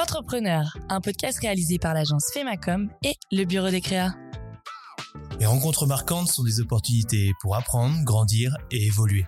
[0.00, 4.14] Qu'entrepreneur, un podcast réalisé par l'agence Femacom et le bureau des créas.
[5.38, 9.26] Les rencontres marquantes sont des opportunités pour apprendre, grandir et évoluer.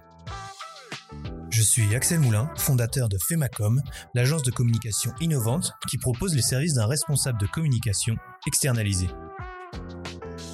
[1.51, 3.83] Je suis Axel Moulin, fondateur de Femacom,
[4.15, 8.17] l'agence de communication innovante qui propose les services d'un responsable de communication
[8.47, 9.09] externalisé.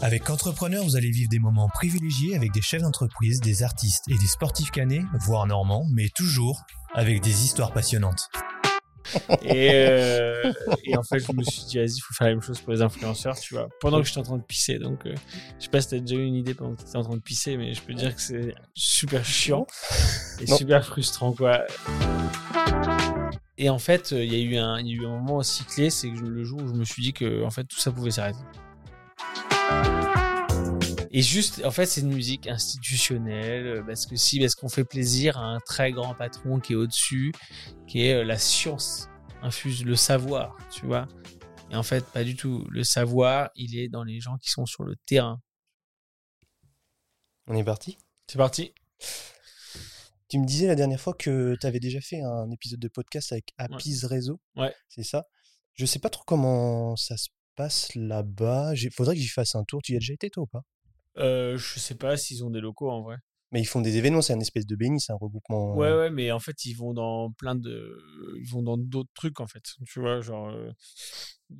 [0.02, 4.18] Avec Entrepreneur, vous allez vivre des moments privilégiés avec des chefs d'entreprise, des artistes et
[4.18, 6.60] des sportifs canés, voire normands, mais toujours
[6.92, 8.28] avec des histoires passionnantes.
[9.42, 10.52] Et, euh,
[10.84, 12.72] et en fait, je me suis dit, vas-y, il faut faire la même chose pour
[12.72, 14.78] les influenceurs, tu vois, pendant que j'étais en train de pisser.
[14.78, 15.14] Donc, euh,
[15.58, 17.22] je sais pas si t'as déjà eu une idée pendant que t'étais en train de
[17.22, 19.66] pisser, mais je peux dire que c'est super chiant
[20.40, 20.56] et Non.
[20.56, 21.64] super frustrant, quoi.
[23.60, 25.64] Et en fait, euh, il y, a eu un- y a eu un moment aussi
[25.64, 28.12] clé, c'est le jour où je me suis dit que en fait, tout ça pouvait
[28.12, 28.38] s'arrêter.
[31.10, 34.84] Et juste, en fait, c'est une musique institutionnelle, euh, parce que si, parce qu'on fait
[34.84, 37.32] plaisir à un très grand patron qui est au-dessus,
[37.86, 39.08] qui est euh, la science
[39.42, 41.08] infuse le savoir, tu vois.
[41.70, 42.66] Et en fait, pas du tout.
[42.70, 45.40] Le savoir, il est dans les gens qui sont sur le terrain.
[47.46, 47.96] On est parti?
[48.26, 48.74] C'est parti.
[50.28, 53.32] Tu me disais la dernière fois que tu avais déjà fait un épisode de podcast
[53.32, 54.40] avec Apis Réseau.
[54.56, 54.74] Ouais.
[54.88, 55.26] C'est ça?
[55.72, 58.74] Je sais pas trop comment ça se passe là-bas.
[58.74, 59.80] Il faudrait que j'y fasse un tour.
[59.82, 60.64] Tu y as déjà été toi ou pas?
[61.18, 63.16] Euh, je sais pas s'ils ont des locaux en vrai.
[63.50, 65.74] Mais ils font des événements, c'est un espèce de béni, c'est un regroupement.
[65.74, 67.98] Ouais, euh, ouais, mais en fait, ils vont dans plein de.
[68.38, 69.62] Ils vont dans d'autres trucs, en fait.
[69.86, 70.50] Tu vois, genre.
[70.50, 70.70] euh,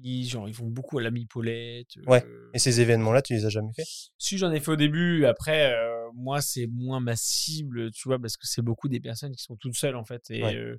[0.02, 1.88] Ils, genre, ils vont beaucoup à la Paulette.
[2.06, 2.22] Ouais.
[2.52, 3.84] Et ces événements-là, tu les as jamais fait?
[4.18, 8.18] Si j'en ai fait au début, après, euh, moi, c'est moins ma cible, tu vois,
[8.18, 10.24] parce que c'est beaucoup des personnes qui sont toutes seules, en fait.
[10.28, 10.76] Et, Ouais.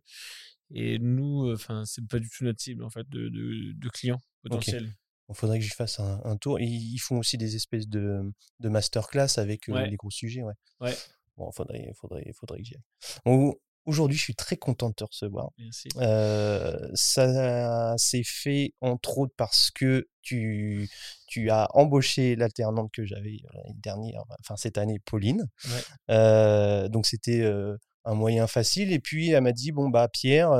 [0.71, 4.21] et nous, enfin, c'est pas du tout notre cible, en fait, de, de, de clients
[4.43, 4.93] potentiels.
[5.29, 6.59] Il faudrait que j'y fasse un, un tour.
[6.59, 8.21] Et ils font aussi des espèces de,
[8.59, 9.87] de masterclass avec euh, Ouais.
[9.89, 10.41] les gros sujets.
[10.43, 10.53] Ouais.
[10.81, 10.95] Ouais.
[11.37, 12.83] Bon, faudrait, faudrait, faudrait que j'y aille.
[13.25, 15.49] Bon, Aujourd'hui, je suis très content de te recevoir.
[15.57, 15.87] Merci.
[15.97, 20.87] Euh, ça s'est fait entre autres parce que tu,
[21.27, 25.47] tu as embauché l'alternante que j'avais euh, l'année dernière, enfin cette année, Pauline.
[25.65, 25.81] Ouais.
[26.11, 28.91] Euh, donc c'était euh, un moyen facile.
[28.91, 30.51] Et puis elle m'a dit bon bah Pierre,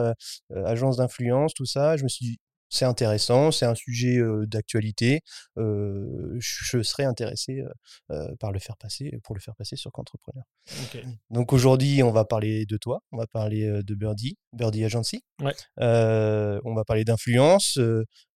[0.65, 1.97] agence d'influence, tout ça.
[1.97, 5.21] Je me suis dit c'est intéressant, c'est un sujet euh, d'actualité.
[5.57, 7.63] euh, je serais intéressé
[8.11, 10.43] euh, par le faire passer, pour le faire passer sur Qu'entrepreneur.
[11.29, 15.23] Donc aujourd'hui, on va parler de toi, on va parler de Birdie, Birdie Agency.
[15.41, 15.53] Ouais.
[15.77, 17.79] On va parler d'influence.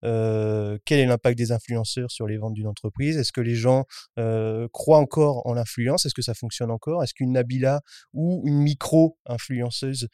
[0.01, 3.17] quel est l'impact des influenceurs sur les ventes d'une entreprise?
[3.17, 3.85] Est-ce que les gens
[4.71, 6.05] croient encore en l'influence?
[6.05, 7.03] Est-ce que ça fonctionne encore?
[7.03, 7.81] Est-ce qu'une Nabila
[8.13, 10.07] ou une micro-influenceuse,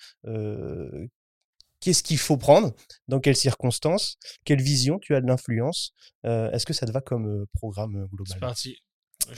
[1.79, 2.73] qu'est-ce qu'il faut prendre
[3.07, 5.91] Dans quelles circonstances Quelle vision tu as de l'influence
[6.25, 8.34] Euh, Est-ce que ça te va comme euh, programme euh, global?
[8.34, 8.78] C'est parti.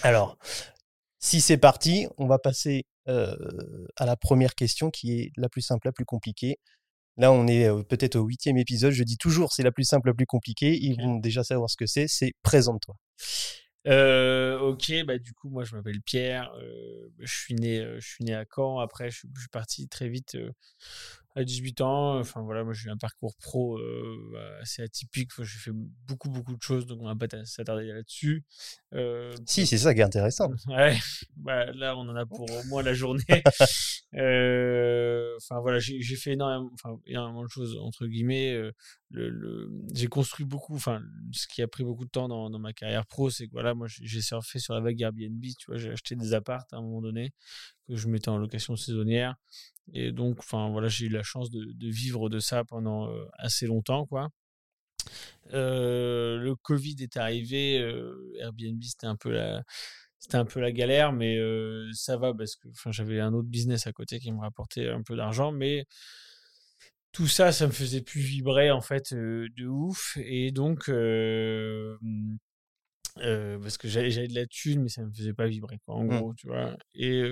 [0.03, 0.38] alors,
[1.19, 3.35] si c'est parti, on va passer euh,
[3.96, 6.57] à la première question qui est la plus simple, la plus compliquée.
[7.18, 8.91] Là, on est peut-être au huitième épisode.
[8.94, 10.78] Je dis toujours c'est la plus simple, la plus compliquée.
[10.81, 12.08] Ils vont déjà savoir ce que c'est.
[12.08, 12.96] C'est présente-toi.
[13.88, 16.52] Euh, ok, bah du coup, moi je m'appelle Pierre.
[16.62, 18.80] euh, je suis né, euh, je suis né à Caen.
[18.80, 20.52] Après, je, suis- je suis parti très vite euh,
[21.36, 22.20] à 18 ans.
[22.20, 25.31] Enfin voilà, moi j'ai eu un parcours pro euh, assez atypique.
[25.34, 28.44] Enfin, j'ai fait beaucoup beaucoup de choses, donc on va pas s'attarder là-dessus.
[28.94, 30.52] Euh, Si, c'est ça qui est intéressant.
[30.68, 30.97] Ouais,
[31.38, 33.24] bah, là on en a pour au moins la journée.
[34.16, 38.53] Euh, Enfin voilà, j'ai fait énormément, de choses entre guillemets.
[38.53, 38.72] euh,
[39.09, 40.75] le, j'ai construit beaucoup.
[40.75, 41.01] Enfin,
[41.31, 43.88] ce qui a pris beaucoup de temps dans, ma carrière pro, c'est que voilà, moi
[43.89, 45.44] j'ai surfé sur la vague Airbnb.
[45.57, 47.33] Tu vois, j'ai acheté des apparts à un moment donné
[47.88, 49.35] que je mettais en location saisonnière.
[49.94, 53.67] Et donc, enfin voilà, j'ai eu la chance de, vivre de ça pendant euh, assez
[53.67, 54.29] longtemps, quoi.
[55.51, 57.75] Le Covid est arrivé,
[58.39, 59.63] Airbnb c'était un peu la,
[60.22, 63.50] c'était un peu la galère, mais euh, ça va parce que enfin, j'avais un autre
[63.50, 65.86] business à côté qui me rapportait un peu d'argent, mais
[67.12, 71.98] tout ça, ça me faisait plus vibrer en fait euh, de ouf, et donc euh,
[73.18, 76.18] parce que j'avais de la thune, mais ça me faisait pas vibrer quoi, en Mm.
[76.20, 76.78] gros, tu vois.
[76.96, 77.24] Et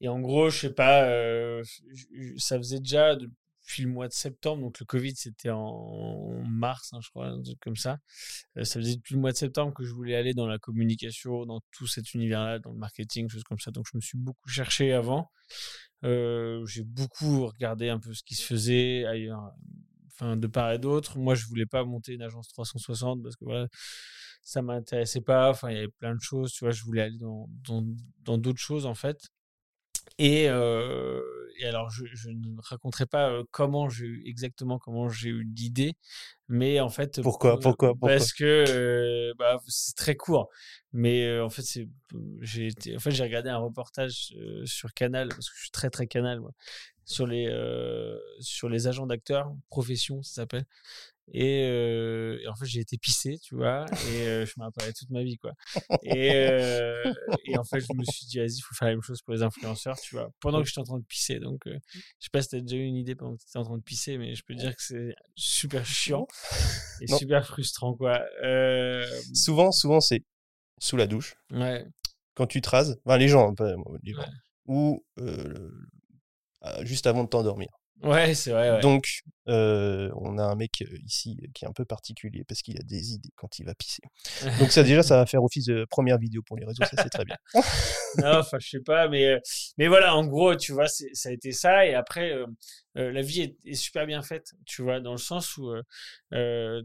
[0.00, 1.04] et en gros, je sais pas,
[2.38, 3.16] ça faisait déjà
[3.72, 7.42] depuis le mois de septembre, donc le Covid c'était en mars, hein, je crois, un
[7.42, 7.98] truc comme ça.
[8.58, 11.46] Euh, ça faisait depuis le mois de septembre que je voulais aller dans la communication,
[11.46, 13.70] dans tout cet univers-là, dans le marketing, choses comme ça.
[13.70, 15.30] Donc je me suis beaucoup cherché avant.
[16.04, 19.52] Euh, j'ai beaucoup regardé un peu ce qui se faisait ailleurs,
[20.08, 21.18] enfin de part et d'autre.
[21.18, 23.68] Moi, je voulais pas monter une agence 360 parce que voilà,
[24.42, 25.50] ça m'intéressait pas.
[25.50, 26.72] Enfin, il y avait plein de choses, tu vois.
[26.72, 27.84] Je voulais aller dans dans
[28.22, 29.18] dans d'autres choses en fait.
[30.18, 31.20] Et, euh,
[31.58, 35.42] et alors, je, je ne raconterai pas euh, comment j'ai eu exactement comment j'ai eu
[35.44, 35.94] l'idée,
[36.48, 38.10] mais en fait, Pourquoi, euh, pourquoi, pourquoi?
[38.10, 40.48] Parce que euh, bah, c'est très court,
[40.92, 41.88] mais euh, en fait, c'est
[42.40, 45.70] j'ai été, en fait, j'ai regardé un reportage euh, sur Canal parce que je suis
[45.70, 46.52] très très Canal moi,
[47.04, 50.64] sur les, euh, sur les agents d'acteurs, profession, ça s'appelle.
[51.28, 54.92] Et, euh, et en fait, j'ai été pissé, tu vois, et euh, je m'en rappellerai
[54.92, 55.52] toute ma vie, quoi.
[56.02, 57.12] Et, euh,
[57.44, 59.32] et en fait, je me suis dit, vas-y, il faut faire la même chose pour
[59.32, 61.38] les influenceurs, tu vois, pendant que j'étais en train de pisser.
[61.38, 61.78] Donc, je
[62.18, 63.78] sais pas si tu as déjà eu une idée pendant que tu étais en train
[63.78, 66.26] de pisser, mais je peux dire que c'est super chiant
[67.00, 67.16] et Non.
[67.18, 68.20] super frustrant, quoi.
[69.32, 70.22] Souvent, souvent, c'est
[70.80, 71.86] sous la douche, ouais,
[72.34, 73.72] quand tu te rases, enfin les gens, hein, pas
[74.02, 74.26] les gens, Ouais.
[74.66, 75.70] ou le-
[76.64, 77.68] euh, juste avant de t'endormir.
[78.02, 78.80] ouais, c'est vrai, ouais.
[78.80, 79.04] Donc,
[79.48, 83.12] euh, on a un mec ici qui est un peu particulier parce qu'il a des
[83.12, 84.02] idées quand il va pisser.
[84.60, 87.08] Donc ça déjà, ça va faire office de première vidéo pour les réseaux, ça c'est
[87.08, 87.36] très bien.
[88.18, 89.40] non, enfin, je sais pas, mais,
[89.78, 91.86] mais voilà, en gros, tu vois, ça a été ça.
[91.86, 92.46] Et après, euh,
[92.98, 95.72] euh, la vie est, est super bien faite, tu vois, dans le sens où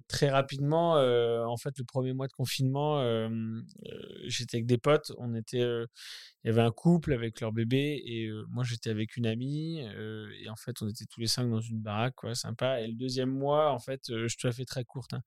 [0.07, 3.29] très rapidement, en fait, le premier mois de confinement,
[4.25, 8.29] j'étais avec des potes, on était, il y avait un couple avec leur bébé et
[8.49, 11.81] moi j'étais avec une amie et en fait on était tous les cinq dans une
[11.81, 12.35] baraque, quoi,
[12.79, 15.21] Et le deuxième mois, en fait, euh, je te la fais très courte, hein,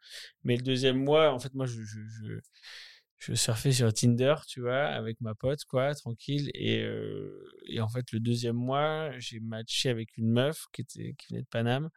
[0.44, 5.20] mais le deuxième mois, en fait, moi je, je, surfais sur Tinder, tu vois, avec
[5.20, 6.50] ma pote, quoi, tranquille.
[6.54, 11.14] Et, euh, et en fait, le deuxième mois, j'ai matché avec une meuf qui, était,
[11.18, 11.90] qui venait de Paname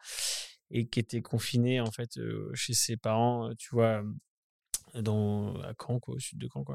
[0.69, 4.03] et qui était confinée, en fait, euh, chez ses parents, tu vois,
[4.95, 6.65] dans, à Caen, au sud de Caen.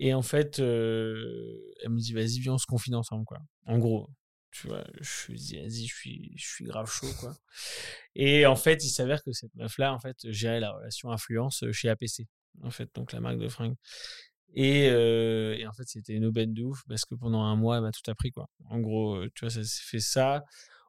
[0.00, 3.38] Et en fait, elle me dit, vas-y, viens, on se confine ensemble, quoi.
[3.66, 4.10] En gros,
[4.50, 7.36] tu vois, je lui dis, vas-y, je suis, je suis grave chaud, quoi.
[8.14, 11.88] Et en fait, il s'avère que cette meuf-là, en fait, gérait la relation influence chez
[11.88, 12.26] APC,
[12.62, 13.76] en fait, donc la marque de fringues.
[14.54, 17.76] Et, euh, et en fait, c'était une aubaine de ouf parce que pendant un mois,
[17.76, 18.48] elle m'a tout appris, quoi.
[18.70, 20.44] En gros, euh, tu vois, ça s'est fait ça.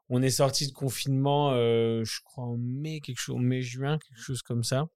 [0.09, 4.41] On est sorti de confinement, euh, je crois en mai, quelque chose, mai-juin, quelque chose
[4.41, 4.87] comme ça.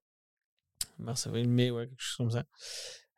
[0.98, 2.44] Mars, avril, mai, ouais, quelque chose comme ça.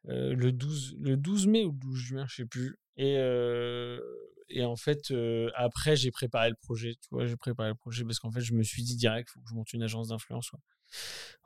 [0.09, 2.77] Euh, le, 12, le 12 mai ou le 12 juin, je sais plus.
[2.97, 4.01] Et, euh,
[4.49, 5.13] et en fait,
[5.55, 6.95] après, j'ai préparé le projet.
[7.01, 9.41] Tu vois, j'ai préparé le projet parce qu'en fait, je me suis dit direct, faut
[9.41, 10.53] que je monte une agence d'influence.
[10.53, 10.61] ouais.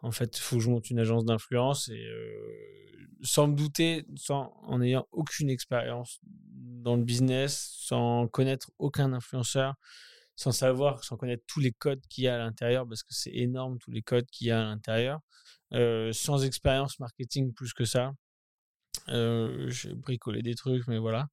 [0.03, 2.07] En fait, il faut que je monte une agence d'influence et
[3.23, 9.75] sans me douter, sans, en ayant aucune expérience dans le business, sans connaître aucun influenceur,
[10.37, 13.35] sans savoir, sans connaître tous les codes qu'il y a à l'intérieur, parce que c'est
[13.35, 15.21] énorme tous les codes qu'il y a à l'intérieur,
[16.13, 18.13] sans expérience marketing plus que ça.
[19.09, 21.29] J'ai bricolé des trucs, mais voilà.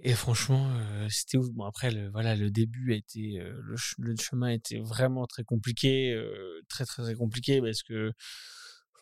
[0.00, 1.50] Et franchement, euh, c'était ouf.
[1.52, 5.26] Bon, après, le, voilà, le début a été, euh, le, ch- le chemin était vraiment
[5.26, 8.12] très compliqué, euh, très, très, très compliqué parce que,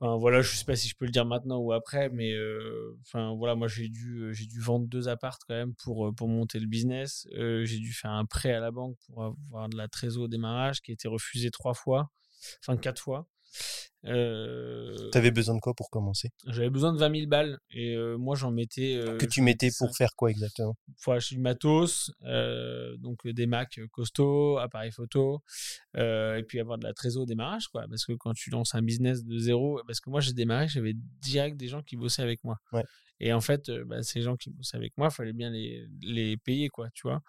[0.00, 2.96] enfin, voilà, je sais pas si je peux le dire maintenant ou après, mais, euh,
[3.02, 6.12] enfin, voilà, moi, j'ai dû, euh, j'ai dû vendre deux appartes quand même pour, euh,
[6.12, 7.26] pour monter le business.
[7.32, 10.80] J'ai dû faire un prêt à la banque pour avoir de la trésor au démarrage
[10.80, 12.10] qui a été refusé trois fois,
[12.60, 13.26] enfin, quatre fois.
[14.06, 16.30] Euh, T'avais besoin de quoi pour commencer?
[16.46, 18.96] j'avais besoin de 20 000 balles et euh, moi j'en mettais.
[18.96, 20.76] euh, Que tu mettais pour faire quoi exactement?
[20.98, 25.42] Faut acheter du matos, euh, donc des Mac costauds, appareils photo,
[25.96, 27.86] et puis avoir de la trésor au démarrage, quoi.
[27.88, 30.92] Parce que quand tu lances un business de zéro, parce que moi j'ai démarré, j'avais
[31.22, 32.58] direct des gens qui bossaient avec moi.
[32.72, 32.84] Ouais.
[33.20, 36.68] Et en fait, bah, ces gens qui bossaient avec moi, fallait bien les, les payer,
[36.68, 37.22] quoi, tu vois.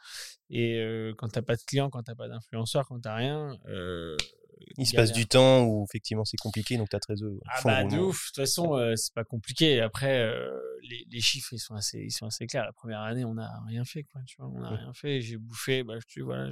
[0.50, 0.82] Et
[1.18, 3.58] quand t'as pas de clients, quand t'as pas d'influenceurs, quand t'as rien,
[4.78, 7.32] Il se passe du temps où effectivement c'est compliqué, donc ta trésor.
[7.48, 8.24] Ah fond bah de ouf.
[8.24, 9.82] De toute façon, euh, c'est pas compliqué.
[9.82, 10.50] Après, euh,
[10.84, 12.66] les, les chiffres ils sont assez, ils sont assez clairs.
[12.66, 14.22] La première année, on n'a rien fait, quoi.
[14.26, 14.78] Tu vois, on n'a Ouais.
[14.78, 15.22] rien fait.
[15.22, 15.84] J'ai bouffé.
[15.84, 16.52] Bah, je voilà.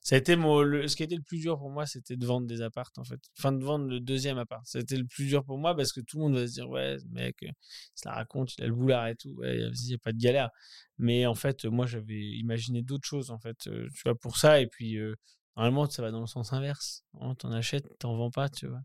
[0.00, 2.16] Ça a été mon, le- ce qui a été le plus dur pour moi, c'était
[2.16, 3.20] de vendre des appartes, en fait.
[3.38, 4.62] Enfin, de vendre le deuxième appart.
[4.66, 6.96] C'était le plus dur pour moi parce que tout le monde va se dire, ouais,
[7.10, 7.48] mec, euh,
[7.94, 9.30] se la raconte, il a le boulard et tout.
[9.36, 10.50] Ouais, il n'y a pas de galère.
[10.98, 14.60] Mais en fait, moi, j'avais imaginé d'autres choses, en fait, euh, tu vois, pour ça.
[14.60, 15.14] Et puis, euh,
[15.58, 17.04] normalement, ça va dans le sens inverse.
[17.38, 18.80] T'en achètes, t'en vends pas, tu vois.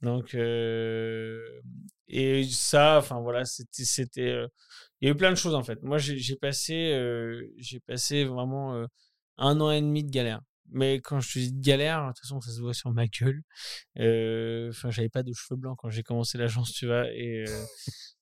[0.00, 1.42] Donc, euh,
[2.08, 4.48] et ça, enfin voilà, c'était, c'était, euh,
[5.00, 5.82] il y a eu plein de choses en fait.
[5.82, 8.86] Moi, j'ai passé, euh, j'ai passé vraiment
[9.36, 10.40] un an et demi de galère.
[10.70, 13.06] Mais quand je te dis de galère, de toute façon, ça se voit sur ma
[13.06, 13.42] gueule.
[14.70, 17.06] Enfin, j'avais pas de cheveux blancs quand j'ai commencé l'agence, tu vois.
[17.12, 17.44] Et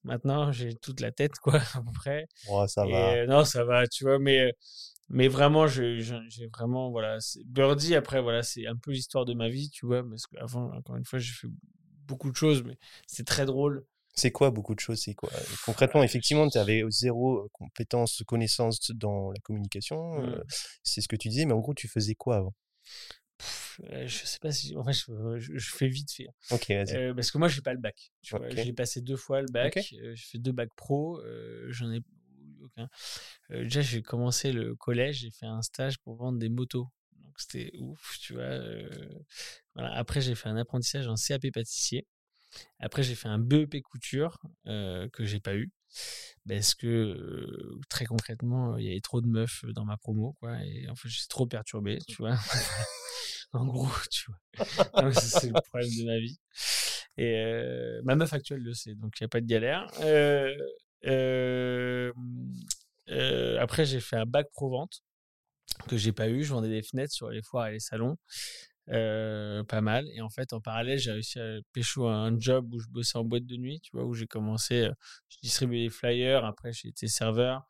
[0.02, 2.26] maintenant, j'ai toute la tête, quoi, à peu près.
[2.48, 3.26] Oh, ça Et, va.
[3.26, 4.52] non, ça va, tu vois, mais,
[5.08, 9.34] mais vraiment, je- je- j'ai vraiment, voilà, Birdie, après, voilà, c'est un peu l'histoire de
[9.34, 11.48] ma vie, tu vois, parce qu'avant, encore une fois, j'ai fait
[12.06, 13.84] beaucoup de choses, mais c'est très drôle.
[14.16, 15.28] C'est quoi beaucoup de choses C'est quoi?
[15.66, 20.20] Concrètement, effectivement, tu avais zéro euh, compétence, connaissance dans la communication.
[20.20, 20.34] Mm.
[20.34, 20.44] euh,
[20.84, 22.54] c'est ce que tu disais, mais en gros, tu faisais quoi avant?
[23.38, 26.28] Pff, euh, je sais pas si, en fait, je, je- je fais vite fait.
[26.28, 26.54] hein.
[26.54, 26.96] Ok, vas-y.
[26.96, 28.12] Euh, parce que moi, j'ai pas le bac.
[28.22, 28.54] Tu vois, Ok.
[28.56, 29.76] j'ai passé deux fois le bac.
[29.76, 29.98] Ok.
[29.98, 31.18] euh, j'ai fait deux bacs pro.
[31.20, 32.00] euh, J'en ai
[32.76, 32.88] aucun.
[33.50, 35.20] Euh, déjà, j'ai commencé le collège.
[35.20, 36.88] J'ai fait un stage pour vendre des motos.
[37.22, 38.60] Donc, c'était ouf, tu vois.
[39.76, 42.06] Après, j'ai fait un apprentissage en CAP pâtissier.
[42.78, 45.72] Après, j'ai fait un BEP couture euh, que j'ai pas eu.
[46.48, 50.62] parce que très concrètement, il y avait trop de meufs dans ma promo, quoi.
[50.64, 52.36] Et en fait, j'étais trop perturbé, tu vois.
[53.52, 55.12] en gros, tu vois.
[55.12, 56.38] c'est le problème de ma vie.
[57.16, 59.86] Et ma meuf actuelle le sait, donc il n'y a pas de galère.
[60.00, 60.54] Euh,
[63.58, 65.02] après, j'ai fait un bac pro-vente
[65.88, 66.42] que j'ai pas eu.
[66.44, 68.16] Je vendais des fenêtres sur les foires et les salons.
[68.86, 70.06] pas mal.
[70.14, 73.24] Et en fait, en parallèle, j'ai réussi à pécho un job où je bossais en
[73.24, 74.88] boîte de nuit, tu vois, où j'ai commencé,
[75.28, 77.62] je distribuais des flyers, après j'ai été serveur,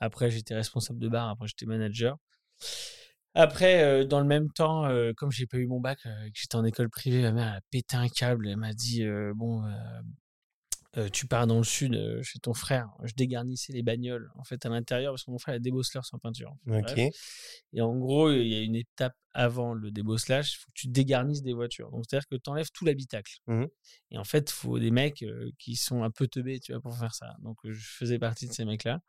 [0.00, 2.16] après j'étais responsable de bar, après j'étais manager.
[3.34, 6.90] Après, dans le même temps, comme j'ai pas eu mon bac, que j'étais en école
[6.90, 8.48] privée, ma mère a pété un câble.
[8.48, 9.04] Elle m'a dit
[9.34, 9.62] bon,
[11.12, 12.88] tu pars dans le sud chez ton frère.
[13.04, 16.18] Je dégarnissais les bagnoles en fait à l'intérieur parce que mon frère est débosseleur sans
[16.18, 16.56] peinture.
[16.66, 16.98] Ok.
[16.98, 20.88] Et en gros, il y a une étape avant le débosselage, il faut que tu
[20.88, 21.90] dégarnisses des voitures.
[21.90, 23.36] Donc c'est-à-dire que tu enlèves tout l'habitacle.
[23.46, 23.66] Mmh
[24.10, 25.24] Et en fait, il faut des mecs
[25.58, 27.36] qui sont un peu teubés, tu vois, pour faire ça.
[27.42, 29.00] Donc je faisais partie de ces mecs-là.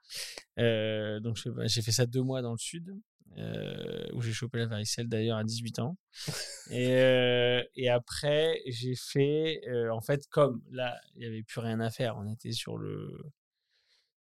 [1.21, 2.95] donc j'ai fait ça deux mois dans le sud.
[3.37, 5.97] Euh, où j'ai chopé la varicelle d'ailleurs à 18 ans.
[6.71, 11.59] et, euh, et après, j'ai fait, euh, en fait, comme là, il n'y avait plus
[11.59, 13.17] rien à faire, on était sur le.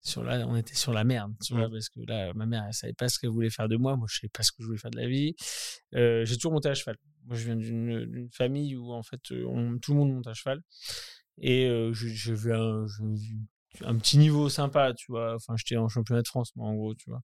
[0.01, 2.73] Sur là, on était sur la merde, tu vois, parce que là, ma mère, elle
[2.73, 4.67] savait pas ce qu'elle voulait faire de moi, moi, je savais pas ce que je
[4.67, 5.35] voulais faire de la vie.
[5.91, 6.95] j'ai toujours monté à cheval.
[7.25, 10.61] Moi, je viens d'une famille où, en fait, tout le monde monte à cheval.
[11.37, 12.85] Et je, vais un,
[13.83, 15.35] un petit niveau sympa, tu vois.
[15.35, 17.21] Enfin, j'étais en championnat de France, moi, en gros, tu vois.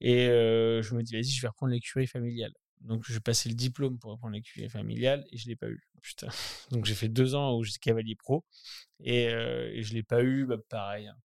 [0.00, 2.52] Et je me dis, vas-y, je vais reprendre l'écurie familiale.
[2.80, 5.82] Donc, je vais passer le diplôme pour reprendre l'écurie familiale et je l'ai pas eu.
[6.00, 6.28] Putain.
[6.70, 8.44] Donc, j'ai fait deux ans où j'étais cavalier pro
[9.00, 11.08] et, et je l'ai pas eu, bah, pareil.
[11.08, 11.16] Hein.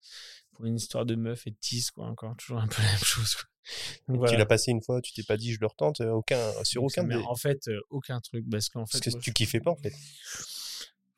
[0.53, 2.97] Pour une histoire de meuf et de tisse, quoi, encore toujours un peu la même
[3.03, 3.35] chose.
[3.35, 3.49] Quoi.
[4.27, 7.03] Tu l'as passé une fois, tu t'es pas dit je le retente, aucun, sur aucun.
[7.03, 8.99] Mais en fait, aucun truc, parce qu'en fait.
[8.99, 9.93] Parce que tu kiffais pas en fait.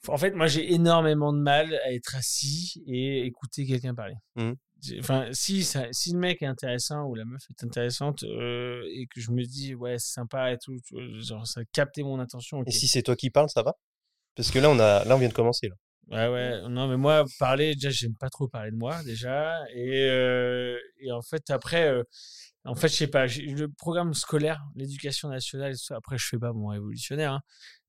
[0.07, 4.15] En fait, moi, j'ai énormément de mal à être assis et écouter quelqu'un parler.
[4.35, 4.53] Mmh.
[4.99, 9.07] Enfin, si, ça, si le mec est intéressant ou la meuf est intéressante euh, et
[9.07, 10.77] que je me dis, ouais, c'est sympa et tout,
[11.19, 12.63] genre, ça a capté mon attention.
[12.65, 13.73] Et si c'est toi qui parles, ça va?
[14.35, 15.69] Parce que là, on, a, là, on vient de commencer.
[15.69, 15.75] Là.
[16.07, 16.69] Ouais, ouais.
[16.69, 19.63] Non, mais moi, parler, déjà, j'aime pas trop parler de moi, déjà.
[19.73, 22.03] Et, euh, et en fait, après, euh,
[22.65, 26.67] en fait, je sais pas, le programme scolaire, l'éducation nationale, après, je fais pas mon
[26.67, 27.41] révolutionnaire, hein,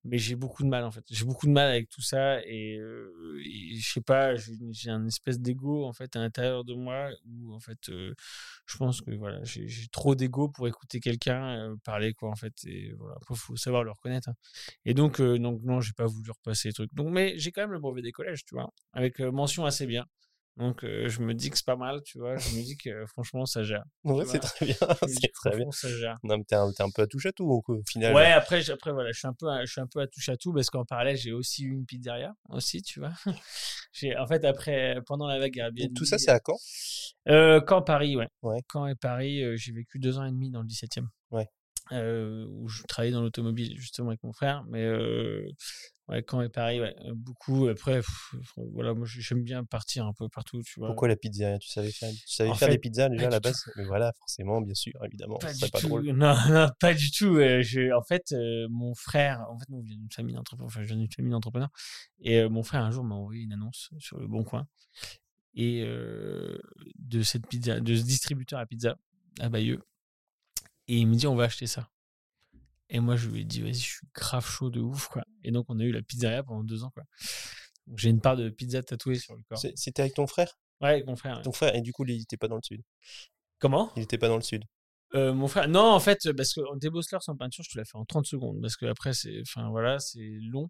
[0.05, 1.05] mais j'ai beaucoup de mal en fait.
[1.11, 5.85] J'ai beaucoup de mal avec tout ça et, je sais pas, j'ai un espèce d'ego
[5.85, 10.15] en fait à l'intérieur de moi où en fait je pense que voilà, j'ai trop
[10.15, 14.29] d'ego pour écouter quelqu'un parler quoi en fait et voilà, faut savoir le reconnaître.
[14.29, 14.35] Hein.
[14.85, 16.95] Et donc donc non, j'ai pas voulu repasser les trucs.
[16.95, 20.07] Donc mais j'ai quand même le brevet des collèges, tu vois, avec mention assez bien.
[20.57, 22.37] Donc, je me dis que c'est pas mal, tu vois.
[22.37, 23.85] Je me dis que franchement, ça gère.
[24.05, 24.77] Ouais, c'est très bien.
[25.07, 25.71] C'est très bien.
[25.71, 26.19] Ça gère.
[26.23, 28.15] Non, mais t'es un, un, peu à touche à tout, au final.
[28.15, 30.29] Ouais, après, après voilà, je suis un peu, à, je suis un peu à touche
[30.29, 33.13] à tout parce qu'en parallèle, j'ai aussi eu une pizzeria, aussi, tu vois.
[34.19, 35.95] en fait, après, pendant la vague Airbnb.
[35.95, 36.57] tout ça, c'est à Caen
[37.29, 38.29] euh, Caen, Paris, ouais.
[38.43, 38.61] ouais.
[38.73, 41.49] Caen et Paris, j'ai vécu deux ans et demi dans le 17 e Ouais.
[41.93, 44.65] Euh, où je travaillais dans l'automobile justement avec mon frère.
[44.69, 45.49] Mais euh,
[46.09, 47.69] ouais, quand est Paris, ouais, euh, beaucoup.
[47.69, 48.01] Après,
[48.57, 50.63] voilà, moi j'aime bien partir un peu partout.
[50.63, 50.89] Tu vois.
[50.89, 51.59] Pourquoi la pizzeria?
[51.59, 53.65] Tu savais faire, tu savais faire des pizzas déjà à la base?
[53.77, 55.39] Mais voilà, forcément, bien sûr, évidemment.
[55.39, 55.89] Pas du pas tout.
[55.89, 56.07] Drôle.
[56.13, 57.35] Non, non, pas du tout.
[57.37, 58.35] Je, en fait,
[58.71, 60.67] mon frère, en fait, nous, on vient d'une famille d'entrepreneurs.
[60.67, 61.71] Enfin, je viens d'une famille d'entrepreneurs.
[62.21, 64.67] Et mon frère, un jour, m'a envoyé une annonce sur le Bon Coin.
[65.55, 68.97] Et de cette pizza, de ce distributeur à pizza
[69.41, 69.83] à Bayeux.
[70.89, 71.89] Et il me dit, on va acheter ça.
[72.89, 75.25] Et moi, je lui ai dit, vas-y, je suis grave chaud de ouf, quoi.
[75.43, 77.05] Et donc, on a eu la pizzeria pendant deux ans, quoi.
[77.97, 79.59] J'ai une part de pizza tatouée sur le corps.
[79.75, 80.59] C'était avec ton frère?
[80.81, 81.43] Ouais, avec mon frère.
[81.43, 82.83] Ton frère, et du coup, il n'était pas dans le sud?
[83.59, 83.91] Comment?
[83.97, 84.65] Il n'était pas dans le sud?
[85.15, 87.97] Euh, mon frère, non, en fait, parce que débosseleur sans peinture, je te l'ai fait
[87.97, 90.69] en 30 secondes, parce que après, c'est, enfin voilà, c'est long.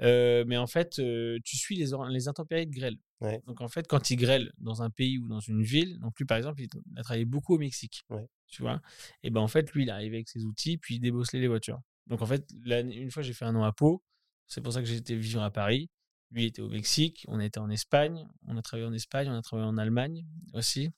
[0.00, 2.96] Euh, mais en fait, euh, tu suis les, les intempéries de grêle.
[3.20, 3.40] Ouais.
[3.46, 6.26] Donc en fait, quand il grêle dans un pays ou dans une ville, donc lui
[6.26, 8.02] par exemple, il a travaillé beaucoup au Mexique.
[8.10, 8.26] Ouais.
[8.48, 8.80] Tu vois
[9.22, 11.80] Et ben en fait, lui, il arrivait avec ses outils, puis il débosselait les voitures.
[12.06, 14.02] Donc en fait, là, une fois, j'ai fait un an à Pau.
[14.46, 15.90] C'est pour ça que j'étais vivre à Paris.
[16.30, 19.42] Lui était au Mexique, on était en Espagne, on a travaillé en Espagne, on a
[19.42, 20.90] travaillé en Allemagne aussi,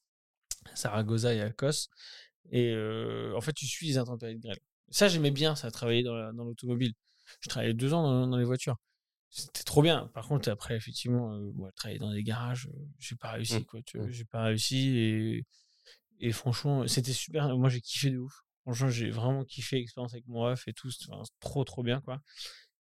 [0.74, 1.88] Saragossa et Alcos.
[2.50, 2.74] Et
[3.34, 4.58] en fait, tu suis les intempéries de grêle.
[4.90, 6.94] Ça, j'aimais bien, ça, travailler dans l'automobile.
[7.40, 8.76] Je travaillais deux ans dans, les voitures.
[9.30, 10.10] C'était trop bien.
[10.14, 13.64] Par contre, après, effectivement, euh, travailler dans des garages, j'ai pas réussi, mmh.
[13.64, 13.82] quoi.
[13.82, 14.10] Tu mmh.
[14.10, 15.46] J'ai pas réussi et,
[16.20, 17.54] et franchement, c'était super.
[17.56, 18.42] Moi, j'ai kiffé de ouf.
[18.62, 20.90] Franchement, j'ai vraiment kiffé l'expérience avec mon ref et tout.
[20.90, 22.22] C'était trop, trop bien, quoi.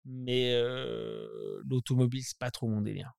[0.05, 0.53] Mais
[1.65, 3.12] l'automobile, c'est pas trop mon délire.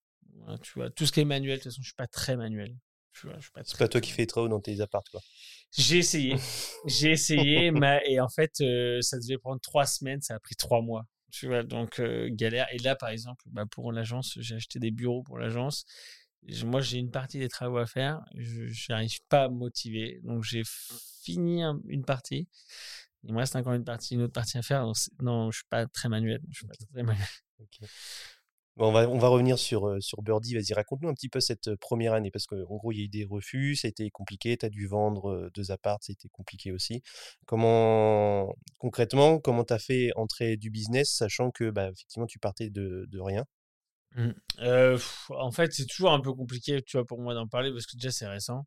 [0.63, 2.77] tu vois, tout ce qui est manuel, de toute façon, je suis pas très manuel.
[3.65, 5.21] C'est pas toi qui fais les travaux dans tes apparts, quoi.
[5.77, 6.37] J'ai essayé.
[6.87, 10.55] J'ai essayé, mais, et en fait, euh, ça devait prendre trois semaines, ça a pris
[10.57, 11.05] trois mois.
[11.33, 12.67] Tu vois, donc euh, galère.
[12.73, 15.85] Et là, par exemple, bah, pour l'agence, j'ai acheté des bureaux pour l'agence.
[16.65, 18.21] Moi, j'ai une partie des travaux à faire.
[18.37, 20.21] Je n'arrive pas à me motiver.
[20.23, 20.63] Donc, j'ai
[21.23, 22.49] fini un- une partie.
[23.25, 24.85] Il me reste encore une partie, une autre partie à faire.
[24.85, 26.41] Donc, non, je suis pas très manuel.
[26.53, 27.27] Je suis pas très manuel.
[27.59, 27.89] Ok.
[28.77, 30.55] Bon, on va, on va revenir sur, euh, sur Birdie.
[30.55, 33.05] Vas-y, raconte-nous un petit peu cette euh, première année, parce qu'en gros, il y a
[33.05, 36.11] eu des refus, ça a été compliqué, tu as dû vendre euh, deux apparts, ça
[36.11, 37.03] a été compliqué aussi.
[37.47, 42.69] Comment, concrètement, comment tu as fait entrer du business, sachant que, bah, effectivement, tu partais
[42.69, 43.45] de, de rien?
[44.15, 44.31] Mm.
[44.61, 47.71] Euh, pff, en fait, c'est toujours un peu compliqué, tu vois, pour moi d'en parler
[47.71, 48.67] parce que déjà c'est récent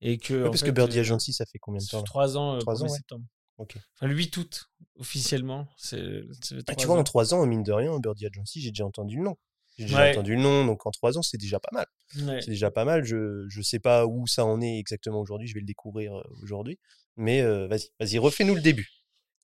[0.00, 2.74] et que Parce que Birdie Agency, ça fait combien de temps trois ans, euh, Trois
[2.74, 2.88] 1er ans, ouais.
[2.90, 3.24] septembre.
[3.58, 3.76] Ok.
[3.94, 4.64] Enfin, le 8 août
[4.98, 5.68] officiellement.
[5.76, 6.22] C'est.
[6.68, 7.04] Ah, tu vois, en ans.
[7.04, 9.36] trois ans, mine de rien, Birdie Agency, j'ai déjà entendu le nom.
[9.78, 10.10] J'ai déjà Ouais.
[10.12, 11.86] entendu le nom, donc en trois ans, c'est déjà pas mal.
[12.28, 12.40] Ouais.
[12.40, 13.04] C'est déjà pas mal.
[13.04, 15.48] Je je sais pas où ça en est exactement aujourd'hui.
[15.48, 16.78] Je vais le découvrir euh, aujourd'hui.
[17.16, 18.88] Mais euh, vas-y, vas-y, refais-nous le début.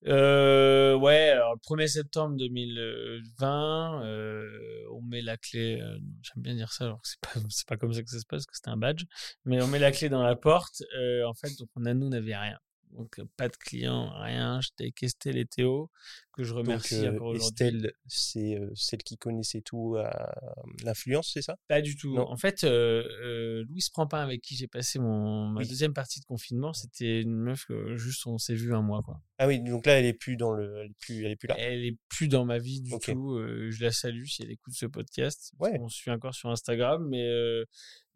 [0.06, 4.46] Euh, ouais, alors le 1er septembre 2020, euh,
[4.92, 7.92] on met la clé, euh, j'aime bien dire ça, alors que c'est pas, pas comme
[7.92, 9.04] ça que ça se passe, que c'était un badge,
[9.44, 10.82] mais on met la clé dans la porte,
[11.26, 12.58] en fait, donc on a, nous, n'avait rien.
[12.92, 14.60] Donc, pas de clients, rien.
[14.60, 15.90] J'étais avec Estelle et Théo,
[16.32, 17.46] que je Donc remercie euh, encore aujourd'hui.
[17.66, 20.34] Estelle, c'est euh, celle qui connaissait tout à
[20.82, 21.56] l'influence, c'est ça?
[21.68, 22.14] Pas du tout.
[22.14, 22.28] Non?
[22.28, 25.68] En fait, euh, Louise Prampin, avec qui j'ai passé mon, ma Oui.
[25.68, 29.20] deuxième partie de confinement, c'était une meuf que juste on s'est vu un mois, quoi.
[29.38, 31.48] Ah oui, donc là, elle est plus dans le, elle est plus, elle est plus
[31.48, 31.54] là?
[31.58, 33.38] Elle est plus dans ma vie du tout.
[33.38, 35.52] je la salue si elle écoute ce podcast.
[35.58, 35.78] Ouais.
[35.80, 37.26] On se suit encore sur Instagram, mais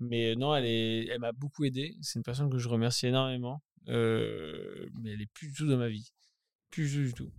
[0.01, 1.95] mais non, elle est, elle m'a beaucoup aidé.
[2.03, 3.63] C'est une personne que je remercie énormément.
[3.89, 6.13] Euh, mais elle est plus du tout dans ma vie,
[6.71, 7.31] plus du tout.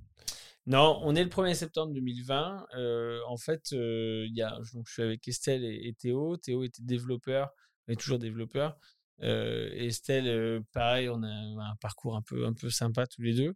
[0.68, 2.68] Non, on est le 1er septembre 2020.
[2.76, 6.38] euh, en fait, euh, y a, donc je suis avec Estelle et, Théo.
[6.38, 7.52] Théo était développeur,
[7.88, 8.76] est toujours développeur.
[9.22, 13.36] Euh, Estelle, euh, pareil, on a un parcours un peu, un peu sympa tous les
[13.36, 13.54] deux.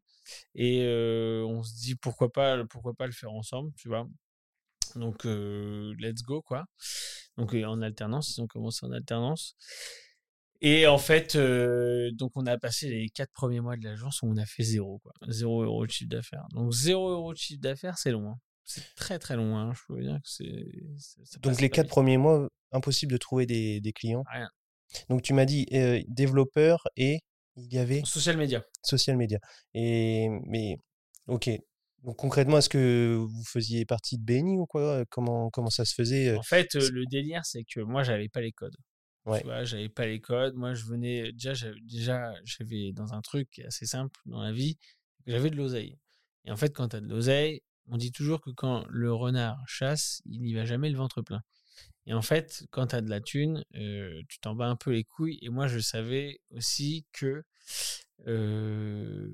[0.56, 0.84] Et
[1.48, 4.08] on se dit pourquoi pas, pourquoi pas le faire ensemble, tu vois.
[4.96, 6.66] Donc, let's go, quoi.
[7.38, 9.56] Donc, en alternance, ils ont commencé en alternance.
[10.62, 14.28] Et en fait, euh, donc on a passé les quatre premiers mois de l'agence où
[14.28, 15.14] on a fait zéro, quoi.
[15.30, 16.46] Zéro euro de chiffre d'affaires.
[16.52, 18.32] Donc, zéro euro de chiffre d'affaires, c'est long.
[18.32, 18.40] hein.
[18.66, 19.58] C'est très, très long.
[19.58, 19.72] Hein.
[19.74, 21.40] Je peux vous dire que c'est.
[21.42, 21.92] Donc les quatre vite.
[21.92, 24.24] premiers mois, impossible de trouver des, des clients.
[24.32, 24.50] Rien.
[25.10, 27.20] Donc tu m'as dit euh, développeur et
[27.56, 28.64] il y avait Social media.
[28.84, 29.40] social media.
[29.74, 30.78] Et mais
[31.28, 31.50] ok.
[32.04, 35.04] Donc concrètement, est-ce que vous faisiez partie de BNI ou quoi?
[35.10, 38.42] Comment comment ça se faisait euh, En fait, le délire, c'est que moi, j'avais pas
[38.42, 38.76] les codes.
[39.30, 39.42] Ouais.
[39.42, 40.56] Tu j'avais pas les codes.
[40.56, 44.78] Moi, je venais déjà, déjà, j'avais dans un truc assez simple dans la vie,
[45.28, 45.98] j'avais de l'oseille.
[46.46, 49.64] Et en fait, quand tu as de l'oseille, on dit toujours que quand le renard
[49.68, 51.42] chasse, il n'y va jamais le ventre plein.
[52.06, 54.92] Et en fait, quand tu as de la thune, euh, tu t'en bats un peu
[54.92, 55.38] les couilles.
[55.42, 57.44] Et moi, je savais aussi que
[58.28, 59.30] euh,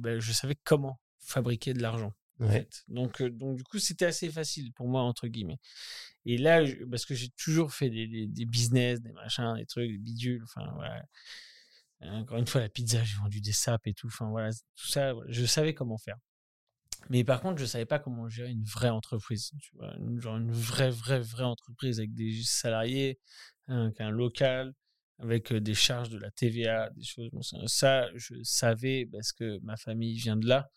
[0.00, 2.12] ben, je savais comment fabriquer de l'argent.
[2.40, 2.52] En Ouais.
[2.52, 2.84] fait.
[2.88, 5.58] Donc, donc, du coup, c'était assez facile pour moi, entre guillemets.
[6.26, 9.66] Et là, je- parce que j'ai toujours fait des, des, des business, des machins, des
[9.66, 11.02] trucs, des bidules, enfin, voilà.
[12.00, 15.14] Encore une fois, la pizza, j'ai vendu des sapes et tout, enfin, voilà, tout ça,
[15.28, 16.16] je savais comment faire.
[17.10, 20.36] Mais par contre, je savais pas comment gérer une vraie entreprise, tu vois, une, genre
[20.36, 23.18] une vraie, vraie, vraie entreprise avec des salariés,
[23.68, 24.72] hein, avec un local,
[25.18, 27.30] avec des charges de la TVA, des choses.
[27.66, 30.68] Ça, je savais parce que ma famille vient de là,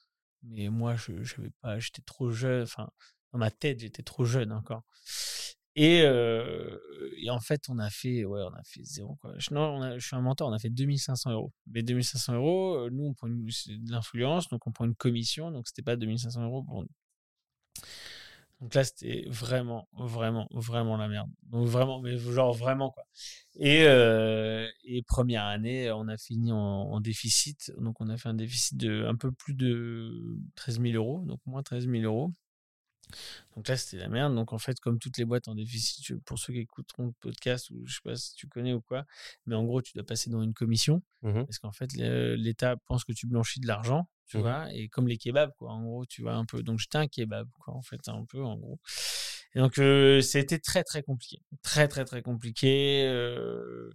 [0.45, 2.89] mais moi, je j'avais pas, j'étais trop jeune, enfin,
[3.34, 4.84] dans ma tête, j'étais trop jeune encore.
[5.75, 6.05] Et,
[7.29, 9.34] en fait, on a fait, ouais, on a fait zéro, quoi.
[9.38, 11.51] Je, non, je suis un menteur, on a fait 2500 euros.
[11.67, 15.67] Mais 2500 euros, nous, on prend une, de l'influence, donc on prend une commission, donc
[15.67, 16.89] c'était pas 2500 euros pour nous.
[18.62, 21.30] Donc là, c'était vraiment, vraiment, vraiment la merde.
[21.44, 23.04] Donc vraiment, mais genre vraiment, quoi.
[23.56, 27.72] Et, euh, et première année, on a fini en, en déficit.
[27.80, 31.39] Donc on a fait un déficit de un peu plus de 13 000 euros, donc
[31.46, 32.32] moins 13 000 euros.
[33.56, 34.36] Donc là, c'était la merde.
[34.36, 37.70] Donc en fait, comme toutes les boîtes en déficit, pour ceux qui écouteront le podcast,
[37.72, 39.06] ou je sais pas si tu connais ou quoi,
[39.46, 41.02] mais en gros, tu dois passer dans une commission.
[41.22, 41.46] Mhm.
[41.46, 44.44] Parce qu'en fait, l'État pense que tu blanchis de l'argent, tu Mhm.
[44.44, 46.63] vois, et comme les kebabs, quoi, en gros, tu vois, un peu.
[46.63, 48.80] Donc j'étais un kebab, quoi, en fait, un peu, en gros.
[49.54, 51.41] Et donc, euh, c'était très, très compliqué.
[51.62, 53.06] Très, très, très compliqué.
[53.08, 53.89] euh,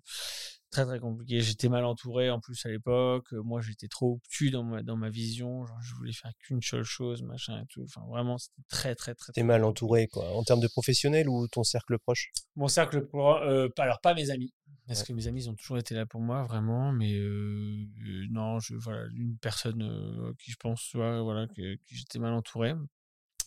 [0.71, 1.41] très, très compliqué.
[1.41, 3.27] J'étais mal entouré, en plus, à l'époque.
[3.33, 5.67] Euh, Moi, j'étais trop obtus dans ma, dans ma vision.
[5.67, 7.83] Genre, je voulais faire qu'une seule chose, machin et tout.
[7.85, 10.31] Enfin, vraiment, c'était très, très, très, T'es mal entouré quoi.
[10.37, 12.31] En termes de professionnel ou ton cercle proche?
[12.57, 14.53] Mon cercle, pro- euh, alors pas mes amis,
[14.87, 15.07] parce Ouais.
[15.07, 18.59] que mes amis ils ont toujours été là pour moi, vraiment, mais euh, euh, non,
[18.61, 22.75] je, voilà, une personne qui je pense, voilà, que, que j'étais mal entouré.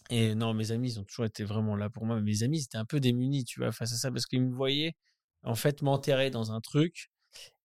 [0.10, 2.60] Et non, mes amis, ils ont toujours été vraiment là pour moi, mais mes amis,
[2.60, 4.94] ils étaient un peu démunis, tu vois, face à ça, parce qu'ils me voyaient,
[5.44, 7.10] en fait, m'enterrer dans un truc,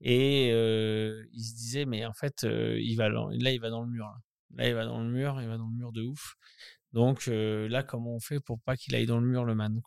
[0.01, 3.83] et euh, ils se disaient, mais en fait, euh, il va, là, il va dans
[3.83, 4.67] le mur, là.
[4.67, 6.35] Il va dans le mur, il va dans le mur de ouf.
[6.93, 9.79] Donc là, comment on fait pour pas qu'il aille dans le mur, le man.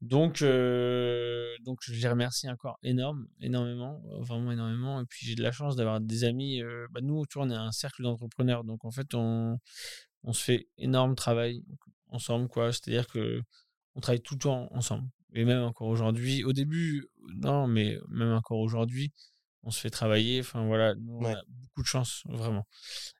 [0.00, 5.02] Donc, donc je les remercie encore énorme, énormément, vraiment énormément.
[5.02, 6.62] Et puis j'ai de la chance d'avoir des amis.
[6.90, 9.58] bah, nous, vois, on est un cercle d'entrepreneurs, donc en fait, on,
[10.22, 11.62] on se fait énorme travail
[12.08, 12.72] ensemble, quoi.
[12.72, 13.42] C'est-à-dire que
[13.94, 15.06] on travaille tout le temps ensemble.
[15.34, 19.12] Et même encore aujourd'hui, au début, non, mais même encore aujourd'hui,
[19.62, 20.40] on se fait travailler.
[20.40, 22.66] Enfin voilà, nous, on a beaucoup de chance, vraiment.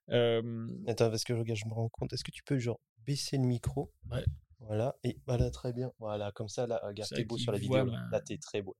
[0.08, 2.12] Attends, parce que regarde, je me rends compte.
[2.12, 3.92] Est-ce que tu peux genre baisser le micro?
[4.10, 4.24] Ouais.
[4.60, 5.90] Voilà, et voilà, très bien.
[5.98, 7.86] Voilà, comme ça, là, regarde, t'es beau sur la vidéo.
[7.86, 8.76] Là, t'es très beau.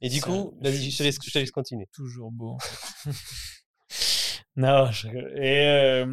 [0.00, 1.86] Et du coup, je, te laisse, je te laisse continuer.
[1.92, 2.58] Toujours beau.
[4.56, 4.90] non,
[5.36, 6.04] et,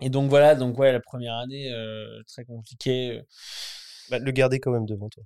[0.00, 1.72] et donc voilà, donc ouais, la première année,
[2.26, 3.22] très compliquée.
[4.10, 5.24] Bah, le garder quand même devant toi.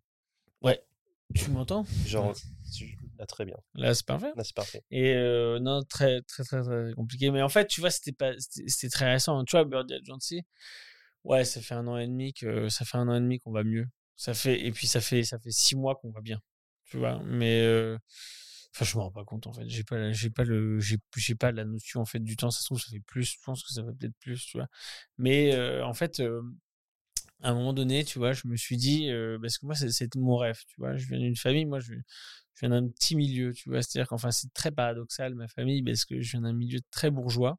[1.35, 1.85] Tu m'entends?
[2.07, 2.35] Genre,
[3.19, 3.57] là, très bien.
[3.75, 4.33] Là, c'est parfait?
[4.37, 4.83] Là, c'est parfait.
[4.91, 5.15] Et
[5.61, 7.31] non, très, très, très, très compliqué.
[7.31, 9.45] Mais en fait, tu vois, c'était pas, c'était très récent.
[9.45, 10.43] Tu vois, Birdie Agency,
[11.25, 13.53] ouais, ça fait un an et demi que, ça fait un an et demi qu'on
[13.53, 13.87] va mieux.
[14.17, 16.41] Ça fait, et puis ça fait, ça fait six mois qu'on va bien.
[16.85, 17.97] Tu vois, mais,
[18.75, 19.69] enfin, je me rends pas compte, en fait.
[19.69, 22.51] J'ai pas, j'ai pas le, j'ai, j'ai pas la notion, en fait, du temps.
[22.51, 23.25] Ça se trouve, ça fait plus.
[23.25, 24.69] Je pense que ça va peut-être plus, tu vois.
[25.19, 26.23] Mais, en fait,
[27.43, 30.37] à un moment donné, tu vois, je me suis dit, parce que moi, c'est mon
[30.37, 30.97] rêve, tu vois.
[30.97, 31.95] Je viens d'une famille, moi, je,
[32.61, 33.83] viens d'un petit milieu, tu vois.
[33.83, 37.59] C'est-à-dire qu'enfin, c'est très paradoxal, ma famille, parce que je viens d'un milieu très bourgeois.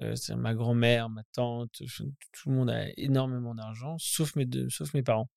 [0.00, 1.82] Euh, ma grand-mère, ma tante,
[2.32, 5.28] tout le monde a énormément d'argent, sauf mes, deux, sauf mes parents.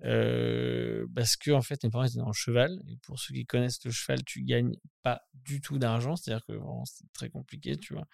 [0.00, 3.84] parce que en fait mes parents étaient dans le cheval et pour ceux qui connaissent
[3.84, 6.54] le cheval tu gagnes pas du tout d'argent c'est à dire que
[6.86, 8.06] c'est très compliqué tu vois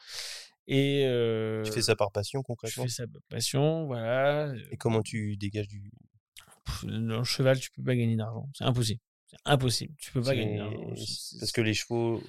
[0.67, 2.85] et tu fais ça par passion concrètement?
[2.85, 5.91] je fais ça par passion voilà et comment tu dégages du
[6.83, 9.93] dans le cheval tu peux pas gagner d'argent c'est impossible c'est impossible.
[9.99, 10.61] Tu peux pas gagner.
[11.41, 12.23] Parce que les chevaux,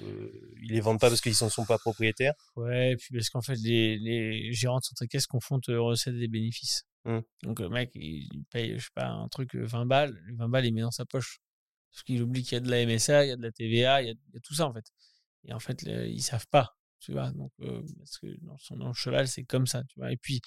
[0.62, 2.34] ils les vendent pas parce qu'ils ne sont pas propriétaires?
[2.56, 6.28] Ouais, et puis parce qu'en fait, les, les gérants de centre caisse confondent recettes et
[6.28, 6.88] bénéfices.
[7.06, 7.19] Mmh.
[7.43, 10.19] Donc le mec, il paye, je sais pas, un truc 20 balles.
[10.34, 11.39] 20 balles, il met dans sa poche.
[11.91, 14.02] Parce qu'il oublie qu'il y a de la MSA, il y a de la TVA,
[14.02, 14.86] il y a, tout ça en fait.
[15.45, 16.76] Et en fait, ils savent pas.
[16.99, 18.27] Tu vois, donc, parce que
[18.71, 20.12] dans, le cheval, c'est comme ça, tu vois.
[20.12, 20.41] Et puis,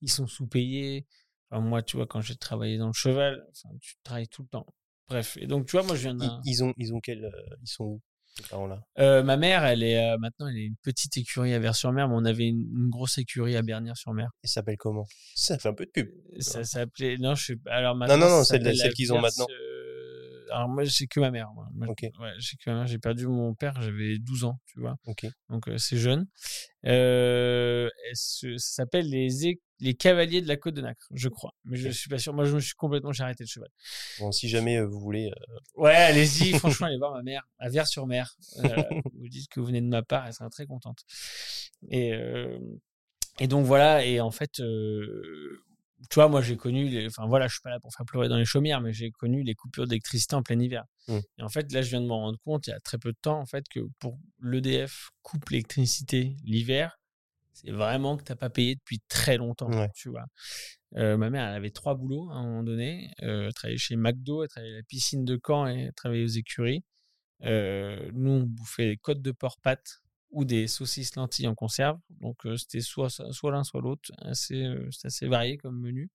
[0.00, 1.06] ils sont sous-payés.
[1.50, 4.48] Enfin, moi, tu vois, quand j'ai travaillé dans le cheval, enfin, tu travailles tout le
[4.48, 4.66] temps.
[5.08, 6.40] Bref, et donc tu vois, moi je viens d'un.
[6.44, 8.02] Ils, ont, ils ont quel, euh, ils sont où
[8.36, 8.82] ces parents-là?
[8.98, 12.14] Euh, Ma mère, elle est euh, maintenant, elle est une petite écurie à Vers-sur-Mer, mais
[12.16, 14.30] on avait une, grosse écurie à Bernières-sur-Mer.
[14.42, 15.06] Et ça s'appelle comment?
[15.34, 16.08] Ça fait un peu de pub.
[16.40, 18.16] Ça s'appelait, non, je suis, alors maintenant.
[18.16, 19.46] Non, non, non, celle, celle qu'ils ont maintenant.
[20.50, 21.50] Alors moi, j'ai que ma mère.
[21.54, 21.66] Moi.
[21.76, 21.94] Ouais,
[22.38, 22.86] j'ai que ma mère.
[22.86, 24.96] J'ai perdu mon père, j'avais 12 ans, tu vois.
[25.48, 26.26] Donc c'est jeune.
[26.82, 27.88] ça
[28.58, 31.52] s'appelle les les cavaliers de la Côte de Nacre, je crois.
[31.64, 32.32] Mais je suis pas sûr.
[32.32, 33.68] Moi, je me suis complètement j'ai arrêté le cheval.
[34.18, 35.30] Bon, si jamais vous voulez.
[35.74, 36.52] Ouais, allez-y.
[36.58, 38.36] franchement, allez voir ma mère à Vers-sur-Mer.
[39.14, 41.04] vous dites que vous venez de ma part, elle sera très contente.
[41.90, 42.12] Et
[43.40, 44.04] et donc voilà.
[44.04, 44.60] Et en fait,
[46.10, 47.06] tu vois, moi j'ai connu, les...
[47.06, 49.42] enfin voilà, je suis pas là pour faire pleurer dans les chaumières, mais j'ai connu
[49.42, 50.84] les coupures d'électricité en plein hiver.
[51.08, 51.18] Mmh.
[51.38, 53.12] Et en fait, là, je viens de me rendre compte, il y a très peu
[53.12, 56.98] de temps, en fait, que pour l'EDF coupe l'électricité l'hiver,
[57.52, 60.26] c'est vraiment que tu n'as pas payé depuis très longtemps, tu vois.
[60.96, 63.10] Euh, ma mère, elle avait trois boulots à un moment donné.
[63.22, 66.24] Euh, elle travaillait chez McDo, elle travaillait à la piscine de Caen et elle travaillait
[66.24, 66.84] aux écuries.
[67.44, 70.00] Euh, nous, on bouffait des côtes de porc pâte
[70.34, 71.98] ou des saucisses lentilles en conserve.
[72.20, 74.10] Donc c'était soit, soit l'un, soit l'autre.
[74.32, 74.66] C'est
[75.04, 76.10] assez varié comme menu.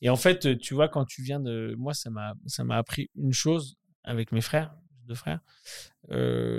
[0.00, 1.74] Et en fait, tu vois, quand tu viens de...
[1.76, 4.74] Moi, ça m'a appris une chose avec mes frères,
[5.06, 5.40] deux frères.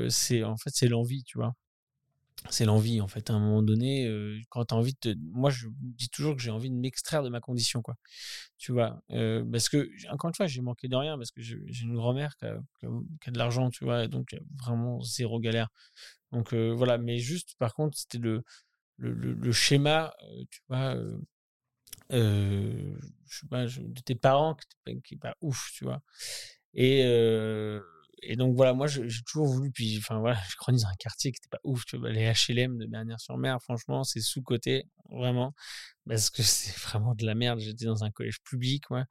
[0.09, 1.55] c'est en fait, c'est l'envie, tu vois.
[2.49, 3.29] C'est l'envie, en fait.
[3.29, 4.09] À un moment donné,
[4.49, 5.15] quand tu as envie de...
[5.31, 7.97] Moi, je dis toujours que j'ai envie de m'extraire de ma condition, quoi.
[8.57, 9.01] Tu vois
[9.51, 12.45] Parce que, encore une fois, j'ai manqué de rien, parce que j'ai une grand-mère qui,
[12.45, 12.57] a,
[13.31, 15.69] de l'argent, tu vois, donc vraiment zéro galère.
[16.31, 18.43] Donc voilà, mais juste par contre, c'était le,
[18.97, 20.13] le, schéma,
[20.49, 20.95] tu vois,
[22.09, 26.01] de tes parents qui n'est pas, ouf, tu vois.
[26.73, 27.01] Et,
[28.23, 31.31] et donc voilà, moi j'ai toujours voulu, puis enfin voilà, je grandis dans un quartier
[31.31, 35.53] qui n'était pas ouf, tu vois, les HLM de Bernières-sur-Mer, franchement, c'est sous-côté, vraiment,
[36.07, 37.59] parce que c'est vraiment de la merde.
[37.59, 39.05] J'étais dans un collège public, moi.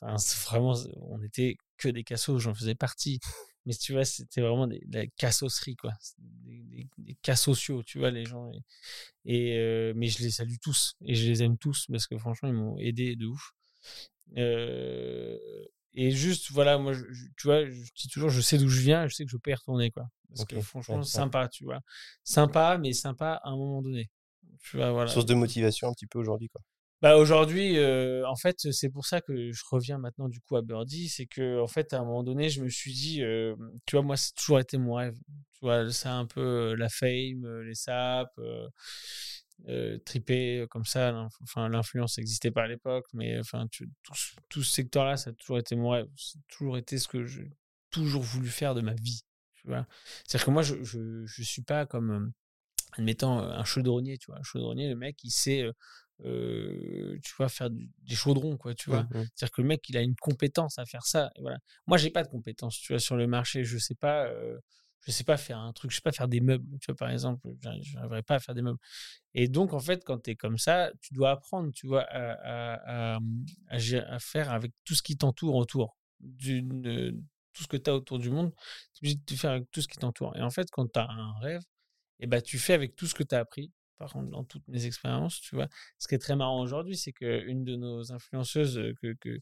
[0.00, 3.20] Enfin, vraiment, on était que des cassos, j'en faisais partie.
[3.66, 5.92] Mais tu vois, c'était vraiment des, de la cassosserie, quoi.
[6.18, 8.50] Des, des, cas sociaux, tu vois, les gens.
[9.24, 12.48] Et, euh, mais je les salue tous et je les aime tous parce que franchement,
[12.48, 13.52] ils m'ont aidé de ouf.
[14.36, 15.38] Euh,
[15.94, 16.92] et juste, voilà, moi,
[17.36, 19.50] tu vois, je dis toujours, je sais d'où je viens, je sais que je peux
[19.50, 20.08] y retourner, quoi.
[20.28, 21.80] Parce que franchement, c'est sympa, tu vois.
[22.24, 24.10] Sympa, mais sympa à un moment donné.
[24.62, 25.10] Tu vois, voilà.
[25.10, 26.60] Source de motivation un petit peu aujourd'hui, quoi.
[27.04, 30.62] Bah aujourd'hui, euh, en fait, c'est pour ça que je reviens maintenant du coup à
[30.62, 33.96] Birdie, c'est que en fait, à un moment donné, je me suis dit, euh, tu
[33.96, 35.14] vois, moi, c'est toujours été mon rêve.
[35.52, 38.32] Tu vois, c'est un peu euh, la fame, les saps,
[39.68, 41.28] euh, tripé comme ça.
[41.42, 43.84] Enfin, l'influence n'existait pas à l'époque, mais enfin, tout,
[44.48, 46.06] tout ce secteur-là, ça a toujours été mon rêve.
[46.16, 47.50] Ça a toujours été ce que j'ai
[47.90, 49.20] toujours voulu faire de ma vie.
[49.56, 49.86] Tu vois.
[50.26, 52.32] C'est-à-dire que moi, je, je, je suis pas comme,
[52.92, 54.16] admettons, un chaudronnier.
[54.16, 55.66] Tu vois, un chaudronnier, le mec, il sait,
[56.24, 58.74] euh, tu vois, faire du- des chaudrons, quoi.
[58.74, 59.02] Tu vois?
[59.04, 59.26] Mmh, mmh.
[59.34, 61.30] C'est-à-dire que le mec, il a une compétence à faire ça.
[61.36, 61.58] Et voilà.
[61.86, 63.64] Moi, j'ai pas de compétence, tu vois, sur le marché.
[63.64, 64.58] Je sais pas, euh,
[65.06, 65.90] je sais pas faire un truc.
[65.90, 67.48] Je sais pas faire des meubles, tu vois, par exemple.
[67.82, 68.78] Je n'arriverai pas à faire des meubles.
[69.34, 73.14] Et donc, en fait, quand tu es comme ça, tu dois apprendre, tu vois, à,
[73.14, 73.18] à, à,
[73.70, 75.96] à faire avec tout ce qui t'entoure autour.
[76.20, 77.12] D'une, euh,
[77.52, 78.52] tout ce que tu as autour du monde,
[78.94, 80.36] tu es obligé de faire avec tout ce qui t'entoure.
[80.36, 81.62] Et en fait, quand tu as un rêve,
[82.20, 83.70] et ben, tu fais avec tout ce que tu as appris.
[83.98, 85.68] Par contre, dans toutes mes expériences, tu vois.
[85.98, 89.38] Ce qui est très marrant aujourd'hui, c'est qu'une de nos influenceuses, euh, que, que,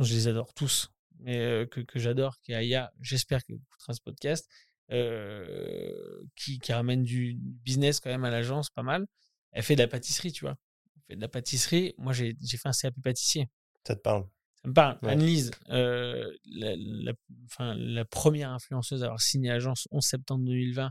[0.00, 3.92] je les adore tous, mais euh, que, que j'adore, qui est Aya, j'espère qu'elle écoutera
[3.92, 4.48] ce podcast,
[4.90, 9.06] euh, qui, qui ramène du business quand même à l'agence, pas mal.
[9.52, 10.56] Elle fait de la pâtisserie, tu vois.
[10.96, 11.94] Elle fait de la pâtisserie.
[11.98, 13.48] Moi, j'ai fait un CAP pâtissier.
[13.86, 14.26] Ça te parle?
[14.62, 14.98] Ça me parle.
[15.02, 15.12] Ouais.
[15.12, 17.12] Annelise, euh, la, la,
[17.46, 20.90] enfin, la première influenceuse à avoir signé agence 11 septembre 2020,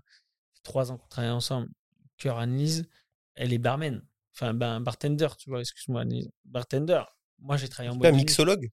[0.63, 1.69] trois ans qu'on travaille ensemble.
[2.17, 2.87] Cœur Annelise,
[3.35, 4.01] elle est barman.
[4.33, 6.29] Enfin, ben, bartender, tu vois, excuse-moi, Annelise.
[6.45, 7.01] Bartender.
[7.39, 8.23] Moi, j'ai travaillé en boîte pas de nuit.
[8.23, 8.71] mixologue?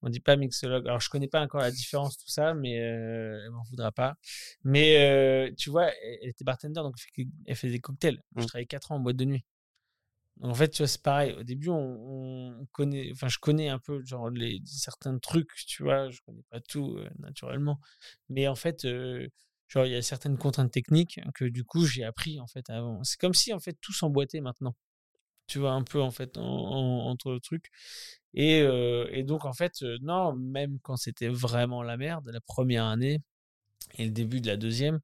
[0.00, 0.86] On dit pas mixologue.
[0.86, 4.16] Alors, je connais pas encore la différence, tout ça, mais euh, elle m'en voudra pas.
[4.64, 6.96] Mais euh, tu vois, elle, elle était bartender, donc
[7.46, 8.22] elle fait des cocktails.
[8.32, 9.44] Moi, Je travaillais 4 ans en boîte de nuit.
[10.38, 11.32] Donc, en fait, tu vois, c'est pareil.
[11.32, 15.82] Au début, on, on connaît, enfin, je connais un peu, genre, les, certains trucs, tu
[15.82, 17.80] vois, je connais pas tout, euh, naturellement.
[18.28, 19.28] Mais en fait, euh,
[19.68, 23.02] genre, il y a certaines contraintes techniques que, du coup, j'ai appris, en fait, avant.
[23.04, 24.76] C'est comme si, en fait, tout s'emboîtait maintenant.
[25.48, 27.70] Tu vois, un peu, en fait, en- en- entre le truc.
[28.34, 28.60] Et,
[29.12, 33.22] et donc, en fait, non, même quand c'était vraiment la merde, la première année
[33.98, 35.00] et le début de la deuxième,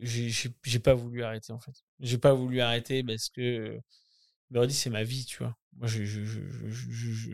[0.00, 1.72] j'ai pas voulu arrêter, en fait.
[2.00, 3.78] J'ai pas voulu arrêter parce que,
[4.54, 5.56] on dit, c'est ma vie, tu vois.
[5.74, 6.40] Moi, je, je, je,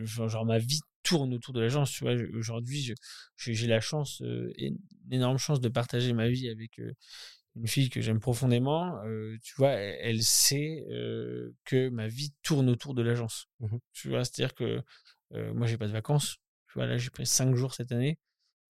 [0.05, 2.13] je- genre, ma vie tourne autour de l'agence, tu vois.
[2.35, 2.93] Aujourd'hui,
[3.37, 4.77] j'ai la chance, euh, une
[5.11, 6.93] énorme chance de partager ma vie avec euh,
[7.55, 9.01] une fille que j'aime profondément.
[9.05, 10.85] euh, tu vois, elle, elle sait
[11.65, 13.47] que ma vie tourne autour de l'agence.
[13.59, 13.79] Mhm.
[13.93, 14.81] Tu vois, c'est-à-dire que
[15.53, 16.37] moi, j'ai pas de vacances.
[16.67, 18.17] Tu vois, là, j'ai pris cinq jours cette année.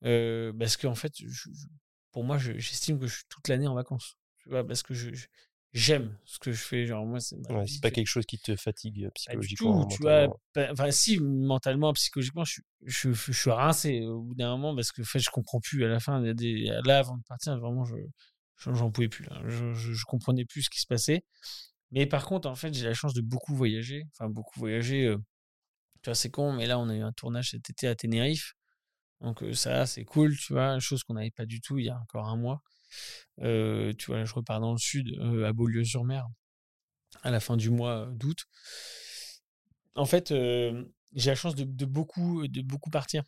[0.01, 1.67] parce qu'en fait, je- je-
[2.11, 4.15] pour moi, je- j'estime que je suis toute l'année en vacances.
[4.39, 5.27] Tu vois, parce que je-
[5.73, 6.85] j'aime ce que je fais.
[6.85, 9.85] Genre, moi, c'est Ouais, pas quelque chose qui te fatigue euh, psychologiquement.
[9.85, 10.27] tout, tu vois.
[10.53, 14.49] pas- Enfin, si, mentalement, psychologiquement, je, suis- je, je, je suis rincé au bout d'un
[14.57, 15.83] moment parce que en fait, je comprends plus.
[15.85, 17.95] À la fin, il y a des, là, avant de partir, vraiment, je
[18.57, 19.25] j'en pouvais plus.
[19.25, 19.41] Là.
[19.47, 21.23] Je, je, je comprenais plus ce qui se passait.
[21.91, 24.05] Mais par contre, en fait, j'ai la chance de beaucoup voyager.
[24.13, 25.05] Enfin, beaucoup voyager.
[25.05, 25.17] euh,
[26.01, 28.53] tu vois, c'est con, mais là, on a eu un tournage cet été à Tenerife.
[29.21, 30.79] Donc, euh, ça, c'est cool, tu vois.
[30.79, 32.61] Chose qu'on n'avait pas du tout il y a encore un mois.
[33.41, 36.27] Euh, tu vois, je repars dans le sud, euh, à Beaulieu-sur-Mer,
[37.23, 38.45] à la fin du mois euh, d'août.
[39.95, 43.23] En fait, j'ai la chance de, de beaucoup, de beaucoup partir,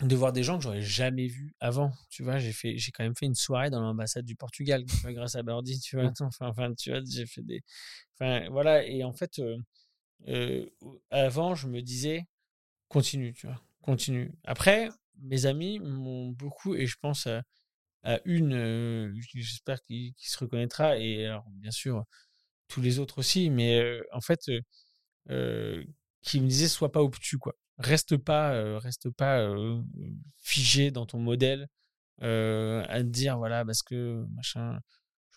[0.00, 1.92] de voir des gens que j'aurais jamais vus avant.
[2.10, 5.36] Tu vois, j'ai fait, j'ai quand même fait une soirée dans l'ambassade du Portugal grâce
[5.36, 5.78] à Birdie.
[5.80, 7.62] Tu vois, enfin, enfin, tu vois, j'ai fait des,
[8.14, 8.84] enfin, voilà.
[8.86, 9.58] Et en fait, euh,
[10.28, 10.66] euh,
[11.10, 12.24] avant, je me disais,
[12.88, 14.32] continue, tu vois, continue.
[14.44, 14.88] Après,
[15.20, 17.42] mes amis m'ont beaucoup, et je pense à,
[18.04, 22.04] à une, j'espère qu'il se reconnaîtra, et alors, bien sûr,
[22.68, 24.40] tous les autres aussi, mais en fait,
[26.22, 27.54] qui me disait sois pas obtus, quoi.
[27.78, 29.46] Reste pas, reste pas
[30.38, 31.68] figé dans ton modèle,
[32.20, 34.78] à te dire, voilà, parce que, machin.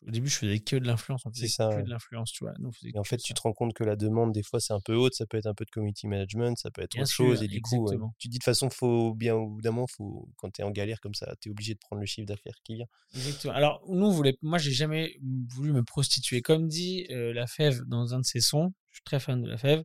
[0.05, 1.83] Au début, je faisais que de l'influence, on faisait ça, que ouais.
[1.83, 2.53] de l'influence, tu vois.
[2.59, 3.23] Nous, Et en fait, ça.
[3.23, 5.13] tu te rends compte que la demande, des fois, c'est un peu haute.
[5.13, 7.41] Ça peut être un peu de community management, ça peut être Bien autre chose.
[7.43, 8.15] Et du coup, euh, exactement.
[8.19, 10.61] tu te dis de toute façon, faut bien, au bout d'un moment, faut, quand tu
[10.61, 12.87] es en galère comme ça, tu es obligé de prendre le chiffre d'affaires qui vient.
[13.15, 13.53] Exactement.
[13.53, 15.17] Alors, nous, on voulait, moi, j'ai jamais
[15.49, 16.41] voulu me prostituer.
[16.41, 19.49] Comme dit euh, La Fève dans un de ses sons, je suis très fan de
[19.49, 19.83] La Fève,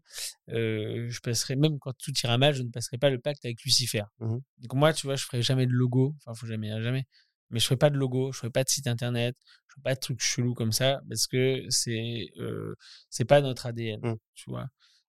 [0.50, 3.62] euh, je passerai, même quand tout ira mal, je ne passerai pas le pacte avec
[3.64, 4.02] Lucifer.
[4.20, 4.40] Mhm.
[4.58, 6.14] Donc, moi, tu vois, je ferai jamais de logo.
[6.18, 7.06] Enfin, faut jamais, jamais.
[7.50, 9.36] Mais je ferai pas de logo, je ferai pas de site internet,
[9.68, 12.74] je ferai pas de trucs chelous comme ça, parce que c'est, euh,
[13.10, 14.16] c'est pas notre ADN, Mhm.
[14.34, 14.66] tu vois?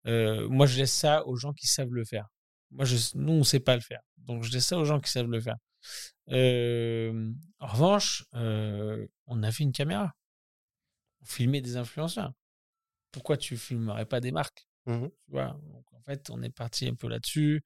[0.06, 2.28] Euh, moi, je laisse ça aux gens qui savent le faire.
[2.71, 4.02] Moi, je, nous, on sait pas le faire.
[4.17, 5.56] Donc, je laisse ça aux gens qui savent le faire.
[6.32, 10.13] Euh, en revanche, euh, on avait une caméra.
[11.21, 12.34] On filmait des influenceurs.
[13.12, 14.67] Pourquoi tu filmerais pas des marques?
[14.86, 15.10] Mhm.
[15.10, 15.60] tu vois?
[15.63, 17.62] Donc, en fait, on est parti un peu là-dessus.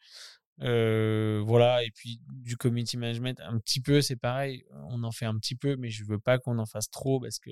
[0.61, 4.63] Euh, voilà, et puis du community management, un petit peu, c'est pareil.
[4.89, 7.39] On en fait un petit peu, mais je veux pas qu'on en fasse trop parce
[7.39, 7.51] que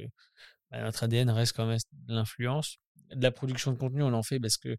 [0.72, 2.78] bah, notre ADN reste quand même l'influence.
[3.16, 4.78] De la production de contenu, on en fait parce que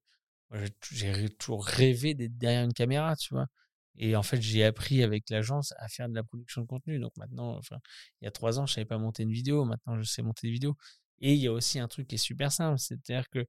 [0.92, 3.46] j'ai toujours rêvé d'être derrière une caméra, tu vois.
[3.96, 6.98] Et en fait, j'ai appris avec l'agence à faire de la production de contenu.
[6.98, 7.61] Donc maintenant,
[8.20, 9.64] il y a trois ans, je savais pas monter une vidéo.
[9.64, 10.76] Maintenant, je sais monter des vidéos.
[11.20, 13.46] Et il y a aussi un truc qui est super simple, c'est-à-dire que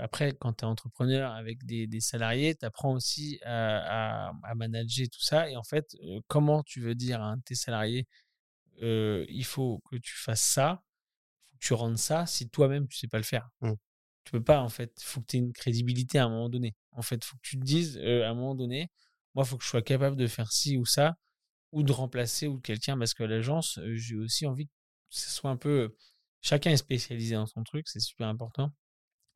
[0.00, 4.54] après, quand tu es entrepreneur avec des, des salariés, tu apprends aussi à, à, à,
[4.54, 5.48] manager tout ça.
[5.50, 5.96] Et en fait,
[6.28, 8.06] comment tu veux dire à un de tes salariés,
[8.82, 10.82] il faut que tu fasses ça,
[11.50, 13.48] faut que tu rendes ça, si toi-même tu sais pas le faire.
[13.60, 13.72] Mmh.
[14.24, 14.92] Tu peux pas, en fait.
[15.00, 16.74] Il faut que tu aies une crédibilité à un moment donné.
[16.92, 18.90] En fait, il faut que tu te dises, à un moment donné,
[19.34, 21.16] moi, il faut que je sois capable de faire ci ou ça,
[21.72, 24.72] ou de remplacer ou quelqu'un, parce que l'agence, j'ai aussi envie que
[25.10, 25.96] ce soit un peu
[26.40, 28.72] chacun est spécialisé dans son truc, c'est super important,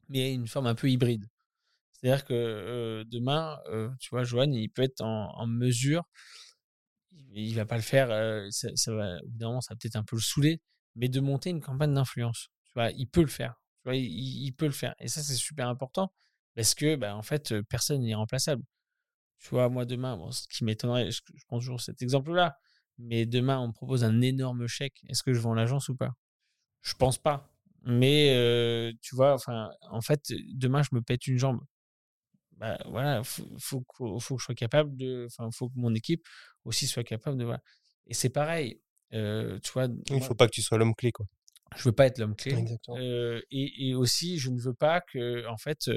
[0.08, 1.26] mais une forme un peu hybride.
[1.92, 3.58] C'est-à-dire que demain,
[4.00, 6.04] tu vois, Johan, il peut être en, mesure,
[7.32, 8.08] il va pas le faire,
[8.50, 10.60] ça, va, évidemment, ça va peut-être un peu le saouler,
[10.96, 12.48] mais de monter une campagne d'influence.
[12.66, 13.54] Tu vois, il peut le faire.
[13.78, 14.94] Tu vois, il, peut le faire.
[14.98, 16.12] Et ça, c'est super important
[16.54, 18.62] parce que, bah, en fait, personne n'est remplaçable.
[19.38, 22.56] Tu vois, moi, demain, ce qui m'étonnerait, je, je prends toujours cet exemple-là,
[22.98, 25.00] mais demain, on me propose un énorme chèque.
[25.08, 26.12] Est-ce que je vends l'agence ou pas?
[26.85, 27.51] Je pense pas.
[27.83, 31.61] Mais tu vois, enfin, en fait, demain, je me pète une jambe.
[32.57, 33.85] Bah, voilà, faut, faut,
[34.20, 35.27] faut, que je sois capable de.
[35.27, 36.25] Enfin, faut que mon équipe
[36.64, 37.44] aussi soit capable de.
[37.44, 37.62] Voilà.
[38.07, 38.81] Et c'est pareil.
[39.11, 39.88] tu vois.
[40.11, 41.27] Il faut pas que tu sois l'homme clé, quoi.
[41.77, 42.55] Je veux pas être l'homme clé.
[43.51, 45.90] et, et, aussi, je ne veux pas que, en fait,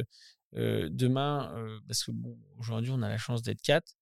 [0.54, 1.54] demain,
[1.88, 3.96] parce que bon, aujourd'hui, on a la chance d'être quatre.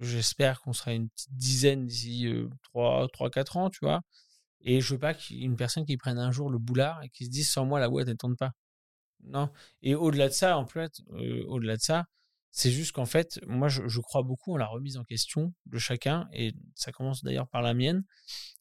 [0.00, 2.30] J'espère qu'on sera une petite dizaine d'ici
[2.64, 4.02] 3, 3, 4 ans, tu vois.
[4.60, 7.30] Et je veux pas qu'une personne qui prenne un jour le boulard et qui se
[7.30, 8.52] dise sans moi la boîte ne tourne pas.
[9.24, 9.50] Non.
[9.82, 11.00] Et au-delà de ça, en fait,
[11.46, 12.06] au-delà de ça,
[12.50, 16.28] c'est juste qu'en fait, moi, je, crois beaucoup en la remise en question de chacun,
[16.32, 18.04] et ça commence d'ailleurs par la mienne,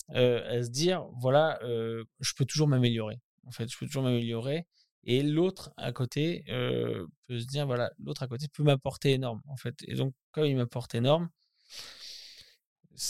[0.10, 3.20] à se dire, voilà, je peux toujours m'améliorer.
[3.46, 4.68] En fait, je peux toujours m'améliorer.
[5.04, 9.58] Et l'autre à côté peut se dire, voilà, l'autre à côté peut m'apporter énorme, en
[9.58, 9.76] fait.
[9.88, 11.30] Et donc, comme il m'apporte énorme,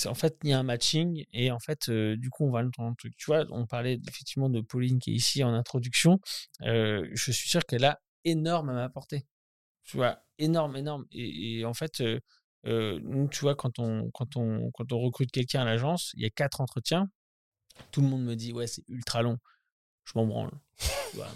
[0.06, 2.90] en fait, il y a un matching et en fait, du coup, on va dans
[2.90, 3.16] le truc.
[3.18, 6.20] Tu vois, on parlait effectivement de Pauline qui est ici en introduction.
[6.62, 9.26] je suis sûr qu'elle a énorme à m'apporter.
[9.86, 11.06] Tu vois, énorme, énorme.
[11.12, 12.04] Et, en fait,
[12.66, 16.26] nous, tu vois, quand on, quand on, quand on recrute quelqu'un à l'agence, il y
[16.26, 17.10] a quatre entretiens.
[17.92, 19.38] Tout le monde me dit, ouais, c'est ultra long.
[20.04, 20.52] Je m'en branle.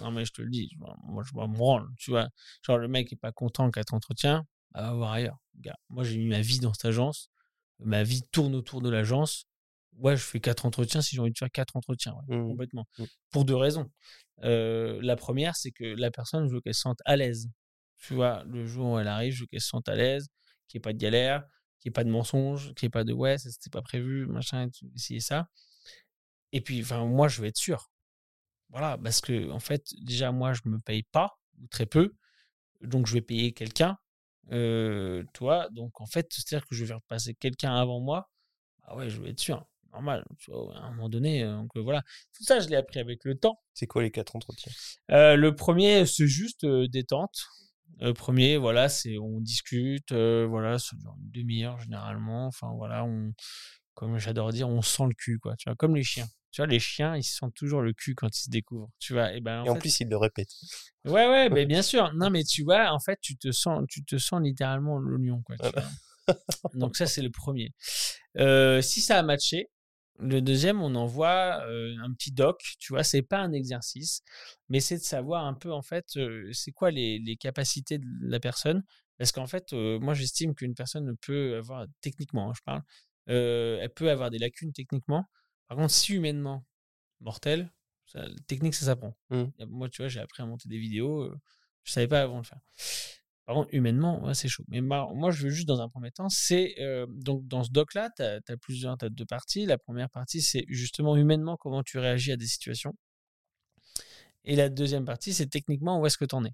[0.01, 0.69] non, mais je te le dis,
[1.03, 1.87] moi, je m'en branle.
[1.97, 2.27] Tu vois,
[2.63, 5.37] genre, le mec est pas content quatre entretiens, va voir ailleurs.
[5.89, 7.29] moi, j'ai mis ma vie dans cette agence
[7.81, 9.45] ma vie tourne autour de l'agence.
[9.93, 12.47] Ouais, je fais quatre entretiens si j'ai envie de faire quatre entretiens, mmh.
[12.47, 12.87] complètement.
[12.97, 13.03] Mmh.
[13.31, 13.89] Pour deux raisons.
[14.41, 17.49] la première, c'est que la personne, je veux qu'elle se sente à l'aise.
[17.97, 20.29] Tu vois, le jour où elle arrive, je veux qu'elle se sente à l'aise,
[20.67, 21.43] qu'il n'y ait pas de galère,
[21.79, 24.25] qu'il n'y ait pas de mensonge, qu'il n'y ait pas de ouais, c'était pas prévu,
[24.25, 24.69] machin,
[25.09, 25.47] et ça.
[26.51, 27.91] Et puis, enfin, moi, je veux être sûr.
[28.69, 32.15] Voilà, parce que, en fait, déjà, moi, je me paye pas, ou très peu.
[32.81, 33.97] Donc, je vais payer quelqu'un
[35.33, 35.67] toi.
[35.71, 38.29] Donc, en fait, c'est-à-dire que je vais faire passer quelqu'un avant moi.
[38.83, 39.65] Ah ouais, je vais être sûr.
[39.93, 40.25] Normal.
[40.39, 42.01] Tu vois, à un moment donné, donc voilà.
[42.33, 43.59] Tout ça, je l'ai appris avec le temps.
[43.73, 44.71] C'est quoi les quatre entretiens?
[45.09, 47.45] Le premier, c'est juste détente.
[47.99, 52.47] Le premier, voilà, c'est on discute, voilà, ça dure une demi-heure généralement.
[52.47, 53.33] Enfin, voilà, on,
[53.93, 55.55] comme j'adore dire, on sent le cul, quoi.
[55.57, 56.27] Tu vois, comme les chiens.
[56.51, 58.89] Tu vois, les chiens, ils sentent toujours le cul quand ils se découvrent.
[58.99, 59.61] Tu vois, et ben.
[59.61, 60.53] En, et en plus, ils le répètent.
[61.05, 62.13] Ouais, ouais, mais bien sûr.
[62.13, 65.55] Non, mais tu vois, en fait, tu te sens, tu te sens littéralement l'oignon, quoi.
[66.73, 67.73] Donc ça, c'est le premier.
[68.37, 69.69] Euh, si ça a matché,
[70.19, 72.61] le deuxième, on envoie euh, un petit doc.
[72.79, 74.21] Tu vois, c'est pas un exercice,
[74.69, 78.05] mais c'est de savoir un peu en fait, euh, c'est quoi les, les, capacités de
[78.21, 78.83] la personne.
[79.17, 82.81] Parce qu'en fait, moi, j'estime qu'une personne peut avoir techniquement, hein, je parle,
[83.27, 85.25] elle peut avoir des lacunes techniquement
[85.71, 86.65] par contre, si humainement,
[87.21, 87.71] mortel,
[88.05, 89.15] ça, technique, ça s'apprend.
[89.29, 89.43] Mmh.
[89.69, 91.39] Moi, tu vois, j'ai appris à monter des vidéos, euh,
[91.83, 92.59] je savais pas avant de le faire.
[93.45, 94.65] Par contre, humainement, c'est chaud.
[94.67, 96.75] Mais moi, je veux juste, dans un premier temps, c'est.
[96.81, 99.65] Euh, donc, dans ce doc-là, tu as, plusieurs, as deux parties.
[99.65, 102.93] La première partie, c'est justement humainement comment tu réagis à des situations.
[104.43, 106.51] Et la deuxième partie, c'est techniquement où est-ce que tu en es?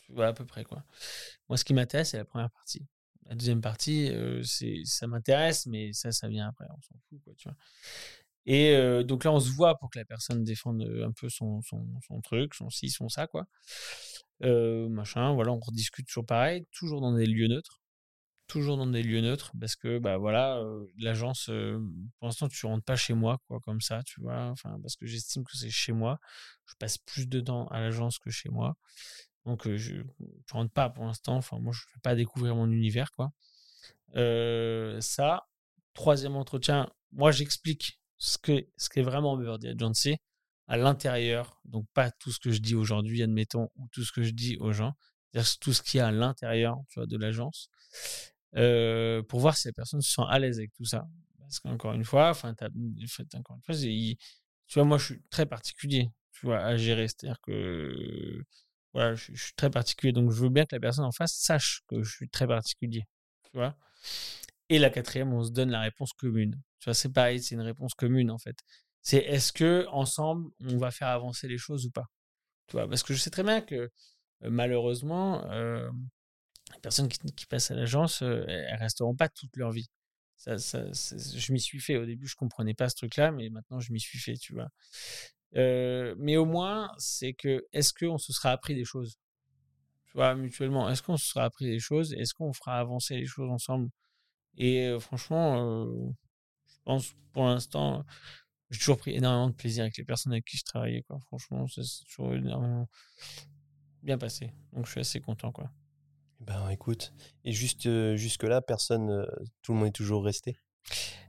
[0.00, 0.82] Tu vois, à peu près, quoi.
[1.50, 2.86] Moi, ce qui m'intéresse, c'est la première partie.
[3.26, 4.10] La deuxième partie,
[4.42, 7.20] c'est ça m'intéresse, mais ça, ça vient après, on s'en fout.
[8.46, 11.60] Et donc là, on se voit pour que la personne défende un peu son,
[12.22, 13.46] truc, son ci, son ça, quoi.
[14.40, 17.80] voilà, on rediscute toujours pareil, toujours dans des lieux neutres.
[18.46, 20.62] Toujours dans des lieux neutres, parce que, bah voilà,
[20.98, 21.46] l'agence,
[22.18, 25.06] pour l'instant, tu rentres pas chez moi, quoi, comme ça, tu vois, enfin, parce que
[25.06, 26.20] j'estime que c'est chez moi.
[26.66, 28.76] Je passe plus de temps à l'agence que chez moi.
[29.46, 30.04] Donc, je ne
[30.50, 31.36] rentre pas pour l'instant.
[31.36, 33.32] Enfin, moi, je ne fais pas découvrir mon univers, quoi.
[35.00, 35.46] ça,
[35.94, 40.16] troisième entretien, moi, j'explique ce que ce qu'est vraiment Birdie Agency
[40.66, 41.60] à l'intérieur.
[41.64, 44.56] Donc, pas tout ce que je dis aujourd'hui, admettons, ou tout ce que je dis
[44.58, 44.94] aux gens.
[45.32, 47.68] C'est-à-dire tout ce qu'il y a à l'intérieur, de l'agence.
[49.28, 51.06] pour voir si la personne se sent à l'aise avec tout ça.
[51.40, 52.54] Parce qu'encore une fois, enfin,
[54.66, 57.08] Tu vois, moi, je suis très particulier, tu vois, à gérer.
[57.08, 58.44] C'est-à-dire que,
[58.94, 60.12] voilà, je, suis très particulier.
[60.12, 63.04] Donc, je veux bien que la personne en face sache que je suis très particulier,
[63.44, 63.76] tu vois.
[64.68, 66.60] Et la quatrième, on se donne la réponse commune.
[66.80, 68.56] Tu vois, c'est pareil, c'est une réponse commune, en fait.
[69.02, 72.06] C'est est-ce que ensemble, on va faire avancer les choses ou pas
[72.68, 73.90] Tu vois, parce que je sais très bien que, euh,
[74.42, 75.90] malheureusement, euh,
[76.74, 79.88] les personnes qui, passent à l'agence, euh, elles resteront pas toute leur vie.
[80.36, 81.96] Ça, ça, je m'y suis fait.
[81.96, 84.68] Au début, je comprenais pas ce truc-là, mais maintenant, je m'y suis fait, tu vois.
[85.56, 89.16] Euh, mais au moins, c'est que est-ce qu'on se sera appris des choses?
[90.06, 92.12] Tu vois, mutuellement, est-ce qu'on se sera appris des choses?
[92.14, 93.90] Est-ce qu'on fera avancer les choses ensemble?
[94.56, 95.86] Et franchement,
[96.66, 98.04] je pense pour l'instant,
[98.70, 101.02] j'ai toujours pris énormément de plaisir avec les personnes avec qui je travaillais.
[101.02, 101.18] Quoi.
[101.26, 102.88] Franchement, ça s'est toujours énormément
[104.02, 104.52] bien passé.
[104.72, 105.52] Donc, je suis assez content.
[105.52, 105.70] Quoi.
[106.40, 107.12] Ben écoute,
[107.44, 109.26] et juste euh, jusque-là, personne,
[109.62, 110.58] tout le monde est toujours resté?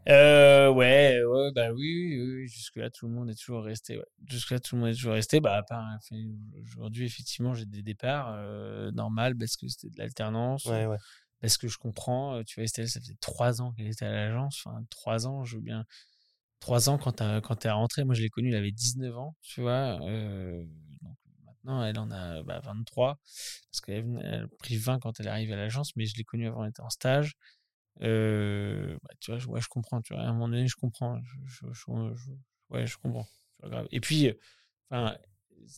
[0.07, 3.97] Euh, ouais, ouais, bah oui, oui, oui, jusque-là, tout le monde est toujours resté.
[3.97, 4.05] Ouais.
[4.27, 5.39] Jusque-là, tout le monde est toujours resté.
[5.39, 6.15] Bah, à part, enfin,
[6.63, 10.65] aujourd'hui, effectivement, j'ai des départs euh, normal parce que c'était de l'alternance.
[10.65, 10.97] Ouais, ouais.
[11.41, 14.11] Parce que je comprends, euh, tu vois, Estelle, ça faisait trois ans qu'elle était à
[14.11, 14.61] l'agence.
[14.63, 15.85] Enfin, trois ans, je veux bien.
[16.59, 17.11] Trois ans quand
[17.55, 19.99] t'es rentré, moi je l'ai connue, elle avait 19 ans, tu vois.
[20.01, 20.63] euh,
[21.03, 23.19] donc elle en a bah, 23.
[23.71, 26.47] Parce qu'elle a pris 20 quand elle est arrivée à l'agence, mais je l'ai connue
[26.47, 27.35] avant, elle était en stage.
[28.01, 30.23] Euh, bah, tu vois, je, ouais, je comprends, tu vois.
[30.23, 31.21] À un moment donné, je comprends.
[31.23, 32.31] Je, je-
[32.69, 33.27] ouais, je comprends.
[33.63, 33.87] Grave.
[33.91, 34.31] Et puis,
[34.89, 35.17] enfin,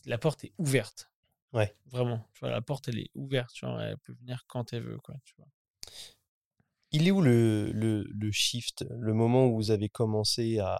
[0.06, 1.10] la porte est ouverte.
[1.52, 1.74] Ouais.
[1.86, 2.26] Vraiment.
[2.34, 3.50] Tu vois, la porte, elle est ouverte.
[3.54, 5.14] Tu vois, elle peut venir quand elle veut, quoi.
[5.24, 5.46] Tu vois.
[6.90, 10.78] Il est où le, le, le shift, le moment où vous avez commencé à,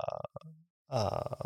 [0.88, 1.38] à,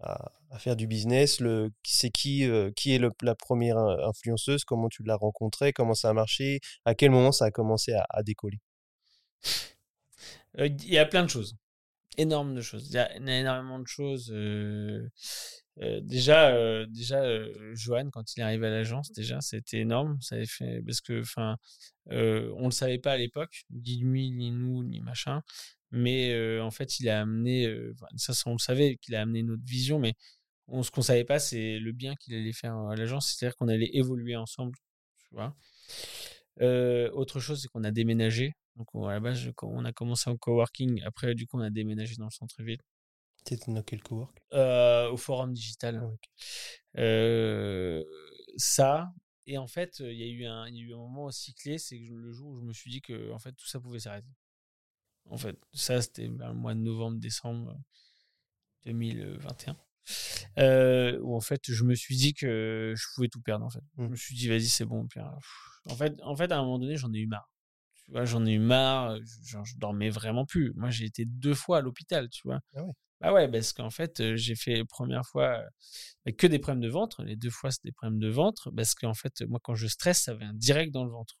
[0.00, 4.08] à, à faire du business le, C'est qui, euh, qui est le- la première euh,
[4.08, 4.64] influenceuse?
[4.64, 5.72] Comment tu l'as rencontrée?
[5.72, 6.60] Comment ça a marché?
[6.84, 8.58] À quel moment ça a commencé à, à décoller?
[10.58, 11.56] Il y a plein de choses.
[12.18, 12.88] Énorme de choses.
[12.88, 14.30] Il y a énormément de choses.
[14.32, 15.06] euh,
[15.82, 20.18] euh, déjà, euh, déjà euh, Johan, quand il est arrivé à l'agence, déjà, c'était énorme.
[20.22, 21.56] Ça avait fait, parce que, enfin,
[22.10, 25.42] euh, on le savait pas à l'époque, ni lui, ni nous, ni machin.
[25.90, 29.42] Mais euh, en fait, il a amené, euh, ça, on le savait, qu'il a amené
[29.42, 30.14] notre vision, mais
[30.68, 33.68] on, ce qu'on savait pas, c'est le bien qu'il allait faire à l'agence, c'est-à-dire qu'on
[33.68, 34.76] allait évoluer ensemble,
[35.18, 35.54] tu vois.
[36.62, 38.54] Euh, autre chose, c'est qu'on a déménagé.
[38.76, 41.02] Donc, on- à la base, je- on a commencé en coworking.
[41.04, 42.80] Après, du coup, on a déménagé dans le centre-ville,
[43.44, 44.36] T'étais dans quel cowork?
[44.54, 46.02] Euh, au forum digital.
[46.02, 47.00] Ah.
[47.00, 48.02] Euh,
[48.56, 49.12] ça.
[49.46, 51.78] Et en fait, il y, a eu un, y a eu un moment aussi clé,
[51.78, 54.26] c'est le jour où je me suis dit que en fait, tout ça pouvait s'arrêter.
[55.30, 57.76] En fait, ça, c'était vers le mois de novembre-décembre
[58.84, 59.76] 2021.
[60.58, 63.64] Euh, où en fait, je me suis dit que je pouvais tout perdre.
[63.64, 64.08] En fait, je Mm.
[64.10, 65.06] me suis dit, vas-y, c'est bon.
[65.06, 65.24] Puis, euh,
[65.86, 67.48] en fait, en fait, à un moment donné, j'en ai eu marre.
[68.06, 69.16] Tu vois, j'en ai eu marre.
[69.18, 70.72] je- Genre, je dormais vraiment plus.
[70.76, 72.60] Moi, j'ai été deux fois à l'hôpital, tu vois.
[72.76, 72.92] Ah ouais.
[73.20, 75.68] Bah ouais, parce qu'en fait, euh, j'ai fait première fois euh,
[76.26, 77.22] bah, que des problèmes de ventre.
[77.24, 78.70] Les deux fois, c'était des problèmes de ventre.
[78.70, 81.36] Parce qu'en fait, moi, quand je stresse, ça vient direct dans le ventre.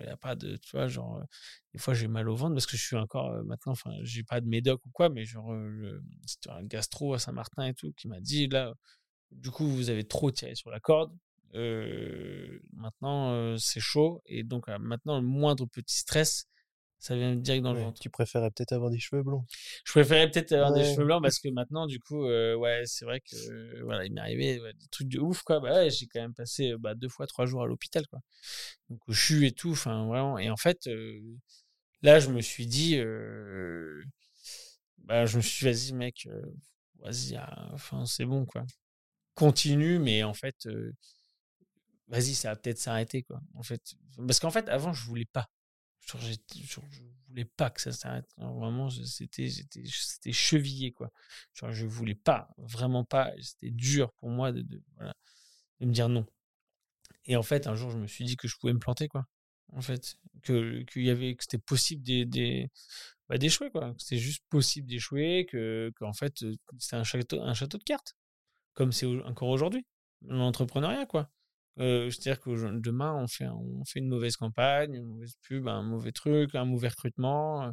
[0.00, 1.24] Il n'y a pas de, tu vois, genre, euh,
[1.72, 4.22] des fois, j'ai mal au ventre parce que je suis encore euh, maintenant, enfin, j'ai
[4.22, 7.92] pas de médoc ou quoi, mais genre, euh, c'était un gastro à Saint-Martin et tout
[7.94, 8.74] qui m'a dit, là,
[9.32, 11.12] du coup, vous avez trop tiré sur la corde.
[11.54, 14.22] Euh, maintenant, euh, c'est chaud.
[14.26, 16.46] Et donc, euh, maintenant, le moindre petit stress,
[16.98, 18.00] ça vient direct dans le ventre.
[18.00, 19.44] Tu préférais peut-être avoir des cheveux blonds
[19.84, 23.04] Je préférais peut-être avoir des cheveux blancs parce que maintenant, du coup, euh, ouais, c'est
[23.04, 25.60] vrai que voilà, il m'est arrivé ouais, des trucs de ouf, quoi.
[25.60, 28.20] Bah j'ai quand même passé bah, deux fois trois jours à l'hôpital, quoi.
[28.90, 30.38] Donc, au CHU et tout, enfin, vraiment.
[30.38, 30.88] Et en fait,
[32.02, 32.96] là, je me suis dit,
[34.98, 36.28] bah, je me suis dit, vas-y, mec,
[36.98, 38.66] vas-y, ah, enfin, c'est bon, quoi.
[39.34, 40.66] Continue, mais en fait,
[42.08, 43.40] vas-y, ça va peut-être s'arrêter, quoi.
[43.54, 43.94] En fait,
[44.26, 45.48] parce qu'en fait, avant, je voulais pas.
[46.20, 48.28] J'ai- genre, je voulais pas que ça s'arrête.
[48.38, 51.10] Vraiment, je- c'était, c'était chevillé, quoi.
[51.54, 53.32] Genre, je voulais pas, vraiment pas.
[53.40, 54.64] C'était dur pour moi de,
[55.80, 56.26] me dire non.
[57.26, 59.26] Et en fait, un jour, je me suis dit que je pouvais me planter, quoi.
[59.72, 62.70] En fait, que qu'il y avait, que c'était possible des, des,
[63.28, 63.94] bah, d'échouer, quoi.
[63.94, 67.84] Que c'était juste possible d'échouer, que, qu'en fait, euh, c'était un château, un château de
[67.84, 68.16] cartes,
[68.74, 69.86] comme c'est encore aujourd'hui,
[70.22, 71.30] l'entrepreneuriat, quoi.
[71.78, 75.82] Euh, C'est-à-dire que demain, on fait, on fait une mauvaise campagne, une mauvaise pub, un
[75.82, 77.70] mauvais truc, un mauvais recrutement, euh,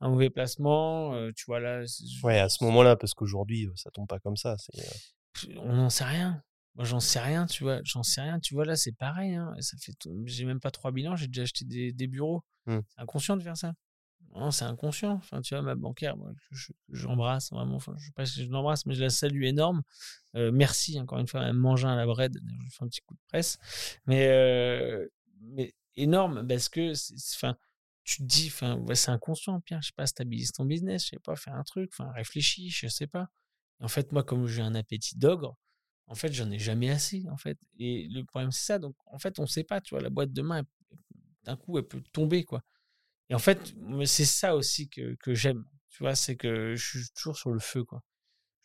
[0.00, 1.14] un mauvais placement.
[1.14, 1.82] euh, tu vois, là,
[2.22, 4.56] Ouais, à ce moment-là, parce qu'aujourd'hui, euh, ça tombe pas comme ça.
[4.76, 4.82] Euh,
[5.58, 6.42] on n'en sait rien.
[6.74, 7.80] Moi, j'en sais rien, tu vois.
[7.84, 8.38] J'en sais rien.
[8.40, 9.34] Tu vois, là, c'est pareil.
[9.34, 9.54] Hein.
[9.58, 12.42] et Ça fait, tout- j'ai même pas trois bilans, j'ai déjà acheté des, des bureaux.
[12.94, 13.72] C'est inconscient de faire ça.
[14.50, 15.12] C'est inconscient.
[15.14, 17.76] Enfin, tu vois, ma bancaire, moi, je- je- j'embrasse vraiment.
[17.76, 19.82] Enfin, je sais pas si je l'embrasse, mais je la salue énorme.
[20.36, 22.38] Euh, merci encore une fois, à Mangin à la bread.
[22.64, 23.58] Je fais un petit coup de presse.
[24.06, 25.06] Mais, euh,
[25.40, 26.92] mais énorme parce que,
[27.36, 27.56] enfin,
[28.04, 29.82] tu te dis, enfin, c'est inconscient, Pierre.
[29.82, 32.88] Je sais pas, stabilise ton business, je sais pas, faire un truc, enfin, réfléchis, je
[32.88, 33.28] sais pas.
[33.80, 35.56] En fait, moi, comme j'ai un appétit d'ogre,
[36.08, 37.58] en fait, j'en ai jamais assez, en fait.
[37.78, 38.78] Et le problème, c'est ça.
[38.78, 40.62] Donc, en fait, on ne sait pas, tu vois, la boîte de main,
[41.44, 42.62] d'un coup, elle peut tomber, quoi.
[43.30, 43.74] Et en fait,
[44.04, 47.58] c'est ça aussi que, que j'aime, tu vois, c'est que je suis toujours sur le
[47.58, 48.02] feu, quoi.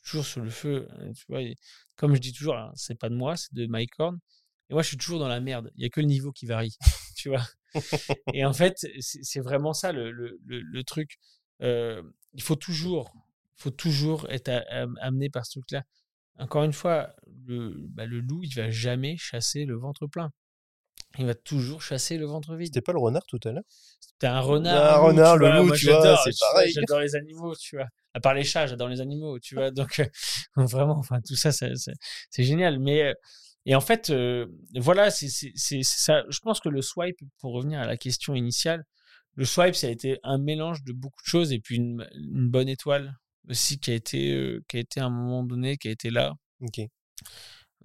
[0.04, 1.42] Toujours sur le feu, hein, tu vois.
[1.96, 4.20] comme je dis toujours, hein, c'est pas de moi, c'est de Mike Horn.
[4.70, 5.72] Et moi, je suis toujours dans la merde.
[5.76, 6.76] Il y a que le niveau qui varie,
[7.16, 7.46] tu vois.
[8.34, 11.18] Et en fait, c'est vraiment ça le, le, le, truc.
[11.62, 12.02] Euh,
[12.34, 13.14] il faut toujours,
[13.56, 14.50] faut toujours être
[15.02, 15.84] amené par ce truc-là.
[16.38, 17.14] Encore une fois,
[17.46, 20.32] le, bah, le loup, il va jamais chasser le ventre plein.
[21.18, 22.68] Il va toujours chasser le ventre vide.
[22.68, 23.64] C'était pas le renard tout à l'heure?
[24.00, 25.00] C'était un renard.
[25.00, 26.72] un renard, le loup, tu vois, c'est pareil.
[26.72, 27.88] J'adore les animaux, tu vois.
[28.14, 29.72] À part les chats, j'adore les animaux, tu vois.
[29.72, 30.06] Donc, euh,
[30.56, 32.80] vraiment, enfin, tout ça, c'est génial.
[32.80, 33.14] Mais, euh,
[33.66, 35.28] et en fait, euh, voilà, c'est
[35.84, 36.24] ça.
[36.30, 38.84] Je pense que le swipe, pour revenir à la question initiale,
[39.36, 42.50] le swipe, ça a été un mélange de beaucoup de choses et puis une, une
[42.50, 43.16] bonne étoile
[43.50, 46.34] aussi qui a été, qui a été à un moment donné, qui a été là.
[46.62, 46.82] Ok.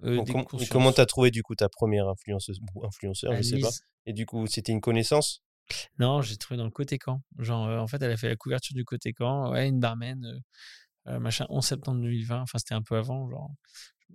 [0.03, 0.23] Euh,
[0.69, 3.71] comment tu as trouvé du coup ta première influenceuse ou influenceur, je sais pas.
[4.05, 5.43] Et du coup, c'était une connaissance?
[5.99, 7.21] Non, j'ai trouvé dans le côté camp.
[7.39, 9.51] Genre, en fait, elle a fait la couverture du côté camp.
[9.51, 10.41] Ouais, une barman,
[11.05, 12.41] machin, 11 septembre 2020.
[12.41, 13.51] Enfin, c'était un peu avant, genre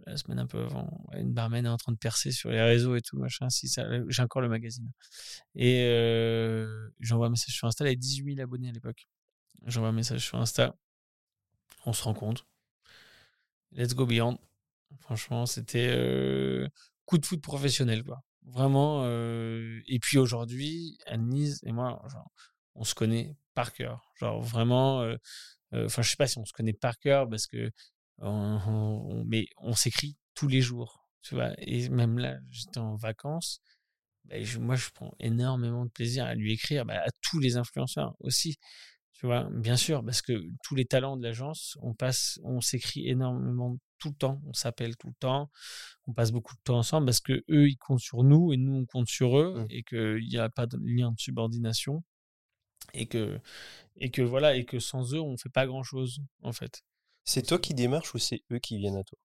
[0.07, 1.07] la semaine un peu avant.
[1.12, 3.51] une barman est en train de percer sur les réseaux et tout, machin.
[3.51, 4.91] Si ça, j'ai encore le magazine.
[5.55, 5.85] Et
[7.01, 7.85] j'envoie un message sur Insta.
[7.85, 9.07] Elle avait 18 000 abonnés à l'époque.
[9.66, 10.74] J'envoie un message sur Insta.
[11.85, 12.47] On se rend compte.
[13.72, 14.39] Let's go beyond.
[15.01, 16.68] Franchement, c'était euh,
[17.05, 18.22] coup de foot professionnel, quoi.
[18.45, 19.05] Vraiment.
[19.07, 22.03] Et puis aujourd'hui, Annelise et moi,
[22.74, 24.12] on se connaît par cœur.
[24.18, 25.07] Genre vraiment.
[25.72, 27.70] Enfin, je sais pas si on se connaît par cœur parce que,
[28.20, 31.53] mais on s'écrit tous les jours, tu vois.
[31.59, 33.61] Et même là, j'étais en vacances.
[34.24, 38.14] Bah, moi, je prends énormément de plaisir à lui écrire, bah, à tous les influenceurs
[38.20, 38.57] aussi.
[39.12, 40.32] Tu vois, bien sûr, parce que
[40.64, 44.96] tous les talents de l'agence, on passe, on s'écrit énormément tout le temps, on s'appelle
[44.96, 45.50] tout le temps,
[46.07, 48.74] on passe beaucoup de temps ensemble parce que eux ils comptent sur nous et nous
[48.74, 49.66] on compte sur eux mmh.
[49.70, 52.03] et qu'il n'y a pas de lien de subordination
[52.94, 53.38] et que
[53.96, 56.82] et que voilà et que sans eux on fait pas grand chose en fait.
[57.24, 59.18] C'est toi qui démarches ou c'est eux qui viennent à toi?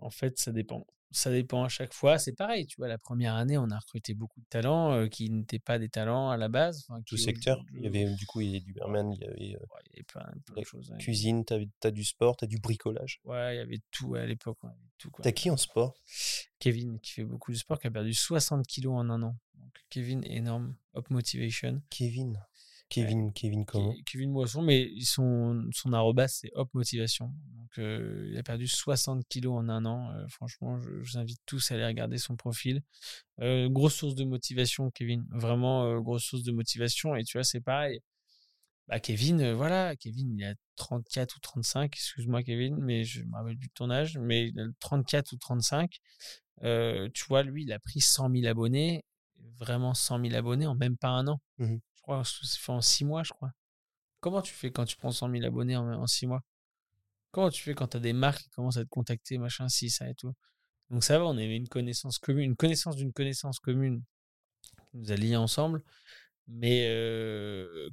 [0.00, 2.18] En fait, ça dépend ça dépend à chaque fois.
[2.18, 5.30] C'est pareil, tu vois, la première année, on a recruté beaucoup de talents euh, qui
[5.30, 6.86] n'étaient pas des talents à la base.
[7.06, 7.64] Tout secteur.
[7.74, 10.30] Il y avait, du coup, il y avait du barman, il y avait, euh, plein,
[10.56, 10.92] de choses.
[10.98, 13.20] Cuisine, tu as, du sport, tu as du bricolage.
[13.24, 14.58] Ouais, il y avait tout à l'époque.
[15.22, 15.94] T'as qui en sport?
[16.58, 19.36] Kevin, qui fait beaucoup de sport, qui a perdu 60 kilos en un an.
[19.54, 20.74] Donc, Kevin, énorme.
[20.96, 21.82] Up Motivation.
[21.90, 22.40] Kevin
[22.88, 23.94] Kevin, Kevin comment?
[24.04, 27.32] Kevin Moisson, mais son, son arrobas, c'est Hop Motivation.
[27.54, 30.10] Donc, euh, il a perdu 60 kilos en un an.
[30.12, 32.82] Euh, franchement, je, vous invite tous à aller regarder son profil.
[33.40, 35.26] Euh, grosse source de motivation, Kevin.
[35.30, 37.16] Vraiment, grosse source de motivation.
[37.16, 38.00] Et tu vois, c'est pareil.
[38.86, 43.58] Bah, Kevin, voilà, Kevin, il a 34 ou 35, excuse-moi, Kevin, mais je me rappelle
[43.58, 45.98] plus de ton âge, mais 34 ou 35.
[47.12, 49.04] tu vois, lui, il a pris 100 000 abonnés,
[49.58, 51.40] vraiment 100 000 abonnés en même pas un an.
[51.58, 53.52] Mmh crois, c'est fait en six mois, je crois.
[54.20, 56.42] Comment tu fais quand tu prends 100 000 abonnés en, six mois?
[57.32, 59.90] Comment tu fais quand tu as des marques qui commencent à te contacter, machin, si,
[59.90, 60.34] ça et tout?
[60.90, 64.02] Donc ça va, on avait une connaissance commune, une connaissance d'une connaissance commune
[64.90, 65.82] qui nous a ensemble.
[66.48, 66.88] Mais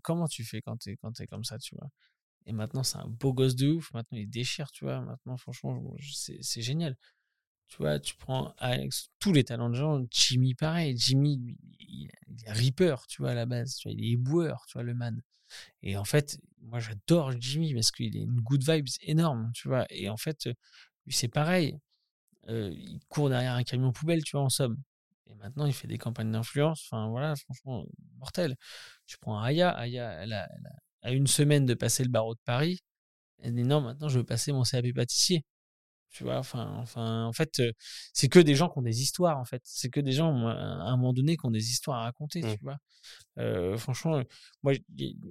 [0.04, 1.90] comment tu fais quand tu es, quand es comme ça, tu vois?
[2.46, 3.92] Et maintenant, c'est un beau gosse de ouf.
[3.94, 5.02] Maintenant, il déchire, tu vois?
[5.02, 6.98] Maintenant, franchement, c'est génial.
[7.68, 12.10] Tu vois, tu prends avec tous les talents de gens, Jimmy pareil, Jimmy, il,
[12.46, 14.94] est Reaper, tu vois, à la base, tu vois, il est éboueur, tu vois, le
[14.94, 15.22] man.
[15.82, 19.86] Et en fait, moi j'adore Jimmy parce qu'il a une good vibes énorme, tu vois.
[19.90, 20.50] Et en fait,
[21.10, 21.80] c'est pareil.
[22.48, 24.78] il court derrière un camion poubelle, tu vois, en somme.
[25.28, 26.88] Et maintenant, il fait des campagnes d'influence.
[26.90, 27.86] Enfin, voilà, franchement,
[28.18, 28.56] mortel.
[29.06, 29.70] Tu prends Aya.
[29.72, 32.80] Aya, elle a, elle a, une semaine de passer le barreau de Paris.
[33.40, 35.46] Elle dit non, maintenant, je veux passer mon CAP pâtissier.
[36.14, 37.62] Tu vois, enfin, enfin, en fait,
[38.14, 39.62] c'est que des gens qui ont des histoires, en fait.
[39.66, 42.48] C'est que des gens, à un moment donné, qui ont des histoires à raconter, tu
[42.48, 42.58] mmh.
[43.38, 43.78] vois.
[43.78, 44.22] franchement,
[44.62, 44.74] moi,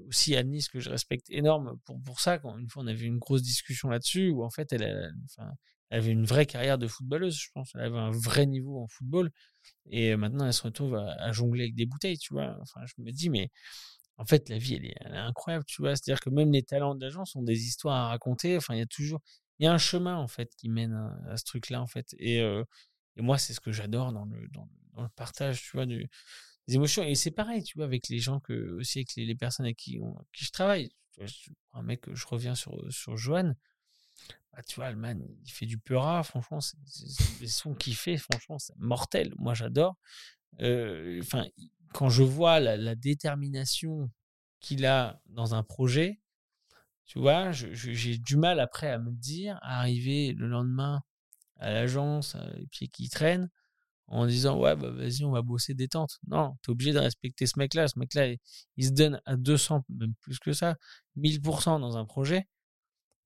[0.08, 3.06] aussi Annie, ce que je respecte énorme pour, pour ça, quand une fois on avait
[3.06, 5.52] une grosse discussion là-dessus, où en fait, elle, enfin,
[5.92, 7.72] elle avait une vraie carrière de footballeuse, je pense.
[7.74, 9.30] Elle avait un vrai niveau en football.
[9.90, 12.56] Et maintenant, elle se retrouve à, jongler avec des bouteilles, tu vois.
[12.62, 13.50] Enfin, je me dis, mais
[14.16, 15.94] en fait, la vie, elle est, elle est incroyable, tu vois.
[15.94, 18.56] C'est-à-dire que même les talents de l'agence ont des histoires à raconter.
[18.56, 19.20] Enfin, il y a toujours,
[19.62, 20.92] il y a un chemin en fait qui mène
[21.28, 22.16] à, ce truc-là en fait.
[22.18, 26.10] Et, et moi, c'est ce que j'adore dans le, dans, le partage, tu vois, du,
[26.66, 27.04] des émotions.
[27.04, 30.00] Et c'est pareil, tu vois, avec les gens que aussi avec les, personnes avec qui,
[30.32, 30.90] qui je travaille.
[31.74, 33.54] un mec, je reviens sur sur Johan.
[34.52, 36.58] Bah, tu vois, le man, il fait du peura, franchement,
[37.40, 39.32] les sons qu'il fait, franchement, c'est mortel.
[39.38, 39.96] Moi, j'adore.
[40.60, 41.46] Enfin,
[41.94, 44.10] quand je vois la, la détermination
[44.60, 46.21] qu'il a dans un projet,
[47.06, 51.02] Tu vois, j'ai du mal après à me dire, arriver le lendemain
[51.58, 53.50] à l'agence, euh, les pieds qui traînent,
[54.08, 56.18] en disant ouais bah vas-y on va bosser détente.
[56.28, 57.88] Non, tu es obligé de respecter ce mec-là.
[57.88, 58.38] Ce mec-là, il,
[58.76, 60.76] il se donne à 200, même plus que ça,
[61.16, 62.48] 1000% dans un projet.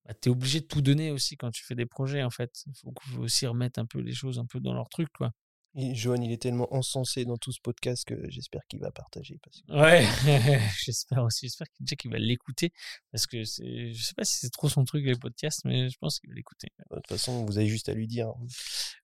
[0.07, 2.65] Bah, tu es obligé de tout donner aussi quand tu fais des projets en fait.
[2.67, 5.33] Il faut, faut aussi remettre un peu les choses un peu dans leur truc quoi.
[5.79, 9.39] Et Johan, il est tellement encensé dans tout ce podcast que j'espère qu'il va partager.
[9.43, 9.73] Parce que...
[9.75, 11.49] Ouais, j'espère aussi.
[11.49, 11.67] J'espère
[11.99, 12.73] qu'il va l'écouter
[13.13, 16.19] parce que je sais pas si c'est trop son truc les podcasts, mais je pense
[16.19, 16.69] qu'il va l'écouter.
[16.91, 18.29] De toute façon, vous avez juste à lui dire.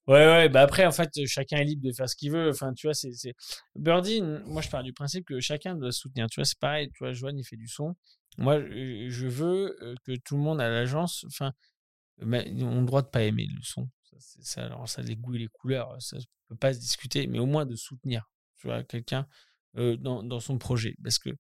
[0.07, 2.49] Ouais, ouais, bah après, en fait, chacun est libre de faire ce qu'il veut.
[2.49, 3.13] Enfin, tu vois, c'est.
[3.77, 6.27] Birdie, moi, je pars du principe que chacun doit soutenir.
[6.31, 6.89] Tu vois, c'est pareil.
[6.89, 7.95] Tu vois, Joanne, il fait du son.
[8.39, 11.53] Moi, je veux euh, que tout le monde à l'agence, enfin,
[12.19, 13.91] ils ont le droit de pas aimer le son.
[14.19, 17.39] Ça, alors ça, les goûts et les couleurs, ça ne peut pas se discuter, mais
[17.39, 19.27] au moins de soutenir, tu vois, quelqu'un
[19.77, 20.95] euh, dans, dans son projet.
[21.03, 21.31] Parce que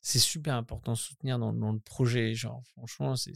[0.00, 2.34] c'est super important de soutenir dans, dans le projet.
[2.34, 3.34] Genre, franchement, c'est,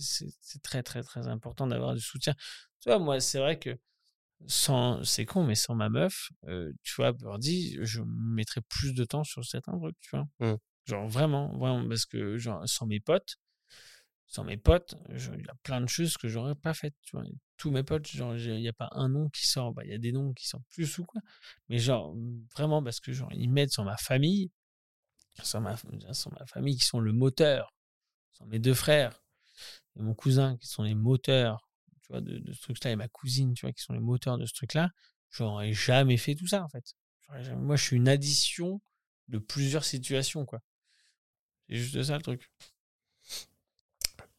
[0.62, 2.34] très, très, très important d'avoir du soutien.
[2.80, 3.76] Tu vois, moi, c'est vrai que
[4.46, 9.04] sans, c'est con, mais sans ma meuf, euh, tu vois, Birdie, je mettrais plus de
[9.04, 10.26] temps sur certains trucs, tu vois.
[10.40, 10.56] Mm.
[10.86, 13.36] Genre, vraiment, vraiment, parce que, genre, sans mes potes,
[14.34, 17.24] sans mes potes, il y a plein de choses que j'aurais pas faites, tu vois.
[17.56, 19.98] Tous mes potes, il n'y a pas un nom qui sort, bah, il y a
[19.98, 21.20] des noms qui sortent plus ou quoi.
[21.68, 22.16] Mais genre,
[22.56, 24.50] vraiment, parce que, genre, ils m'aident sur ma famille,
[25.40, 27.76] sur ma, sur ma famille qui sont le moteur,
[28.32, 29.22] sur mes deux frères
[29.94, 31.68] et mon cousin qui sont les moteurs,
[32.02, 34.36] tu vois, de, de ce truc-là, et ma cousine, tu vois, qui sont les moteurs
[34.36, 34.90] de ce truc-là,
[35.30, 36.84] j'aurais jamais fait tout ça, en fait.
[37.54, 38.82] Moi, je suis une addition
[39.28, 40.58] de plusieurs situations, quoi.
[41.68, 42.50] C'est juste ça, le truc.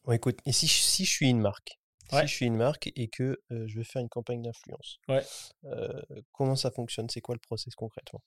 [0.06, 1.80] Bon, écoute, et si, je- si je suis une marque
[2.12, 2.22] Ouais.
[2.22, 5.26] Si je suis une marque et que euh, je veux faire une campagne d'influence, Ouais.
[5.64, 6.00] euh,
[6.34, 7.10] comment ça fonctionne?
[7.10, 8.22] C'est quoi le process concrètement?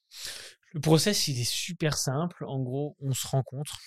[0.72, 2.44] Le process, il est super simple.
[2.44, 3.78] En gros, on se rencontre.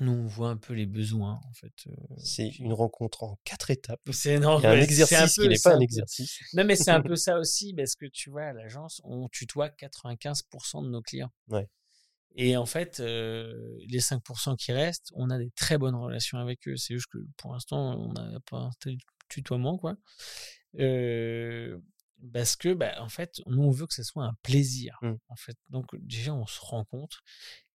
[0.00, 1.72] Nous, on voit un peu les besoins, en fait.
[1.88, 4.00] euh, C'est une rencontre en quatre étapes.
[4.12, 4.64] C'est énorme.
[4.66, 6.38] Un exercice qui n'est c'est pas un exercice.
[6.54, 9.68] Non, mais c'est un peu ça aussi, parce que tu vois, à l'agence, on tutoie
[9.70, 11.32] 95% de nos clients.
[11.48, 11.68] Ouais.
[12.40, 16.68] Et en fait, euh, les 5% qui restent, on a des très bonnes relations avec
[16.68, 16.76] eux.
[16.76, 18.96] C'est juste que pour l'instant, on n'a pas un tel
[19.28, 19.96] tutoiement, quoi.
[20.78, 21.76] Euh,
[22.32, 24.96] parce que, bah, en fait, nous, on veut que ce soit un plaisir.
[25.02, 25.14] Mm.
[25.28, 25.56] En fait.
[25.70, 27.22] Donc, déjà, on se rencontre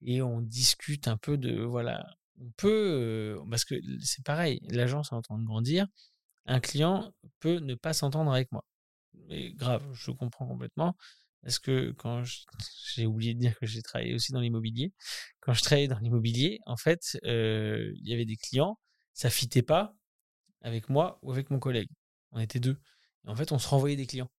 [0.01, 2.05] et on discute un peu de, voilà,
[2.39, 5.88] on peut, euh, parce que c'est pareil, l'agence est en train de grandir.
[6.45, 8.64] Un client peut ne pas s'entendre avec moi.
[9.28, 10.95] Mais grave, je comprends complètement.
[11.44, 12.24] Parce que quand
[12.96, 14.94] j'ai oublié de dire que j'ai travaillé aussi dans l'immobilier,
[15.41, 18.80] quand je travaillais dans l'immobilier, en fait, euh, il y avait des clients,
[19.14, 19.96] ça fitait pas
[20.62, 21.89] avec moi ou avec mon collègue.
[22.32, 22.78] On était deux.
[23.26, 24.32] Et en fait, on se renvoyait des clients.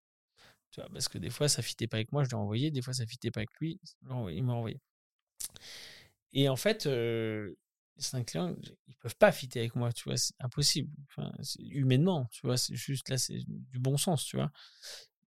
[0.71, 2.71] Tu vois, parce que des fois, ça fitait pas avec moi, je l'ai renvoyé.
[2.71, 4.81] Des fois, ça fitait pas avec lui, il m'a renvoyé.
[6.33, 7.55] Et en fait, euh,
[7.97, 8.57] certains clients,
[8.89, 10.91] ils peuvent pas fitter avec moi, tu vois, c'est impossible.
[11.43, 14.51] C'est humainement, tu vois, c'est juste là, c'est du bon sens, tu vois.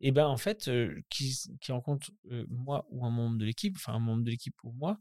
[0.01, 0.70] Et ben en fait,
[1.11, 1.34] qui,
[1.68, 2.11] rencontre
[2.49, 4.99] moi ou un membre de l'équipe, enfin un membre de l'équipe ou moi,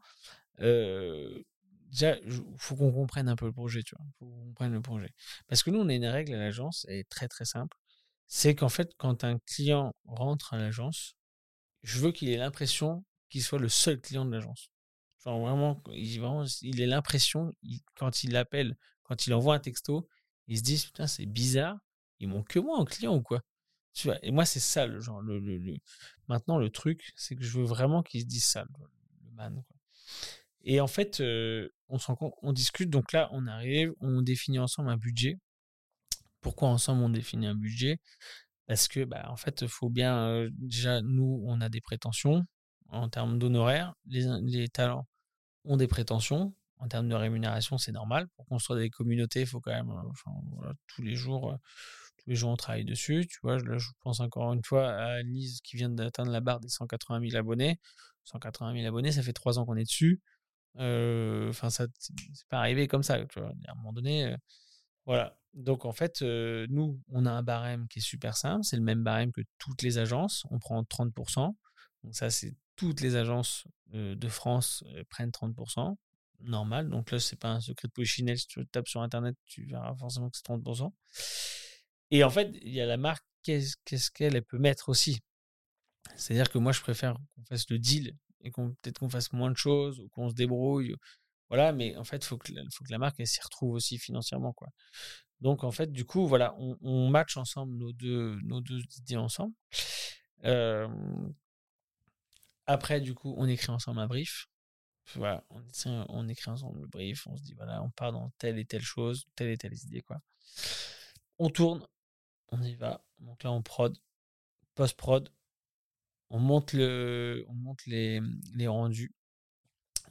[0.61, 1.43] euh,
[1.91, 2.15] déjà,
[2.57, 4.05] faut qu'on comprenne un peu le projet, tu vois.
[4.19, 5.09] faut qu'on comprenne le projet.
[5.47, 7.77] Parce que nous, on a une règle à l'agence, elle est très très simple.
[8.27, 11.15] C'est qu'en fait, quand un client rentre à l'agence,
[11.83, 14.69] je veux qu'il ait l'impression qu'il soit le seul client de l'agence.
[15.23, 17.51] Genre vraiment, il, vraiment, il ait l'impression,
[17.95, 20.07] quand il appelle, quand il envoie un texto,
[20.47, 21.77] il se dit, putain, c'est bizarre,
[22.19, 23.41] ils m'ont que moi en client ou quoi?
[24.23, 25.21] Et moi, c'est ça, le genre.
[25.21, 25.77] Le, le,
[26.27, 28.87] Maintenant, le truc, c'est que je veux vraiment qu'ils se disent ça, le,
[29.35, 29.63] man.
[30.65, 32.89] Et en fait, euh, on, se compte- on discute.
[32.89, 35.37] Donc là, on arrive, on définit ensemble un budget.
[36.41, 37.99] Pourquoi ensemble on définit un budget?
[38.67, 40.17] Parce que, bah, en fait, faut bien.
[40.29, 42.45] euh, déjà, nous, on a des prétentions
[42.89, 43.95] en termes d'honoraires.
[44.07, 45.07] Les, les talents
[45.65, 46.53] ont des prétentions.
[46.79, 48.27] En termes de rémunération, c'est normal.
[48.37, 49.91] Pour construire des communautés, il faut quand même.
[49.91, 51.57] euh, tous les jours.
[52.25, 53.27] Tous les jours on travaille dessus.
[53.29, 56.59] Tu vois, là, je pense encore une fois à Lise qui vient d'atteindre la barre
[56.59, 57.79] des 180 000 abonnés.
[58.25, 60.21] 180 000 abonnés, ça fait trois ans qu'on est dessus.
[60.79, 63.23] Euh, Enfin, ça, c'est pas arrivé comme ça.
[63.25, 63.49] Tu vois.
[63.67, 64.37] À un moment donné, euh,
[65.05, 65.37] voilà.
[65.53, 68.63] Donc en fait, euh, nous, on a un barème qui est super simple.
[68.63, 70.45] C'est le même barème que toutes les agences.
[70.51, 71.55] On prend 30%.
[72.03, 75.95] Donc ça, c'est toutes les agences de France prennent 30%.
[76.41, 76.89] Normal.
[76.89, 78.37] Donc là, c'est pas un secret de polichinelle.
[78.37, 80.91] Si tu tapes sur Internet, tu verras forcément que c'est 30%.
[82.11, 85.19] Et en fait, il y a la marque, qu'est-ce qu'elle elle peut mettre aussi.
[86.15, 89.51] C'est-à-dire que moi, je préfère qu'on fasse le deal et qu'on peut-être qu'on fasse moins
[89.51, 90.95] de choses ou qu'on se débrouille.
[91.49, 92.51] Voilà, mais en fait, il faut que,
[92.89, 94.53] la- marque elle s'y retrouve aussi financièrement.
[94.53, 94.69] Quoi.
[95.41, 99.17] Donc, en fait, du coup, voilà, on, on match ensemble nos deux, nos deux idées
[99.17, 99.53] ensemble.
[102.67, 104.47] Après, du coup, on écrit ensemble un brief.
[105.15, 105.61] voilà, on,
[106.09, 108.81] on écrit ensemble le brief, on se dit voilà, on part dans telle et telle
[108.81, 110.19] chose, telle et telle idée quoi.
[111.37, 111.85] On tourne,
[112.49, 113.05] on y va.
[113.19, 113.97] Donc là on prod,
[114.75, 115.29] post prod,
[116.29, 118.21] on monte le, on monte les,
[118.67, 119.13] rendus.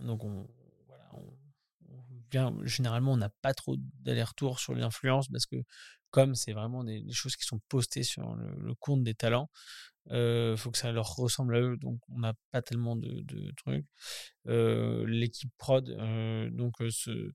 [0.00, 0.48] Donc on,
[0.86, 5.56] voilà, généralement on n'a pas trop d'aller-retour sur l'influence parce que
[6.10, 9.50] comme c'est vraiment des, choses qui sont postées sur le, compte des talents,
[10.10, 13.50] il faut que ça leur ressemble à eux, donc on n'a pas tellement de, de
[13.56, 13.86] trucs.
[14.48, 17.32] Euh, L'équipe prod, euh, donc euh, ce-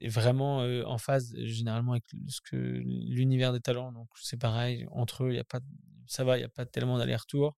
[0.00, 5.24] est vraiment en phase généralement avec ce que l'univers des talents, donc c'est pareil entre
[5.24, 5.60] eux, il y a pas,
[6.06, 7.56] ça va, il y a pas tellement d'aller-retour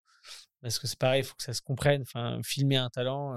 [0.60, 2.02] parce que c'est pareil, il faut que ça se comprenne.
[2.02, 3.34] Enfin, filmer un talent,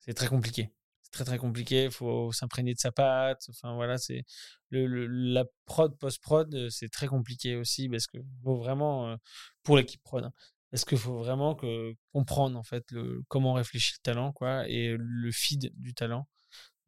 [0.00, 0.70] c'est très compliqué.
[1.02, 1.84] C'est très très compliqué.
[1.84, 3.44] Il faut s'imprégner de sa patte.
[3.50, 4.24] Enfin voilà, c'est
[4.70, 9.16] le, la prod post prod, c'est très compliqué aussi parce que faut vraiment
[9.64, 10.24] pour l'équipe prod.
[10.24, 10.32] hein,
[10.70, 14.96] parce qu'il faut vraiment que comprendre en fait le, comment réfléchit le talent quoi et
[14.98, 16.28] le feed du talent.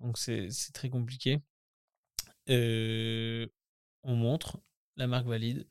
[0.01, 1.41] Donc c'est très compliqué.
[2.49, 3.47] Euh,
[4.03, 4.59] on montre,
[4.97, 5.67] la marque valide,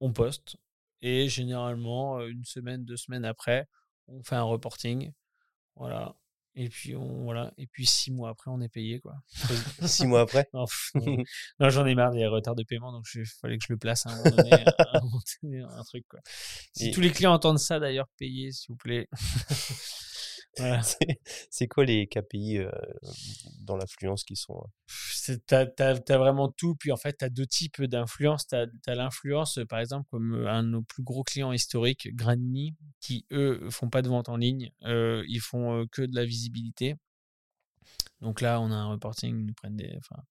[0.00, 0.56] on poste
[1.00, 3.66] et généralement une semaine, deux semaines après,
[4.08, 5.12] on fait un reporting,
[5.76, 6.14] voilà.
[6.56, 9.14] Et puis on voilà et puis six mois après on est payé quoi.
[9.88, 10.48] Six mois après?
[11.58, 14.06] Non, j'en ai marre des retards de paiement, donc il fallait que je le place
[14.06, 14.52] à un moment donné,
[15.62, 16.06] un, un truc.
[16.08, 16.20] Quoi.
[16.76, 19.08] Si Et- tous les clients entendent ça, d'ailleurs, payez, s'il vous plaît.
[20.58, 20.82] Voilà.
[21.50, 22.70] C'est- quoi les KPI euh,
[23.60, 24.62] dans l'influence qui sont
[25.46, 28.46] T'as t'as- t'as vraiment tout, puis en fait, t'as deux types d'influence.
[28.46, 33.26] T'as as, l'influence, par exemple, comme un de nos plus gros clients historiques, Granini, qui,
[33.32, 36.96] eux, font pas de vente en ligne, euh, ils font que de la visibilité.
[38.20, 39.92] Donc là, on a un reporting, ils nous prennent des...
[39.98, 40.22] Enfin,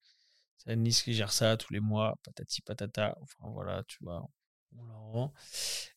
[0.58, 3.16] c'est Anne-Lise qui gère ça tous les mois, patati patata.
[3.22, 4.28] Enfin voilà, tu vois,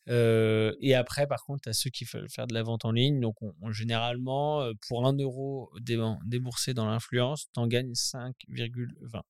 [0.07, 3.19] et après, par contre, as ceux qui veulent faire de la vente en ligne.
[3.19, 9.23] Donc, on, généralement, pour 1 euro dé- déboursé dans l'influence, tu en gagnes 5,20.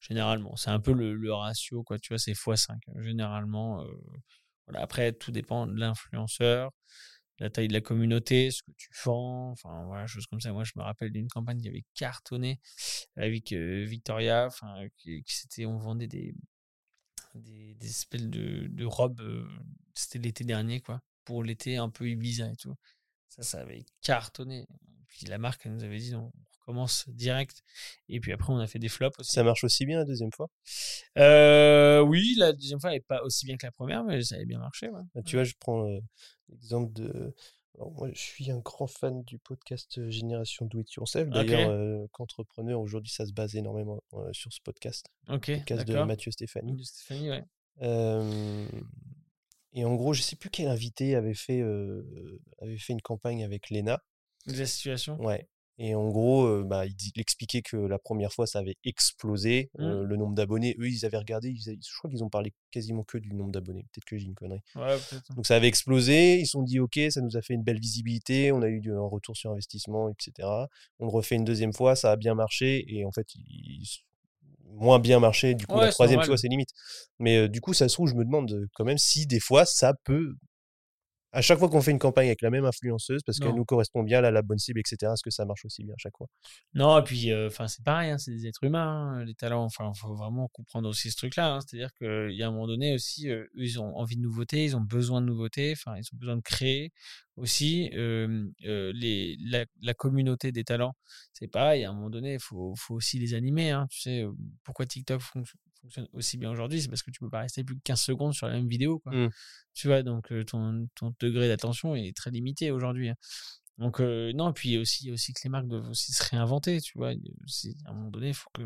[0.00, 1.98] Généralement, c'est un peu le, ratio, quoi.
[1.98, 2.78] Tu vois, c'est x5.
[3.00, 3.88] Généralement, euh,
[4.66, 4.82] voilà.
[4.82, 6.70] Après, tout dépend de l'influenceur,
[7.40, 10.52] la taille de la communauté, ce que tu vends, enfin voilà, choses comme ça.
[10.52, 12.60] Moi, je me rappelle d'une campagne qui avait cartonné
[13.16, 14.48] avec Victoria,
[14.98, 16.34] qui, on vendait des,
[17.34, 19.46] des, des espèces de, de robes, euh,
[19.94, 22.74] c'était l'été dernier, quoi, pour l'été un peu Ibiza et tout.
[23.28, 24.66] Ça, ça avait cartonné.
[25.06, 27.62] Puis la marque, elle nous avait dit, on recommence direct.
[28.08, 29.32] Et puis après, on a fait des flops aussi.
[29.32, 30.50] Ça marche aussi bien la deuxième fois?
[31.16, 34.44] Euh, oui, la deuxième fois n'est pas aussi bien que la première, mais ça avait
[34.44, 34.88] bien marché.
[34.88, 35.02] Ouais.
[35.14, 35.98] Bah, Tu vois, je prends euh,
[36.48, 37.34] l'exemple de.
[37.78, 41.28] Alors, moi, je suis un grand fan du podcast Génération Do It Yourself.
[41.28, 45.06] D'ailleurs, euh, qu'entrepreneur, aujourd'hui, ça se base énormément euh, sur ce podcast.
[45.28, 46.02] Ok, podcast de.
[46.02, 46.74] Mathieu Stéphanie.
[46.74, 47.44] De Stéphanie, ouais.
[47.82, 48.68] Euh,
[49.74, 51.62] et en gros, je sais plus quel invité avait fait,
[52.60, 54.02] avait fait une campagne avec Lena.
[54.46, 55.16] La situation.
[55.20, 55.48] Ouais.
[55.80, 59.70] Et en gros, bah, il, dit- il expliquait que la première fois, ça avait explosé
[59.78, 59.82] Mmh.
[59.84, 60.74] euh, le nombre d'abonnés.
[60.80, 63.52] Eux, ils avaient regardé, ils avaient- je crois qu'ils ont parlé quasiment que du nombre
[63.52, 63.84] d'abonnés.
[63.92, 64.60] Peut-être que j'ai une connerie.
[64.74, 64.96] Ouais.
[65.36, 67.78] Donc ça avait explosé, ils se sont dit ok, ça nous a fait une belle
[67.80, 70.48] visibilité, on a eu du- un retour sur investissement, etc.
[70.98, 73.26] On le refait une deuxième fois, ça a bien marché, et en fait,
[74.74, 76.70] moins bien marché, du coup Ouais, la troisième, tu vois, c'est limite.
[77.18, 79.64] Mais euh, du coup, ça se trouve, je me demande quand même si des fois,
[79.64, 80.34] ça peut...
[81.32, 84.02] À chaque fois qu'on fait une campagne avec la même influenceuse, parce qu'elle nous correspond
[84.02, 86.28] bien, a la bonne cible, etc., est-ce que ça marche aussi bien à chaque fois?
[86.74, 89.64] Non, et puis, euh, c'est pareil, hein, c'est des êtres humains, hein, les talents.
[89.64, 91.54] Enfin, faut vraiment comprendre aussi ce truc-là.
[91.54, 94.22] hein, C'est-à-dire qu'il y a un moment donné aussi, euh, eux, ils ont envie de
[94.22, 96.92] nouveautés, ils ont besoin de nouveautés, enfin, ils ont besoin de créer
[97.36, 97.90] aussi.
[97.94, 100.94] euh, les, la, la communauté des talents,
[101.32, 103.70] c'est pareil, à un moment donné, il faut, faut aussi les animer.
[103.70, 104.24] hein, tu sais,
[104.64, 105.52] pourquoi TikTok fonc-
[105.88, 108.34] fonctionne aussi bien aujourd'hui C'est parce que tu peux pas rester plus que 15 secondes
[108.34, 108.98] sur la même vidéo.
[109.00, 109.12] Quoi.
[109.14, 109.30] Mm.
[109.74, 113.08] Tu vois, donc ton, ton degré d'attention est très limité aujourd'hui.
[113.10, 113.16] hein.
[113.78, 117.10] Donc, euh, non, puis aussi, aussi que les marques doivent aussi se réinventer, tu vois.
[117.10, 118.62] À un moment donné, il faut que.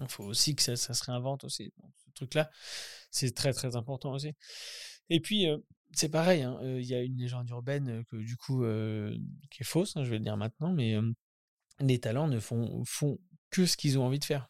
[0.00, 1.72] Il faut aussi que ça, ça se réinvente aussi.
[1.82, 2.50] Donc, ce truc-là,
[3.10, 4.32] c'est très, très important aussi.
[5.10, 5.58] Et puis, euh,
[5.92, 8.62] c'est pareil, hein, euh, il y a une légende urbaine que, du coup,
[9.50, 10.96] qui est fausse, hein, je vais le dire maintenant, mais
[11.80, 13.18] les talents ne font, font
[13.50, 14.48] que ce qu'ils ont envie de faire.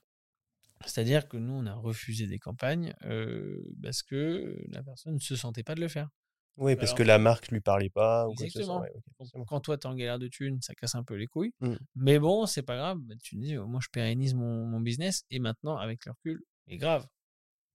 [0.87, 5.37] C'est-à-dire que nous, on a refusé des campagnes euh, parce que la personne ne se
[5.37, 6.09] sentait pas de le faire.
[6.57, 8.26] Oui, parce Alors- que la marque lui parlait pas.
[8.29, 8.81] Ou quoi que ce soit, Exactement.
[8.81, 9.45] ouais, Donc, forcément.
[9.45, 11.53] quand toi, t'es en galère de thunes, ça casse un peu les couilles.
[11.61, 11.74] Mm.
[11.95, 12.99] Mais bon, c'est pas grave.
[13.01, 15.22] Bah, tu te dis, moi, je pérennise mon, mon business.
[15.31, 17.07] Et maintenant, avec le recul, et grave.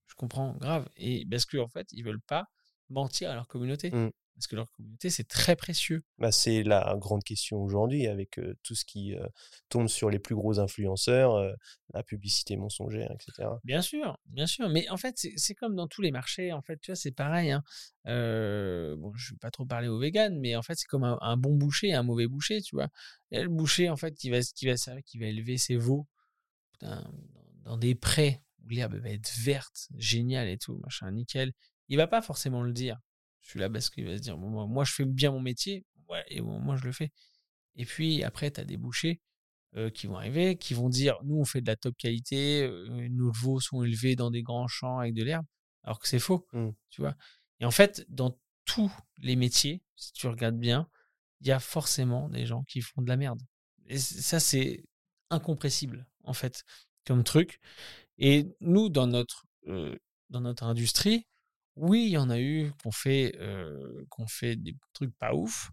[0.07, 0.89] Je comprends, grave.
[0.97, 2.45] Et parce qu'en en fait, ils veulent pas
[2.89, 3.89] mentir à leur communauté.
[3.89, 4.11] Mm.
[4.35, 6.03] Parce que leur communauté, c'est très précieux.
[6.17, 9.25] Bah, c'est la grande question aujourd'hui avec euh, tout ce qui euh,
[9.69, 11.53] tombe sur les plus gros influenceurs, euh,
[11.93, 13.49] la publicité mensongère, etc.
[13.63, 14.69] Bien sûr, bien sûr.
[14.69, 16.51] Mais en fait, c'est comme dans tous les marchés.
[16.51, 17.51] En fait, tu vois, c'est pareil.
[17.51, 17.63] Hein.
[18.05, 21.37] Bon, je vais pas trop parler aux véganes, mais en fait, c'est comme un, un
[21.37, 22.89] bon boucher et un mauvais boucher, tu vois.
[23.31, 24.75] Le boucher, en fait, qui va, qui va
[25.05, 26.07] qui va élever ses veaux
[26.73, 27.03] putain,
[27.33, 31.53] dans, dans des prés où l'herbe va être verte, géniale et tout, machin, nickel.
[31.89, 32.99] Il va pas forcément le dire.
[33.43, 35.85] Je suis là parce qu'il va se dire, moi, moi, je fais bien mon métier,
[36.09, 37.11] ouais, et moi, je le fais.
[37.75, 39.21] Et puis, après, tu as des bouchers
[39.75, 43.07] euh, qui vont arriver, qui vont dire, nous, on fait de la top qualité, euh,
[43.09, 45.45] nos veaux sont élevés dans des grands champs avec de l'herbe,
[45.83, 46.69] alors que c'est faux, Mm.
[46.89, 47.15] tu vois.
[47.59, 50.89] Et en fait, dans tous les métiers, si tu regardes bien,
[51.41, 53.41] il y a forcément des gens qui font de la merde.
[53.87, 54.85] Et ça, c'est
[55.29, 56.63] incompressible, en fait,
[57.05, 57.59] comme truc.
[58.17, 59.97] Et nous, dans notre, euh,
[60.29, 61.27] dans notre industrie,
[61.75, 63.37] oui, il y en a eu qu'on fait,
[64.27, 65.71] fait des trucs pas ouf.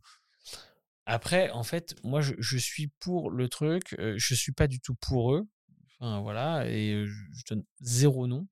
[1.07, 4.94] Après, en fait, moi, je, suis pour le truc, euh, je suis pas du tout
[4.94, 5.48] pour eux.
[5.98, 8.46] Enfin, voilà, et je donne zéro nom.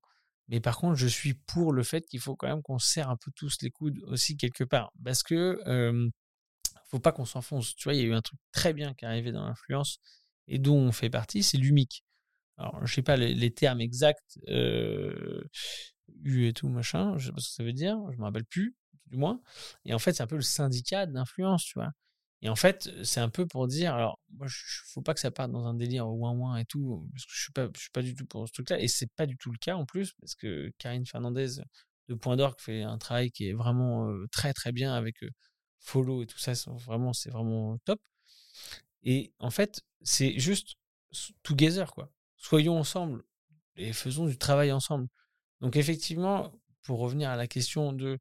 [0.48, 3.16] Mais par contre, je suis pour le fait qu'il faut quand même qu'on serre un
[3.16, 4.90] peu tous les coudes aussi quelque part.
[5.04, 6.10] Parce que euh,
[6.88, 7.76] faut pas qu'on s'enfonce.
[7.76, 9.98] Tu vois, il y a eu un truc très bien qui est arrivé dans l'influence
[10.48, 12.04] et dont on fait partie, c'est l'UMIC.
[12.56, 14.36] Alors, je sais pas les, termes exacts,
[16.24, 18.44] U et tout, machin, je sais pas ce que ça veut dire, je me rappelle
[18.44, 19.40] plus, du moins.
[19.84, 21.92] Et en fait, c'est un peu le syndicat d'influence, tu vois.
[22.42, 24.56] Et en fait, c'est un peu pour dire, alors, moi, je,
[24.86, 27.42] faut pas que ça parte dans un délire ouin ouin et tout, parce que je
[27.42, 29.50] suis pas, je suis pas du tout pour ce truc-là, et c'est pas du tout
[29.50, 31.60] le cas en plus, parce que Karine Fernandez
[32.08, 35.30] de Point d'Orgue fait un travail qui est vraiment euh, très très bien avec euh,
[35.80, 38.00] Follow et tout ça, c'est vraiment, c'est vraiment top.
[39.02, 40.76] Et en fait, c'est juste
[41.42, 42.12] together, quoi.
[42.36, 43.24] Soyons ensemble
[43.76, 45.08] et faisons du travail ensemble.
[45.60, 46.52] Donc, effectivement,
[46.82, 48.18] pour revenir à la question de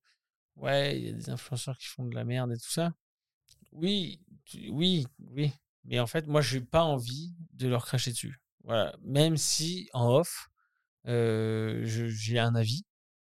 [0.56, 2.94] ouais, il y a des influenceurs qui font de la merde et tout ça.
[3.72, 5.52] Oui, tu- oui, oui.
[5.86, 8.40] Mais en fait, moi, j'ai pas envie de leur cracher dessus.
[8.64, 8.96] Voilà.
[9.04, 10.50] Même si en off,
[11.08, 12.86] euh, je- j'ai un avis,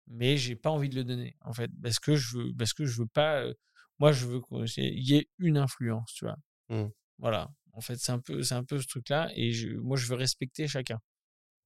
[0.07, 2.85] mais j'ai pas envie de le donner, en fait, parce que je veux, parce que
[2.85, 3.41] je veux pas.
[3.41, 3.53] euh,
[3.99, 6.37] moi, je veux qu'il y ait une influence, tu vois.
[6.69, 6.89] Mm.
[7.19, 7.51] Voilà.
[7.73, 10.15] En fait, c'est un peu, c'est un peu ce truc-là, et je, moi, je veux
[10.15, 10.99] respecter chacun.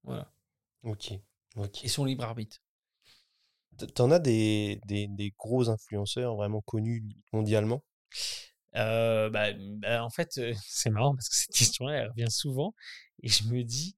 [0.03, 0.31] Voilà.
[0.83, 1.13] Ok.
[1.84, 2.62] Et son libre arbitre.
[3.95, 7.84] T'en as des, des, des gros influenceurs vraiment connus mondialement?
[8.76, 12.74] Euh, bah, bah, en fait, euh, c'est marrant parce que cette question-là, elle revient souvent,
[13.24, 13.95] et je me dis,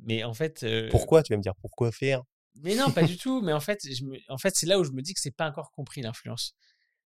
[0.00, 1.22] mais en fait, euh, Pourquoi?
[1.22, 2.22] Tu vas me dire pourquoi faire?
[2.62, 3.40] Mais non, pas du tout.
[3.42, 5.30] Mais en fait, je me- en fait, c'est là où je me dis que c'est
[5.34, 6.56] pas encore compris l'influence,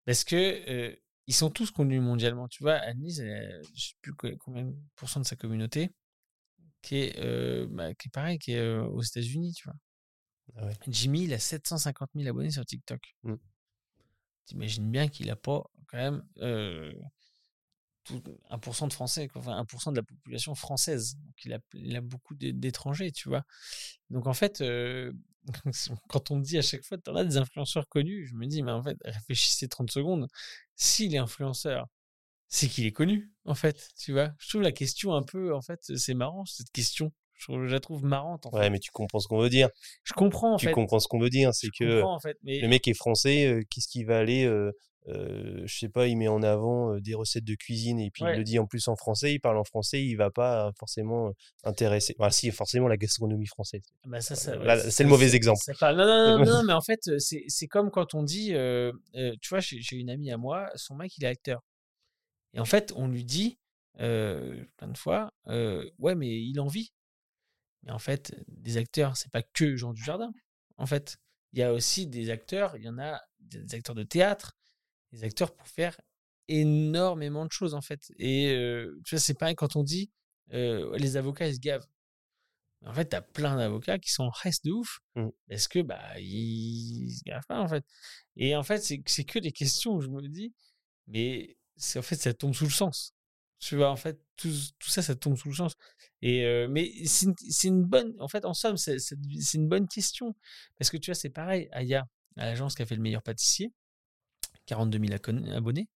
[0.06, 0.36] parce que
[0.70, 0.96] euh,
[1.28, 2.48] ils sont tous connus mondialement.
[2.48, 5.92] Tu vois, Annelise, elle je sais plus co- combien de pourcents de sa communauté
[6.82, 9.78] qui est, euh, bah, qui est pareil, qui est aux États-Unis, tu vois.
[10.56, 10.74] Ah ouais.
[10.88, 13.16] Jimmy, il a 750 000 abonnés sur TikTok.
[13.24, 13.36] Mm.
[14.46, 16.92] T'imagines bien qu'il a pas quand même euh,
[18.04, 21.16] tout, 1% de Français, quoi, enfin 1% de la population française.
[21.18, 23.44] Donc il a, il a beaucoup d'é- d'étrangers, tu vois.
[24.10, 25.12] Donc en fait, euh,
[26.10, 28.64] quand on me dit à chaque fois, t'en as des influenceurs connus, je me dis,
[28.64, 30.28] mais en fait, réfléchissez 30 secondes.
[30.76, 31.88] S'il est influenceur,
[32.50, 34.32] c'est qu'il est connu, en fait, tu vois.
[34.40, 37.14] Je trouve la question un peu, en fait, c'est marrant, cette question.
[37.38, 38.58] Je, trouve- je la trouve marrante, en fait.
[38.58, 39.70] Ouais, mais tu comprends ce qu'on veut dire.
[40.04, 40.72] Je comprends, en tu fait.
[40.72, 41.54] comprends ce qu'on veut dire.
[41.54, 44.44] C'est que comprends, en fait, mais le mec est français, euh, qu'est-ce qu'il va aller
[44.46, 44.72] euh,
[45.10, 48.26] euh, je sais pas, il met en avant euh, des recettes de cuisine et puis
[48.26, 48.34] Ouais.
[48.34, 50.72] il le dit en plus en français, il parle en français, il va pas euh,
[50.78, 51.32] forcément
[51.64, 52.14] intéresser.
[52.20, 53.84] Enfin, si, forcément la gastronomie française.
[54.06, 55.62] Bah ça, ça, ouais, là, ça- c'est le mauvais exemple.
[55.82, 59.60] Non, non, non, non, mais en fait, c'est comme quand on dit, euh, tu vois,
[59.62, 61.62] j'ai une amie à moi, son mec, il est acteur.
[62.54, 63.60] Et en fait, on lui dit
[63.96, 66.92] plein de fois, ouais, mais il en vit.
[67.88, 70.34] Mais en fait, des acteurs, c'est pas que Jean Dujardin.
[70.76, 71.18] En fait,
[71.54, 74.58] il y a aussi des acteurs, il y en a des acteurs de théâtre,
[75.14, 75.98] des acteurs pour faire
[76.50, 78.12] énormément de choses, en fait.
[78.18, 80.12] Et euh, tu vois, c'est pareil quand on dit,
[80.54, 81.88] euh, les avocats, ils se gavent.
[82.86, 85.00] En fait, t'as plein d'avocats qui sont en reste de ouf.
[85.16, 85.30] Mm.
[85.50, 87.86] Parce que, bah, ils se gavent pas, en fait.
[88.36, 90.54] Et en fait, c'est c'est que des questions où je me dis,
[91.08, 93.14] mais c'est en fait, ça tombe sous le sens.
[93.60, 95.74] Tu vois, en fait, tout, tout ça, ça tombe sous le sens.
[96.22, 98.98] Et, mais c'est une, une bonne, en fait, en somme, c'est
[99.54, 100.36] une bonne question.
[100.78, 103.72] Parce que tu vois, c'est pareil, Aya, à l'agence qui a fait le meilleur pâtissier,
[104.68, 105.88] 42 000 accon- abonnés,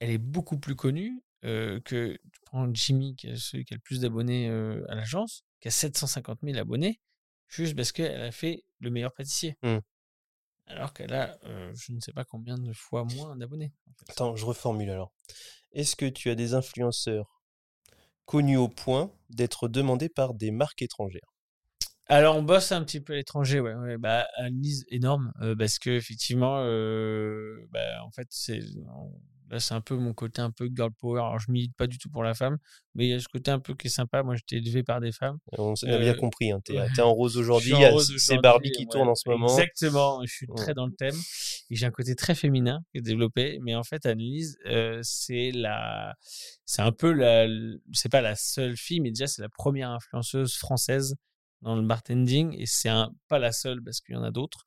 [0.00, 4.00] elle est beaucoup plus connue que tu prends Jimmy, qui celui qui a le plus
[4.00, 7.00] d'abonnés à l'agence, qui a 750 000 abonnés,
[7.48, 9.56] juste parce qu'elle a fait le meilleur pâtissier.
[9.62, 9.78] Mm.
[10.66, 13.72] Alors qu'elle a, euh, je ne sais pas combien de fois moins d'abonnés.
[13.88, 14.12] en fait.
[14.12, 15.12] Attends, je reformule alors.
[15.72, 17.42] Est-ce que tu as des influenceurs
[18.24, 21.34] connus au point d'être demandés par des marques étrangères?
[22.06, 23.74] Alors, on bosse un petit peu à l'étranger, ouais.
[23.74, 23.96] ouais.
[23.96, 28.60] Bah, Annelise, énorme, euh, parce que effectivement, euh, bah, en fait, c'est
[29.50, 31.20] là, c'est un peu mon côté un peu girl power.
[31.20, 32.58] Alors, je milite pas du tout pour la femme,
[32.94, 34.22] mais il y a ce côté un peu qui est sympa.
[34.22, 35.38] Moi, j'étais élevé par des femmes.
[35.58, 36.50] On a bien Euh, compris.
[36.52, 36.60] Hein.
[36.64, 37.00] T'es ouais.
[37.00, 37.74] en rose aujourd'hui.
[38.18, 39.46] C'est Barbie qui ouais, tourne en ce moment.
[39.48, 40.56] Exactement, je suis Ouais.
[40.56, 41.14] très dans le thème.
[41.70, 45.50] Et j'ai un côté très féminin qui est développé, mais en fait, Annelise, euh, c'est
[45.52, 46.14] la,
[46.64, 47.46] c'est un peu la,
[47.92, 51.14] c'est pas la seule fille, mais déjà c'est la première influenceuse française
[51.62, 52.90] dans le bartending et c'est
[53.28, 54.64] pas la seule parce qu'il y en a d'autres,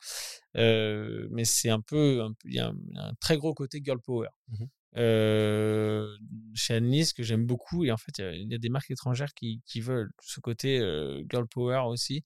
[0.56, 4.30] euh, mais c'est un peu, il y, a un, très gros côté girl power.
[4.50, 4.68] Mhm.
[4.96, 6.08] Euh,
[6.56, 8.70] chez Annelise que j'aime beaucoup et en fait il y a- il y, a des
[8.70, 12.24] marques étrangères qui, qui veulent ce côté euh, girl power aussi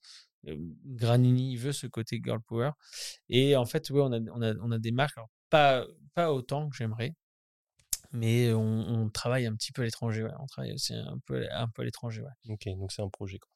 [0.86, 2.72] Granini veut ce côté girl power.
[3.30, 6.34] Et en fait, ouais, on a, on a, on a des marques, alors pas, pas
[6.34, 7.14] autant que j'aimerais,
[8.12, 10.24] mais on, on travaille un petit peu à l'étranger.
[10.24, 10.32] Ouais.
[10.40, 12.22] On travaille aussi un peu, un peu à l'étranger.
[12.22, 12.54] Ouais.
[12.54, 13.40] Ok, donc c'est un projet.
[13.40, 13.50] Quoi.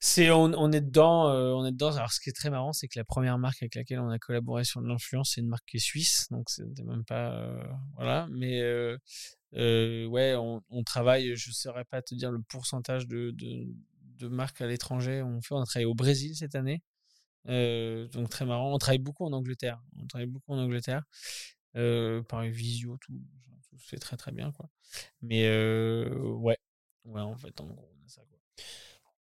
[0.00, 1.96] C'est, on, on est dedans, euh, on est dedans.
[1.96, 4.18] Alors, ce qui est très marrant, c'est que la première marque avec laquelle on a
[4.18, 7.62] collaboré sur l'influence, c'est une marque qui est suisse, donc c'était même pas, euh,
[7.96, 8.28] voilà.
[8.30, 8.96] Mais euh,
[10.06, 11.34] ouais, on, travaille.
[11.36, 15.22] Je saurais pas te dire le pourcentage de, de, marques à l'étranger.
[15.22, 16.82] On fait, on a travaillé au Brésil cette année,
[17.46, 18.72] donc très marrant.
[18.74, 19.82] On travaille beaucoup en Angleterre.
[20.00, 21.02] On travaille beaucoup en Angleterre.
[21.74, 23.12] Pareil, visio, tout,
[23.68, 24.68] tout se fait très très bien, quoi.
[25.22, 26.58] Mais ouais,
[27.04, 28.38] ouais, en fait, en gros, on a ça, quoi.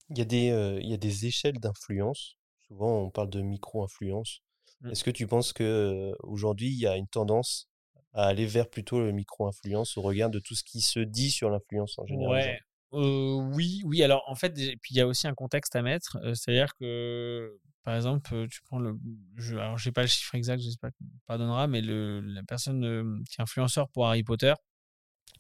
[0.10, 2.38] Il y a des, euh, il y a des échelles d'influence.
[2.68, 4.42] Souvent, on parle de micro-influence.
[4.82, 4.92] Mm.
[4.92, 7.70] Est-ce que tu penses que aujourd'hui il y a une tendance
[8.14, 11.50] à aller vers plutôt le micro-influence au regard de tout ce qui se dit sur
[11.50, 12.60] l'influence en général Ouais.
[12.94, 14.02] Euh, oui, oui.
[14.02, 16.18] Alors, en fait, puis il y a aussi un contexte à mettre.
[16.24, 18.98] euh, C'est-à-dire que, par exemple, tu prends le.
[19.36, 23.20] Je, alors, j'ai pas le chiffre exact, j'espère qu'on pardonnera, mais le, la personne euh,
[23.30, 24.54] qui est influenceur pour Harry Potter,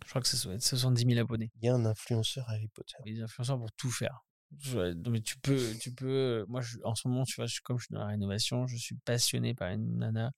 [0.03, 1.49] je crois que ça doit être 70 000 abonnés.
[1.61, 2.95] Il y a un influenceur Harry Potter.
[3.05, 4.25] Il y a des influenceurs pour tout faire.
[4.59, 6.45] Je- mais tu peux, tu peux.
[6.47, 8.77] Moi, je, en ce moment, tu vois, je comme je suis dans la rénovation, je
[8.77, 10.31] suis passionné par une nana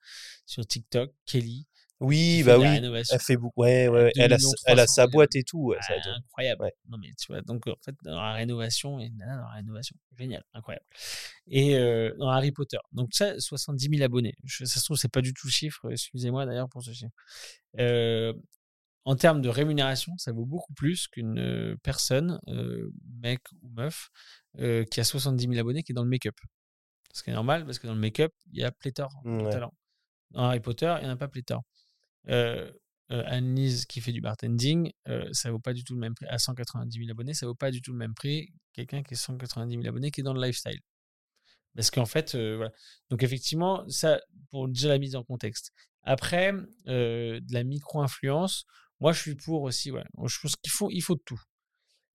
[0.45, 1.67] sur TikTok, Kelly.
[2.01, 2.65] Oui, bah oui.
[3.11, 3.61] Elle fait beaucoup.
[3.61, 4.11] Ouais, ouais, ouais.
[4.15, 4.37] 2 Elle a,
[4.67, 5.75] elle a 300 sa 000 boîte et tout.
[5.81, 6.61] ça Ah, incroyable.
[6.63, 6.73] Ouais.
[6.87, 9.95] Non, mais tu vois, donc en fait, dans la rénovation, et nana dans la rénovation,
[10.17, 10.85] génial, incroyable.
[11.47, 14.35] Et euh, dans Harry Potter, donc ça, 70 000 abonnés.
[14.45, 17.11] Je- ça se trouve, c'est pas du tout le chiffre, excusez-moi d'ailleurs pour ce chiffre.
[17.79, 18.33] Euh,
[19.09, 22.91] en termes de rémunération, ça vaut beaucoup plus qu'une euh, personne, euh,
[23.23, 24.11] mec ou meuf,
[24.59, 26.35] euh, qui a 70 000 abonnés, qui est dans le make-up.
[27.11, 29.49] Ce qui est normal, parce que dans le make-up, il y a pléthore de ouais.
[29.49, 29.73] talents.
[30.29, 31.63] Dans Harry Potter, il n'y en a pas pléthore.
[32.27, 32.71] Euh,
[33.09, 34.91] Annelise qui fait du bartending,
[35.31, 36.27] ça vaut pas du tout le même prix.
[36.27, 39.15] À 190 000 abonnés, ça vaut pas du tout le même prix que quelqu'un qui
[39.15, 40.79] est 190 000 abonnés qui est dans le lifestyle.
[41.75, 42.71] Parce qu'en fait, euh, voilà.
[43.09, 44.19] Donc effectivement, ça,
[44.51, 45.71] pour déjà la mise en contexte.
[46.03, 46.53] Après,
[46.87, 48.65] euh, de la micro-influence,
[48.99, 50.03] moi je suis pour aussi, ouais.
[50.25, 51.41] Je pense qu'il faut, il faut tout.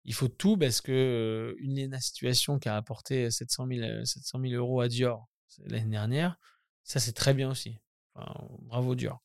[0.03, 4.53] Il faut tout parce que une Situation qui a apporté 700 000, euh, 700 000
[4.53, 5.27] euros à Dior
[5.65, 6.37] l'année dernière,
[6.83, 7.77] ça c'est très bien aussi.
[8.15, 9.21] Bravo Dior.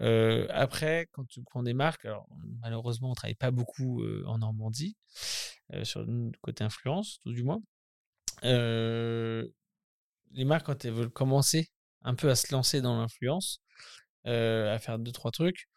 [0.00, 2.28] Après, quand tu prends des marques, alors
[2.60, 4.96] malheureusement, on travaille pas beaucoup en Normandie
[5.72, 7.62] euh, sur le côté influence, tout du moins.
[8.42, 9.44] Les
[10.44, 11.70] marques, quand elles veulent commencer
[12.02, 13.62] un peu à se lancer dans l'influence,
[14.24, 15.68] à faire deux trois trucs,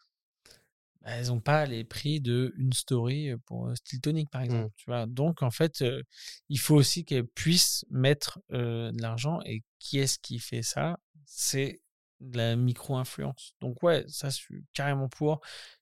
[1.06, 4.74] elles n'ont pas les prix de une story pour euh, Style Tonic, par exemple.
[4.76, 5.06] Tu vois?
[5.06, 6.02] Donc, en fait, euh,
[6.48, 9.40] il faut aussi qu'elles puissent mettre euh, de l'argent.
[9.46, 10.98] Et qui est-ce qui fait ça?
[11.24, 11.80] C'est
[12.20, 13.54] de la micro-influence.
[13.60, 15.40] Donc, ouais, ça, je suis carrément pour.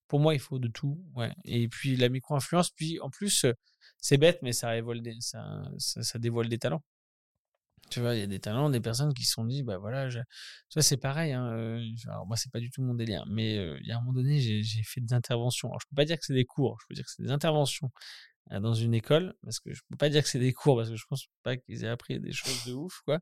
[0.08, 1.02] Pour moi, il faut de tout.
[1.14, 1.32] Ouais.
[1.44, 3.54] Et puis, la micro-influence, puis en plus, euh,
[3.96, 6.82] c'est bête, mais ça, révèle des, ça, ça, ça dévoile des talents.
[7.90, 10.08] Tu vois, il y a des talents, des personnes qui se sont dit, bah voilà,
[10.08, 10.18] je...
[10.18, 11.32] tu vois, c'est pareil.
[11.32, 13.96] Hein, euh, alors, moi, c'est pas du tout mon délire, mais euh, il y a
[13.96, 15.68] un moment donné, j'ai j'ai fait des interventions.
[15.68, 17.30] Alors, je peux pas dire que c'est des cours, je peux dire que c'est des
[17.30, 17.90] interventions
[18.52, 20.90] euh, dans une école, parce que je peux pas dire que c'est des cours, parce
[20.90, 23.20] que je pense pas qu'ils aient appris des choses de ouf, quoi.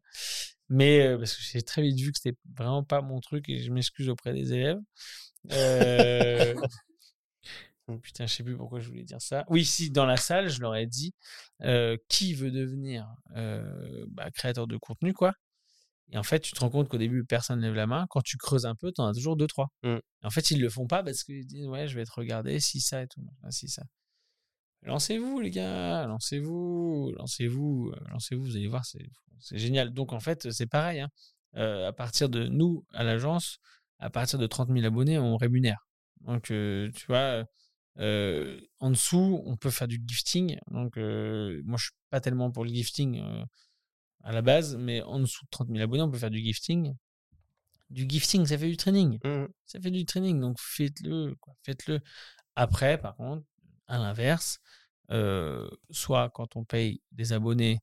[0.69, 3.59] Mais euh, parce que j'ai très vite vu que c'était vraiment pas mon truc et
[3.63, 4.79] je m'excuse auprès des élèves.
[7.95, 7.99] Euh...
[7.99, 9.45] Putain, je sais plus pourquoi je voulais dire ça.
[9.49, 11.15] Oui, si dans la salle, je leur ai dit
[11.63, 15.35] euh, qui veut devenir euh, bah, créateur de contenu, quoi.
[16.13, 18.07] Et en fait, tu te rends compte qu'au début, personne ne lève la main.
[18.11, 19.69] Quand tu creuses un peu, tu en as toujours deux, trois.
[19.83, 19.97] Mm.
[19.97, 22.61] Et en fait, ils le font pas parce qu'ils disent ouais, je vais être regardé,
[22.61, 23.83] si ça et tout, si ça.
[24.83, 29.93] Lancez-vous, les gars, lancez-vous, lancez-vous, euh, lancez-vous, vous allez voir, c'est génial.
[29.93, 31.01] Donc, en fait, c'est pareil.
[31.01, 31.09] Hein.
[31.57, 33.59] Euh, à partir de nous, à l'agence,
[33.99, 35.87] à partir de 30 000 abonnés, on rémunère.
[36.23, 37.45] Donc, tu vois,
[37.99, 40.59] euh, en dessous, on peut faire du gifting.
[40.71, 43.45] Donc, euh, moi, je suis pas tellement pour le gifting euh,
[44.23, 46.95] à la base, mais en dessous de 30 000 abonnés, on peut faire du gifting.
[47.91, 49.19] Du gifting, ça fait du training.
[49.25, 49.47] Mmh.
[49.67, 51.37] Ça fait du training, donc faites-le.
[51.65, 52.01] Faites-le.
[52.57, 53.47] Après, par contre,
[53.87, 54.61] à l'inverse,
[55.91, 57.81] soit quand on paye des abonnés,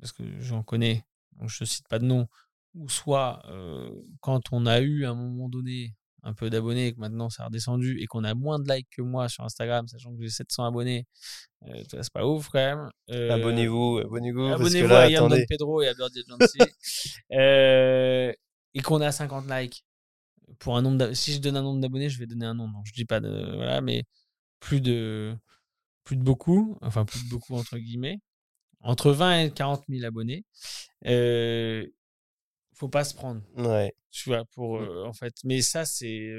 [0.00, 2.28] parce que j'en connais, donc je ne cite pas de nom,
[2.74, 3.42] ou soit
[4.20, 5.95] quand on a eu à un moment donné
[6.26, 8.88] un peu d'abonnés et que maintenant ça a redescendu et qu'on a moins de likes
[8.90, 11.06] que moi sur Instagram, sachant que j'ai 700 abonnés,
[11.68, 12.90] euh, c'est pas ouf quand même.
[13.10, 14.46] Euh, abonnez-vous, abonnez-vous.
[14.46, 16.58] Abonnez-vous à Yann Don Pedro et à Birdie Agency.
[17.32, 18.32] euh,
[18.74, 19.84] et qu'on a 50 likes.
[20.58, 22.68] Pour un nombre si je donne un nombre d'abonnés, je vais donner un nom.
[22.68, 23.54] Donc je dis pas de.
[23.56, 24.04] Voilà, mais
[24.60, 25.36] plus de,
[26.04, 28.18] plus de beaucoup, enfin plus de beaucoup entre guillemets,
[28.80, 30.44] entre 20 et 40 000 abonnés.
[31.06, 31.86] Euh,
[32.76, 33.42] faut pas se prendre.
[33.56, 33.94] Ouais.
[34.10, 35.06] Tu vois, pour mmh.
[35.06, 35.34] en fait.
[35.44, 36.30] Mais ça, c'est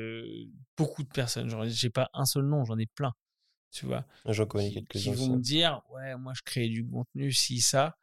[0.78, 1.50] beaucoup de personnes.
[1.50, 3.14] Genre, j'ai pas un seul nom, j'en ai plein.
[3.72, 4.06] Tu vois.
[4.26, 5.12] J'en connais quelques-uns.
[5.12, 7.98] Qui vont me dire, ouais, moi, je crée du contenu, si ça.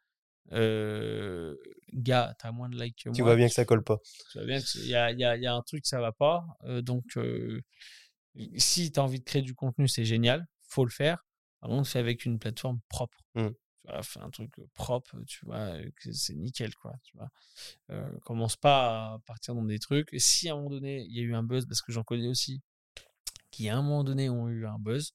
[0.51, 1.55] Euh,
[1.91, 3.15] gars, t'as moins de likes que moi.
[3.15, 3.99] Tu vois bien que ça colle pas.
[4.31, 6.45] Tu vois bien qu'il y a, y, a, y a, un truc, ça va pas.
[6.81, 7.17] donc,
[8.57, 10.45] si tu as envie de créer du contenu, c'est génial.
[10.67, 11.25] Faut le faire.
[11.61, 13.17] Par contre, fais avec une plateforme propre.
[14.01, 15.73] Fais un truc propre, tu vois,
[16.11, 17.29] c'est nickel, quoi, tu vois.
[18.23, 20.13] commence pas à partir dans des trucs.
[20.13, 22.03] Et si à un moment donné, il y a eu un buzz, parce que j'en
[22.03, 22.61] connais aussi,
[23.51, 25.13] qui à un moment donné ont eu un buzz,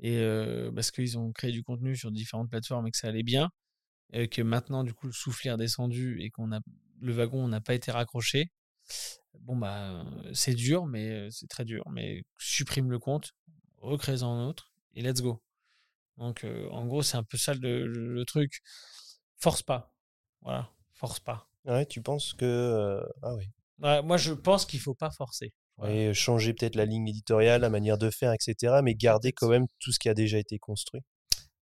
[0.00, 0.22] et
[0.74, 3.50] parce qu'ils ont créé du contenu sur différentes plateformes et que ça allait bien,
[4.12, 6.60] et que maintenant, du coup, le souffle est redescendu et qu'on a
[7.00, 8.50] le wagon n'a pas été raccroché,
[9.40, 11.84] bon, bah, c'est dur, mais c'est très dur.
[11.90, 13.32] Mais supprime le compte,
[13.76, 15.42] recrée-en un autre, et let's go.
[16.18, 18.60] Donc, en gros, c'est un peu ça le, truc.
[19.36, 19.92] Force pas.
[20.42, 21.48] Voilà, force pas.
[21.64, 23.00] Ouais, tu penses que.
[23.22, 23.46] Ah oui.
[23.78, 25.52] moi, je pense qu'il faut pas forcer.
[25.86, 28.80] Et changer peut-être la ligne éditoriale, la manière de faire, etc.
[28.82, 31.02] Mais garder quand même tout ce qui a déjà été construit.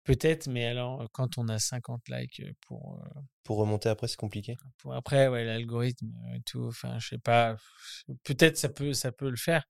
[0.06, 3.04] Peut-être, mais alors, quand on a 50 likes pour.
[3.44, 4.56] Pour remonter après, c'est compliqué.
[4.78, 6.66] Pour après, ouais, l'algorithme et tout.
[6.68, 7.58] Enfin, je sais pas.
[8.24, 9.66] Peut-être ça peut, ça peut le faire.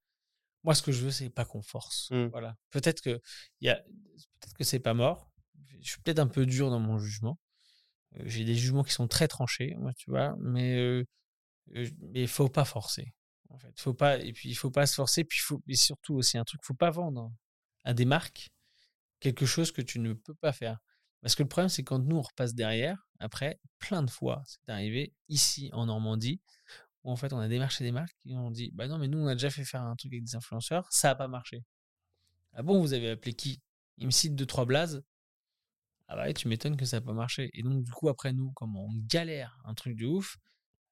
[0.66, 2.10] Moi, ce que je veux, c'est pas qu'on force.
[2.10, 2.26] Mmh.
[2.26, 2.58] Voilà.
[2.72, 3.22] Peut-être que
[3.62, 5.32] y a, peut-être que c'est pas mort.
[5.80, 7.40] Je suis peut-être un peu dur dans mon jugement.
[8.24, 10.36] j'ai des jugements qui sont très tranchés, moi, tu vois.
[10.40, 11.06] Mais euh,
[11.68, 13.14] mais faut pas forcer.
[13.50, 14.18] En fait, faut pas.
[14.18, 15.24] Et puis il faut pas se forcer.
[15.24, 15.62] Puis faut.
[15.68, 17.32] Et surtout aussi un truc, faut pas vendre
[17.84, 18.50] à des marques
[19.20, 20.80] quelque chose que tu ne peux pas faire.
[21.22, 23.08] Parce que le problème, c'est quand nous on repasse derrière.
[23.20, 26.42] Après, plein de fois, c'est arrivé ici en Normandie
[27.12, 29.28] en fait on a démarché des marques qui ont dit bah non mais nous on
[29.28, 31.64] a déjà fait faire un truc avec des influenceurs, ça a pas marché.
[32.54, 33.62] Ah bon, vous avez appelé qui?
[33.98, 35.04] Il me cite deux trois blazes.
[36.08, 37.50] Ah bah tu m'étonnes que ça n'a pas marché.
[37.54, 40.38] Et donc du coup après nous, comme on galère un truc de ouf,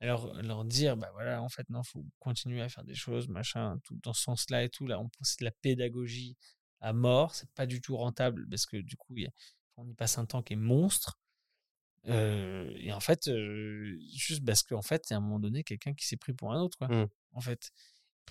[0.01, 3.79] alors leur dire bah voilà en fait non faut continuer à faire des choses machin
[3.83, 6.35] tout dans ce sens-là et tout là on pense de la pédagogie
[6.81, 9.15] à mort c'est pas du tout rentable parce que du coup
[9.77, 11.19] on y passe un temps qui est monstre
[12.05, 13.29] et en fait,
[14.15, 16.61] juste parce qu'en fait, c'est à un moment donné quelqu'un qui s'est pris pour un
[16.61, 16.87] autre, quoi.
[16.87, 17.07] Mmh.
[17.33, 17.71] En fait.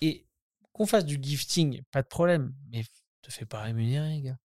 [0.00, 0.26] Et
[0.72, 2.82] qu'on fasse du gifting, pas de problème, mais
[3.22, 4.38] te fais pas rémunérer, gars.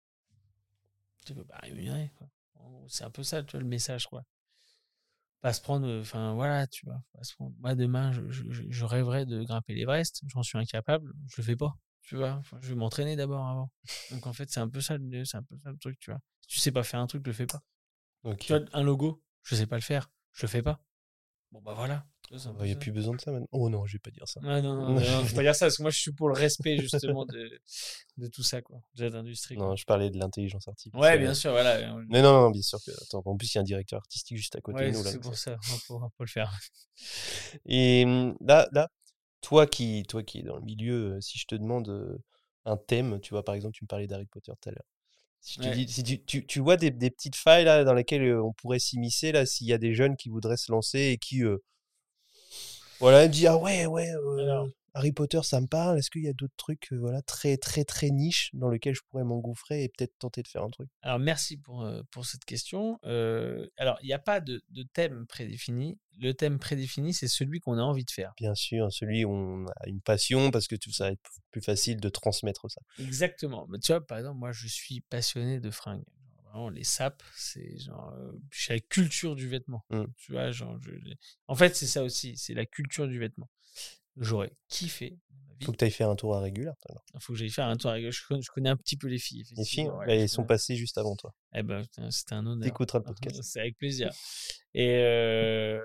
[1.17, 2.27] Tu te fais pas rémunérer, quoi.
[2.87, 4.23] C'est un peu ça, tu vois, le message, quoi.
[5.41, 7.01] Pas se prendre, enfin voilà, tu vois.
[7.59, 11.55] Moi, demain, je, je, je rêverais de grimper l'Everest, j'en suis incapable, je le fais
[11.55, 12.41] pas, tu vois.
[12.61, 13.71] je vais m'entraîner d'abord avant.
[14.11, 16.19] Donc en fait, c'est un peu ça, c'est un peu ça le truc, tu vois.
[16.41, 17.61] Si tu sais pas faire un truc, le fais pas.
[18.39, 20.81] Tu vois, un logo, je sais pas le faire, je le fais pas.
[21.51, 22.05] Bon, bah voilà.
[22.29, 23.47] Il n'y a plus besoin de ça maintenant.
[23.53, 24.41] Oh non, je vais pas dire ça.
[24.41, 26.77] non, non, non, faut pas dire ça, parce que moi, je suis pour le respect,
[26.77, 27.49] justement, de,
[28.17, 28.81] de tout ça, quoi.
[28.95, 29.55] De l'industrie.
[29.55, 31.01] Non, je parlais de l'intelligence artificielle.
[31.01, 31.95] Ouais, bien sûr, voilà.
[32.09, 32.91] Mais non, non, bien sûr que.
[33.01, 35.03] Attends, en plus, il y a un directeur artistique juste à côté de nous.
[35.03, 35.57] C'est pour ça,
[35.89, 36.51] on va, le faire.
[37.65, 38.89] Et mmh, là, là
[39.39, 42.19] toi, qui, toi qui es dans le milieu, si je te demande
[42.65, 44.85] un thème, tu vois, par exemple, tu me parlais d'Harry Potter tout à l'heure.
[45.39, 48.37] Si, tu, dis, si tu, tu, tu, vois des, des, petites failles là, dans lesquelles
[48.37, 51.43] on pourrait s'immiscer, là, s'il y a des jeunes qui voudraient se lancer et qui.
[52.99, 54.11] voilà, me disent Ah ouais, ouais,
[54.93, 55.99] Harry Potter, ça me parle.
[55.99, 59.23] Est-ce qu'il y a d'autres trucs voilà, très, très, très niches dans lesquels je pourrais
[59.23, 60.89] m'engouffrer et peut-être tenter de faire un truc?
[61.01, 62.99] Alors, merci pour, pour cette question.
[63.03, 65.97] alors, il n'y a pas de, de, thème prédéfini.
[66.19, 68.33] Le thème prédéfini, c'est celui qu'on a envie de faire.
[68.37, 71.61] Bien sûr, celui où on a une passion parce que tout ça va être plus
[71.61, 72.81] facile de transmettre ça.
[72.99, 73.67] Exactement.
[73.69, 76.03] Mais tu vois, par exemple, moi, je suis passionné de fringues.
[76.73, 78.13] Les sapes, c'est genre.
[78.51, 79.85] suis la culture du vêtement.
[79.89, 80.05] Mmh.
[80.17, 80.79] Tu vois, genre.
[81.47, 82.35] En fait, c'est ça aussi.
[82.35, 83.49] C'est la culture du vêtement
[84.17, 85.19] j'aurais kiffé.
[85.63, 86.69] Faut que tu ailles faire un tour à régulier.
[87.13, 88.11] Il faut que j'aille faire un tour à régulier.
[88.11, 89.43] Je connais, un petit peu les filles.
[89.55, 91.33] Les filles, elles sont passées juste avant toi.
[91.55, 92.63] Eh ben, c'était un honneur.
[92.63, 93.41] T'écouteras le podcast.
[93.41, 94.11] C'est avec plaisir.
[94.73, 95.81] et, euh,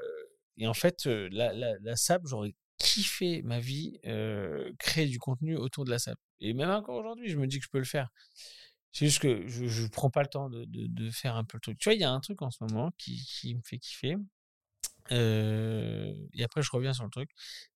[0.59, 5.19] et en fait, euh, la, la, la SAP, j'aurais kiffé ma vie euh, créer du
[5.19, 6.19] contenu autour de la SAP.
[6.41, 8.11] Et même encore aujourd'hui, je me dis que je peux le faire.
[8.91, 11.57] C'est juste que je ne prends pas le temps de, de, de, faire un peu
[11.57, 11.79] le truc.
[11.79, 14.17] Tu vois, il y a un truc en ce moment qui, qui me fait kiffer
[15.11, 17.31] et après, je reviens sur le truc.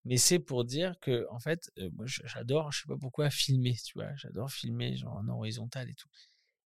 [0.04, 3.94] Mais c'est pour dire que, en fait, moi, j'adore, je sais pas pourquoi, filmer, tu
[3.94, 4.14] vois.
[4.16, 6.08] J'adore filmer, genre en horizontal et tout.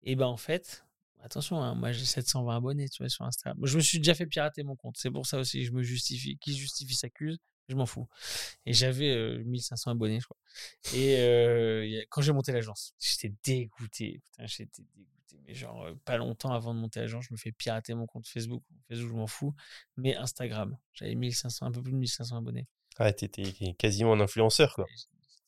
[0.03, 0.87] Et ben, en fait,
[1.23, 3.59] Attention, hein, moi j'ai 720 abonnés, tu vois, sur Instagram.
[3.65, 4.97] Je me suis déjà fait pirater mon compte.
[4.97, 6.39] C'est pour ça aussi, je me justifie.
[6.39, 7.39] Qui justifie s'accuse.
[7.69, 8.07] Je m'en fous.
[8.65, 10.39] Et j'avais euh, 1500 abonnés, je crois.
[10.95, 14.21] Et quand j'ai monté l'agence, j'étais dégoûté.
[14.25, 15.16] Putain, j'étais dégoûté.
[15.45, 18.27] Mais genre, euh, pas longtemps avant de monter l'agence, je me fais pirater mon compte
[18.27, 18.63] Facebook.
[18.89, 19.55] Facebook, je m'en fous.
[19.97, 22.67] Mais Instagram, j'avais 1500, un peu plus de 1500 abonnés.
[22.99, 24.87] Ah, t'étais quasiment un influenceur, quoi.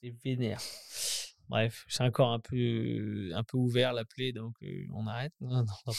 [0.03, 0.61] J'étais vénère.
[1.49, 5.33] Bref, c'est encore un peu, un peu ouvert la plaie, donc euh, on arrête.
[5.41, 5.93] Non, non,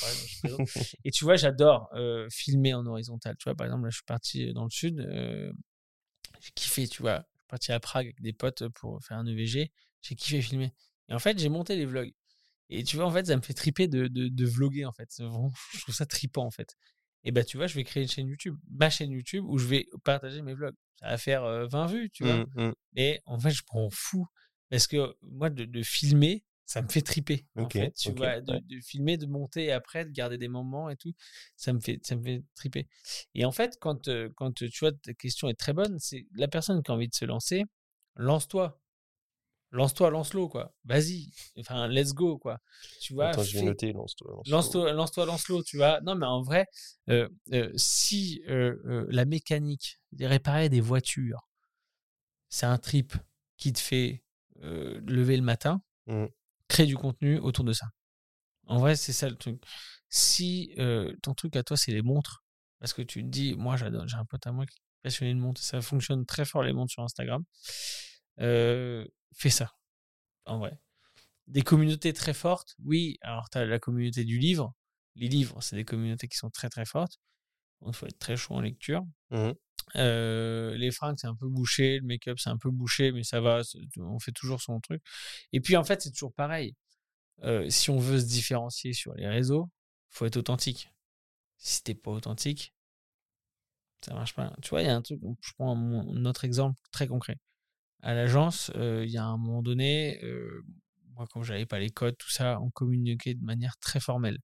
[0.43, 0.65] non.
[1.05, 3.35] Et tu vois, j'adore euh, filmer en horizontal.
[3.37, 4.99] Tu vois, par exemple, là, je suis parti dans le sud.
[4.99, 5.51] euh,
[6.39, 7.25] j'ai kiffé, tu vois.
[7.33, 9.71] Je suis parti à Prague avec des potes pour faire un EVG.
[10.01, 10.71] J'ai kiffé filmer.
[11.09, 12.13] Et en fait, j'ai monté les vlogs.
[12.69, 15.09] Et tu vois, en fait, ça me fait triper de, de, de vloguer, en fait.
[15.19, 16.75] Vraiment- Je trouve ça tripant, en fait.
[17.23, 19.65] Et bah, tu vois, je vais créer une chaîne YouTube, ma chaîne YouTube, où je
[19.67, 20.75] vais partager mes vlogs.
[20.99, 22.37] Ça va faire euh, 20 vues, tu vois.
[22.37, 22.71] Mmh, mmh.
[22.95, 24.27] Et en fait, je m'en fous.
[24.69, 27.47] Parce que moi, de, de filmer, ça me fait triper.
[27.55, 28.61] en Ok, fait, tu vois, de, ouais.
[28.61, 31.13] de filmer, de monter et après, de garder des moments et tout,
[31.55, 32.87] ça me fait, ça me fait triper.
[33.33, 36.83] Et en fait, quand, quand tu vois, ta question est très bonne, c'est la personne
[36.83, 37.65] qui a envie de se lancer,
[38.15, 38.79] lance-toi.
[39.71, 40.73] Lance-toi, lance-le, quoi.
[40.85, 41.29] Vas-y.
[41.59, 42.59] Enfin, let's go, quoi.
[43.01, 44.41] Tu vois, Attends, je vais fais- noter, lance-toi.
[44.47, 45.25] lance-toi.
[45.25, 46.01] Lance-le, tu vois.
[46.01, 46.65] Non, mais en vrai,
[47.09, 51.47] euh, euh, si euh, la mécanique, de réparer des voitures,
[52.49, 53.13] c'est un trip
[53.57, 54.23] qui te fait
[54.61, 56.25] lever le matin, Mm.
[56.67, 57.85] crée du contenu autour de ça.
[58.65, 59.61] En vrai, c'est ça le truc.
[60.09, 60.73] Si
[61.21, 62.43] ton truc à toi, c'est les montres,
[62.79, 65.33] parce que tu te dis, moi, j'adore, j'ai un pote à moi qui est passionné
[65.35, 67.43] de montres, ça fonctionne très fort les montres sur Instagram,
[68.39, 69.73] euh, fais ça.
[70.45, 70.79] En vrai
[71.49, 73.17] des communautés très fortes, oui.
[73.21, 74.73] Alors, tu as la communauté du livre.
[75.15, 77.19] Les livres, c'est des communautés qui sont très très fortes.
[77.85, 79.03] Il faut être très chaud en lecture.
[79.31, 79.55] Mhm.
[79.95, 81.99] Euh, les fringues, c'est un peu bouché.
[81.99, 83.61] Le make-up, c'est un peu bouché, mais ça va.
[83.97, 85.03] On fait toujours son truc.
[85.53, 86.75] Et puis, en fait, c'est toujours pareil.
[87.43, 89.69] Euh, si on veut se différencier sur les réseaux,
[90.09, 90.89] faut être authentique.
[91.57, 92.73] Si t'es pas authentique,
[94.05, 94.53] ça marche pas.
[94.61, 97.37] Tu vois, il y a un truc, je prends mon- un autre exemple très concret.
[98.01, 100.19] À l'agence, il y a un moment donné,
[101.15, 104.39] moi, quand j'avais pas les codes, tout ça, on communiquait de manière très formelle.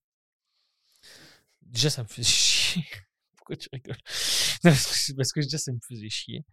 [1.62, 2.84] Déjà, ça me faisait chier.
[3.36, 3.96] Pourquoi tu rigoles?
[4.64, 4.72] Non,
[5.16, 6.44] parce que, déjà, ça me faisait chier.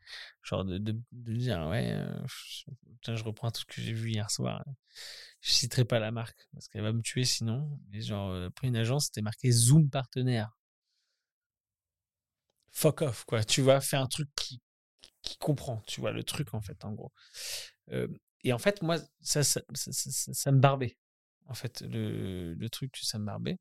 [0.44, 1.96] Genre de, de, de dire, ouais,
[3.08, 4.64] je reprends tout ce que j'ai vu hier soir.
[5.42, 7.80] Je citerai pas la marque parce qu'elle va me tuer sinon.
[7.92, 10.52] Mais genre, après une agence, c'était marqué Zoom partenaire.
[12.72, 13.44] Fuck off, quoi.
[13.46, 14.60] Tu vois, fais un truc qui,
[15.24, 17.12] qui comprend, tu vois, le truc, en fait, en gros.
[17.92, 18.08] Euh,
[18.44, 20.98] et en fait, moi, ça, ça, me barbait.
[21.48, 23.58] En fait, le, le truc, ça me barbait.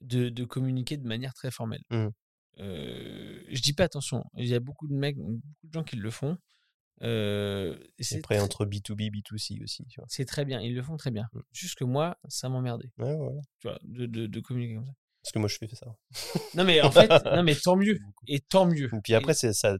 [0.00, 1.82] De, de communiquer de manière très formelle.
[1.90, 2.08] Mmh.
[2.58, 5.96] Euh, je dis pas attention, il y a beaucoup de mecs, beaucoup de gens qui
[5.96, 6.38] le font.
[7.02, 11.10] Euh, c'est après, très- entre B2B, B2C aussi, c'est très bien, ils le font très
[11.10, 11.28] bien.
[11.32, 11.40] Mmh.
[11.52, 13.40] Juste que moi, ça m'emmerdait, Ouais, voilà.
[13.60, 14.92] tu vois, de, de, de communiquer comme ça.
[15.22, 15.86] Parce que moi, je fais ça.
[16.54, 17.98] Non, mais en fait, non, mais tant mieux.
[18.26, 18.86] Et tant mieux.
[18.94, 19.76] Et puis après, c'est ça,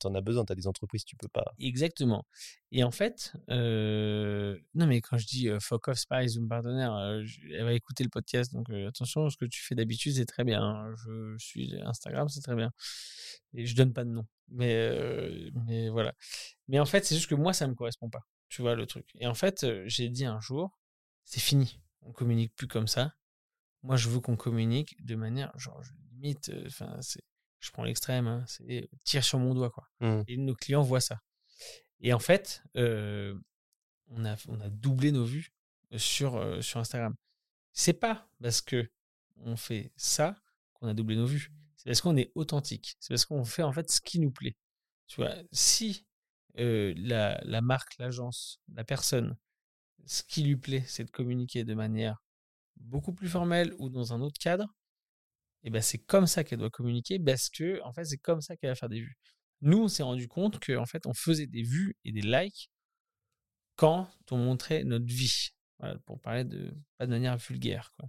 [0.00, 1.52] t'en as besoin, t'as des entreprises, tu peux pas.
[1.58, 2.24] Exactement.
[2.72, 6.94] Et en fait, euh, non, mais quand je dis euh, fuck off, pareil, Zoom partenaire,
[6.94, 10.26] euh, elle va écouter le podcast, donc euh, attention, ce que tu fais d'habitude, c'est
[10.26, 10.62] très bien.
[10.62, 10.94] hein.
[10.96, 12.72] Je suis Instagram, c'est très bien.
[13.54, 14.26] Et je donne pas de nom.
[14.48, 16.14] Mais, mais voilà.
[16.68, 18.22] Mais en fait, c'est juste que moi, ça me correspond pas.
[18.48, 19.06] Tu vois le truc.
[19.16, 20.78] Et en fait, j'ai dit un jour,
[21.24, 21.78] c'est fini.
[22.02, 23.12] On communique plus comme ça.
[23.82, 27.22] Moi, je veux qu'on communique de manière, genre, je limite, euh, enfin, c'est,
[27.60, 29.88] je prends l'extrême, hein, c'est tire sur mon doigt, quoi.
[30.00, 30.22] Mmh.
[30.26, 31.20] Et nos clients voient ça.
[32.00, 33.38] Et en fait, euh,
[34.08, 35.52] on, a, on a doublé nos vues
[35.96, 37.14] sur, euh, sur Instagram.
[37.72, 38.90] C'est pas parce que
[39.36, 40.36] on fait ça
[40.74, 41.52] qu'on a doublé nos vues.
[41.76, 42.96] C'est parce qu'on est authentique.
[43.00, 44.56] C'est parce qu'on fait en fait ce qui nous plaît.
[45.06, 46.06] Tu vois, si
[46.58, 49.36] euh, la, la marque, l'agence, la personne,
[50.06, 52.22] ce qui lui plaît, c'est de communiquer de manière
[52.80, 54.74] beaucoup plus formelle ou dans un autre cadre,
[55.62, 58.56] et ben c'est comme ça qu'elle doit communiquer parce que en fait c'est comme ça
[58.56, 59.18] qu'elle va faire des vues.
[59.60, 62.70] Nous, on s'est rendu compte qu'en fait, on faisait des vues et des likes
[63.76, 65.50] quand on montrait notre vie.
[66.06, 67.92] Pour parler de pas de manière vulgaire.
[67.96, 68.08] Quoi.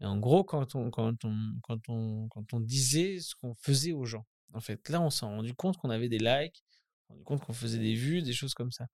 [0.00, 3.92] Et en gros, quand on, quand on, quand on, quand on disait ce qu'on faisait
[3.92, 4.26] aux gens.
[4.54, 7.44] En fait, là, on s'est rendu compte qu'on avait des likes, on s'est rendu compte
[7.44, 8.86] qu'on faisait des vues, des choses comme ça.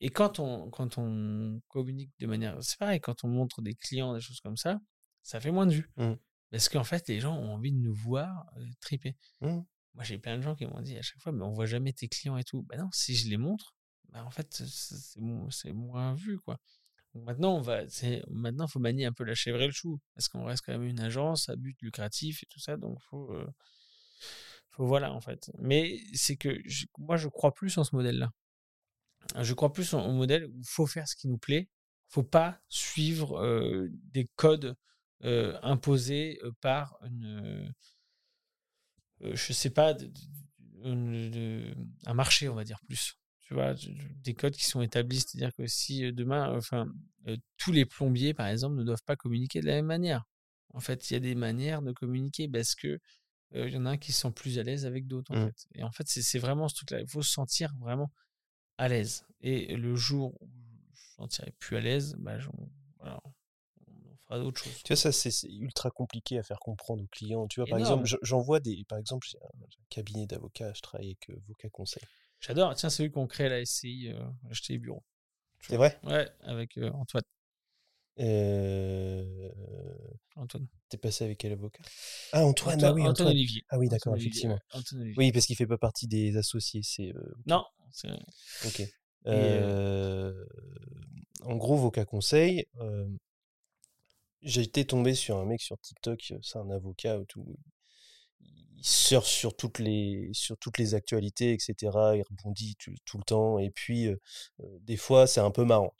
[0.00, 2.56] Et quand on, quand on communique de manière.
[2.62, 4.80] C'est pareil, quand on montre des clients, des choses comme ça,
[5.22, 5.90] ça fait moins de vues.
[5.96, 6.12] Mmh.
[6.50, 9.16] Parce qu'en fait, les gens ont envie de nous voir euh, triper.
[9.40, 9.60] Mmh.
[9.94, 11.92] Moi, j'ai plein de gens qui m'ont dit à chaque fois, mais on voit jamais
[11.92, 12.62] tes clients et tout.
[12.62, 13.74] Bah non, si je les montre,
[14.10, 14.66] bah en fait, c'est-
[14.96, 16.58] c'est mo- c'est moins vu, quoi.
[17.14, 17.82] Donc maintenant, on va,
[18.28, 20.82] maintenant, faut manier un peu la chèvre et le chou, parce qu'on reste quand même
[20.82, 23.46] une agence à but lucratif et tout ça, donc faut, euh,
[24.70, 25.50] faut voilà en fait.
[25.58, 28.30] Mais c'est que je- moi, je crois plus en ce modèle-là.
[29.40, 31.68] Je crois plus au modèle où faut faire ce qui nous plaît,
[32.08, 34.76] faut pas suivre euh, des codes
[35.24, 37.72] euh, imposées euh, par une,
[39.20, 39.96] je sais pas,
[40.84, 41.74] une-
[42.04, 43.14] un marché, on va dire plus.
[43.40, 46.86] Tu vois, de- de- des codes qui sont établis, c'est-à-dire que si demain, enfin,
[47.58, 50.24] tous les plombiers, par exemple, ne doivent pas communiquer de la même manière.
[50.72, 52.98] En fait, il y a des manières de communiquer parce que
[53.54, 55.30] euh, il y en a un qui se sent plus à l'aise avec d'autres.
[55.32, 55.46] En Mmh.
[55.46, 55.66] fait.
[55.76, 57.00] Et en fait, c'est vraiment ce truc-là.
[57.00, 58.10] Il faut se sentir vraiment
[58.78, 59.24] à l'aise.
[59.40, 60.48] Et le jour où
[60.94, 62.36] je ne sentirai plus à l'aise, bah,
[62.98, 63.20] voilà,
[63.86, 64.82] on fera d'autres choses.
[64.82, 67.46] Tu vois, ça, c'est ultra compliqué à faire comprendre aux clients.
[67.46, 68.00] Tu vois, par Énorme.
[68.04, 68.84] exemple, je- j'en vois des.
[68.88, 72.02] Par exemple, j'ai un, cabinet d'avocats, je travaille avec euh, Vocat Conseil.
[72.40, 72.74] J'adore.
[72.74, 74.18] Tiens, c'est eux qui ont créé la SCI, euh,
[74.50, 75.02] acheter les bureaux.
[75.60, 75.98] C'est vrai?
[76.02, 77.22] Ouais, avec euh, Antoine.
[78.20, 79.48] euh...
[80.36, 80.66] Antoine.
[80.88, 81.82] T'es passé avec quel avocat?
[82.32, 83.28] Ah, Antoine, Antoine, ah oui, Antoine Antoine.
[83.28, 83.64] Olivier.
[83.70, 84.58] Ah oui, d'accord, effectivement.
[84.74, 85.14] Olivier.
[85.16, 86.82] Oui, parce qu'il fait pas partie des associés.
[86.82, 87.64] C'est euh, Non,
[88.66, 88.82] ok.
[89.26, 90.44] euh,
[91.42, 93.06] En gros, Vocat Conseil, euh,
[94.42, 97.44] j'ai été tombé sur un mec sur TikTok, c'est un avocat ou tout.
[98.76, 102.14] Il surfe sur toutes les sur toutes les actualités, etc.
[102.16, 103.58] Il rebondit tout, tout le temps.
[103.58, 104.16] Et puis, euh,
[104.80, 105.94] des fois, c'est un peu marrant.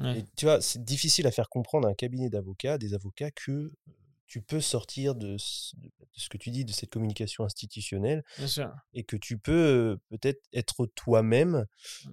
[0.00, 0.18] ouais.
[0.20, 3.72] Et tu vois, c'est difficile à faire comprendre à un cabinet d'avocats, des avocats, que
[4.28, 8.22] tu peux sortir de ce, de ce que tu dis, de cette communication institutionnelle,
[8.92, 11.64] et que tu peux euh, peut-être être toi-même.
[12.04, 12.10] Mmh.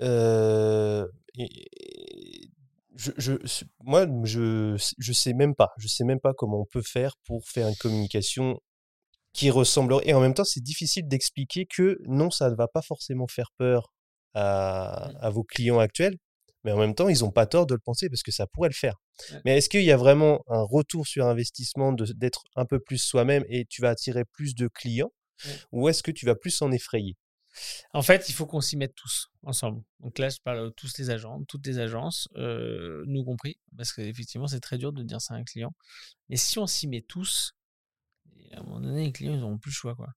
[0.00, 2.50] Euh, et, et
[2.96, 3.32] je,
[3.80, 5.70] moi, je, je sais même pas.
[5.78, 8.60] Je sais même pas comment on peut faire pour faire une communication
[9.32, 10.08] qui ressemblerait.
[10.08, 13.50] Et en même temps, c'est difficile d'expliquer que non, ça ne va pas forcément faire
[13.56, 13.92] peur
[14.34, 15.16] à, Mmh.
[15.20, 16.16] à vos clients actuels.
[16.64, 18.68] Mais en même temps, ils n'ont pas tort de le penser parce que ça pourrait
[18.68, 18.96] le faire.
[19.32, 19.40] Ouais.
[19.44, 23.44] Mais est-ce qu'il y a vraiment un retour sur investissement d'être un peu plus soi-même
[23.48, 25.12] et tu vas attirer plus de clients
[25.44, 25.58] Ouais.
[25.72, 27.16] ou est-ce que tu vas plus en effrayer?
[27.92, 29.82] En fait, il faut qu'on s'y mette tous ensemble.
[30.00, 33.92] Donc là, je parle de tous les agents, toutes les agences, euh, nous compris, parce
[33.92, 35.74] qu'effectivement, c'est très dur de dire ça à un client.
[36.28, 37.54] Mais si on s'y met tous,
[38.52, 39.94] à un moment donné, les clients, ils n'auront plus le choix.
[39.94, 40.08] Quoi.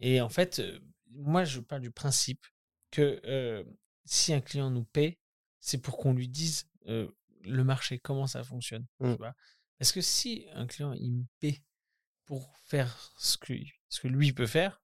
[0.00, 0.78] Et en fait, euh,
[1.10, 2.44] moi, je parle du principe
[2.90, 3.64] que euh,
[4.04, 5.18] si un client nous paie,
[5.66, 7.10] c'est pour qu'on lui dise euh,
[7.42, 8.86] le marché, comment ça fonctionne.
[9.00, 9.14] tu Mm.
[9.14, 9.34] vois?
[9.78, 11.60] Parce que si un client, il me paie
[12.24, 13.52] pour faire ce que,
[13.88, 14.80] ce que lui peut faire,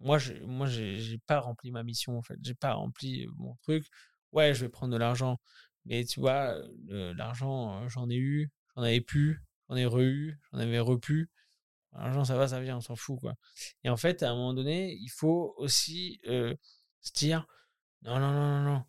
[0.00, 2.36] moi, je, moi, j'ai pas rempli ma mission, en fait.
[2.42, 3.86] J'ai pas rempli mon truc.
[4.32, 5.38] Ouais, je vais prendre de l'argent.
[5.84, 6.56] Mais tu vois,
[6.88, 11.30] l'argent, j'en ai eu, j'en avais plus, j'en ai re-eu, j'en avais repu.
[11.92, 13.34] L'argent, ça va, ça vient, on s'en fout, quoi.
[13.84, 16.54] Et en fait, à un moment donné, il faut aussi euh,
[17.02, 17.46] se dire,
[18.00, 18.84] non, non, non, non, non.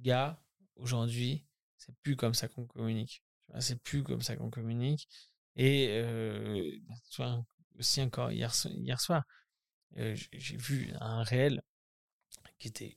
[0.00, 0.41] Gars,
[0.76, 1.46] aujourd'hui,
[1.76, 3.22] c'est plus comme ça qu'on communique.
[3.60, 5.08] C'est plus comme ça qu'on communique.
[5.56, 6.78] Et euh,
[7.16, 7.44] vois,
[7.78, 9.24] aussi encore hier, hier soir,
[9.96, 11.62] euh, j'ai vu un réel
[12.58, 12.96] qui était,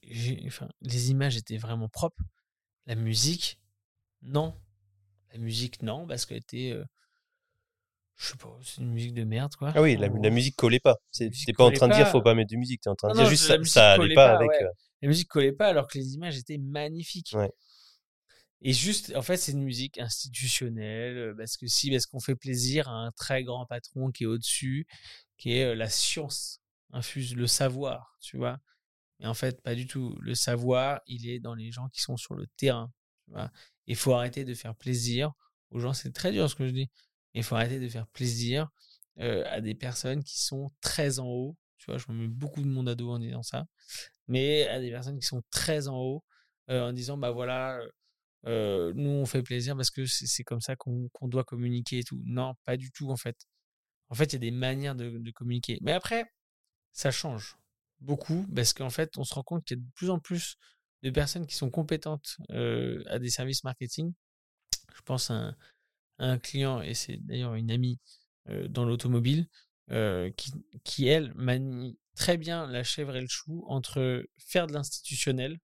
[0.81, 2.23] les images étaient vraiment propres.
[2.85, 3.59] La musique,
[4.21, 4.59] non.
[5.31, 6.85] La musique, non, parce qu'elle était, euh,
[8.17, 9.71] je sais pas, c'est une musique de merde, quoi.
[9.75, 10.95] Ah oui, la, la musique collait pas.
[11.13, 13.13] T'es pas en train de dire faut pas mettre de musique, t'es en train de
[13.13, 14.49] Non, dire non, juste ça, ça allait pas pas, avec.
[14.49, 14.63] ouais.
[14.63, 14.69] euh,
[15.01, 17.31] La musique collait pas alors que les images étaient magnifiques.
[17.33, 17.51] Ouais.
[18.61, 22.35] Et juste, en fait, c'est une musique institutionnelle, euh, parce que si, parce qu'on fait
[22.35, 24.87] plaisir à un très grand patron qui est au-dessus,
[25.37, 26.61] qui est euh, la science
[26.91, 28.59] infuse, le savoir, tu vois.
[29.19, 30.15] Mais en fait, pas du tout.
[30.21, 32.91] Le savoir, il est dans les gens qui sont sur le terrain,
[33.25, 33.51] tu vois.
[33.87, 35.31] Il faut arrêter de faire plaisir
[35.71, 35.93] aux gens.
[35.93, 36.89] C'est très dur ce que je dis.
[37.35, 38.69] Il faut arrêter de faire plaisir
[39.17, 41.57] à des personnes qui sont très en haut.
[41.77, 43.65] Tu vois, je me mets beaucoup de monde à dos en disant ça.
[44.27, 46.23] Mais à des personnes qui sont très en haut,
[46.69, 47.79] en disant, bah voilà,
[48.45, 52.21] nous on fait plaisir parce que c'est comme ça qu'on doit communiquer et tout.
[52.25, 53.37] Non, pas du tout en fait.
[54.09, 55.79] En fait, il y a des manières de, communiquer.
[55.81, 56.25] Mais après,
[56.93, 57.57] ça change
[57.99, 60.57] beaucoup parce qu'en fait, on se rend compte qu'il y a de plus en plus
[61.03, 64.13] de personnes qui sont compétentes à des services marketing.
[64.95, 65.55] Je pense à un,
[66.17, 67.99] à un client, et c'est d'ailleurs une amie
[68.49, 69.47] euh, dans l'automobile,
[69.91, 70.51] euh, qui,
[70.83, 75.59] qui, elle, manie très bien la chèvre et le chou entre faire de l'institutionnel,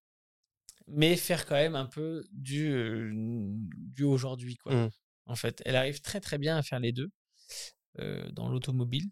[0.88, 4.56] mais faire quand même un peu du, euh, du aujourd'hui.
[4.56, 4.74] quoi.
[4.74, 4.90] Mmh.
[5.28, 7.12] En fait, elle arrive très très bien à faire les deux
[8.32, 9.12] dans l'automobile.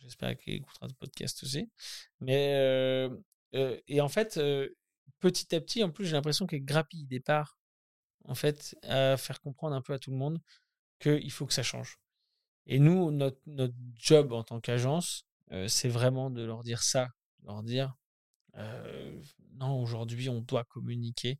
[0.00, 1.70] J'espère qu'elle écoutera ce podcast aussi.
[2.20, 3.08] Mais,
[3.52, 4.38] et en fait,
[5.20, 7.58] petit à petit, en plus, j'ai l'impression qu'elle grappille des parts,
[8.24, 10.40] en fait, à faire comprendre un peu à tout le monde
[10.98, 11.98] qu'il faut que ça change.
[12.66, 17.08] Et nous, notre, notre job en tant qu'agence, euh, c'est vraiment de leur dire ça,
[17.40, 17.94] de leur dire
[18.56, 19.22] euh,
[19.54, 21.38] non, aujourd'hui, on doit communiquer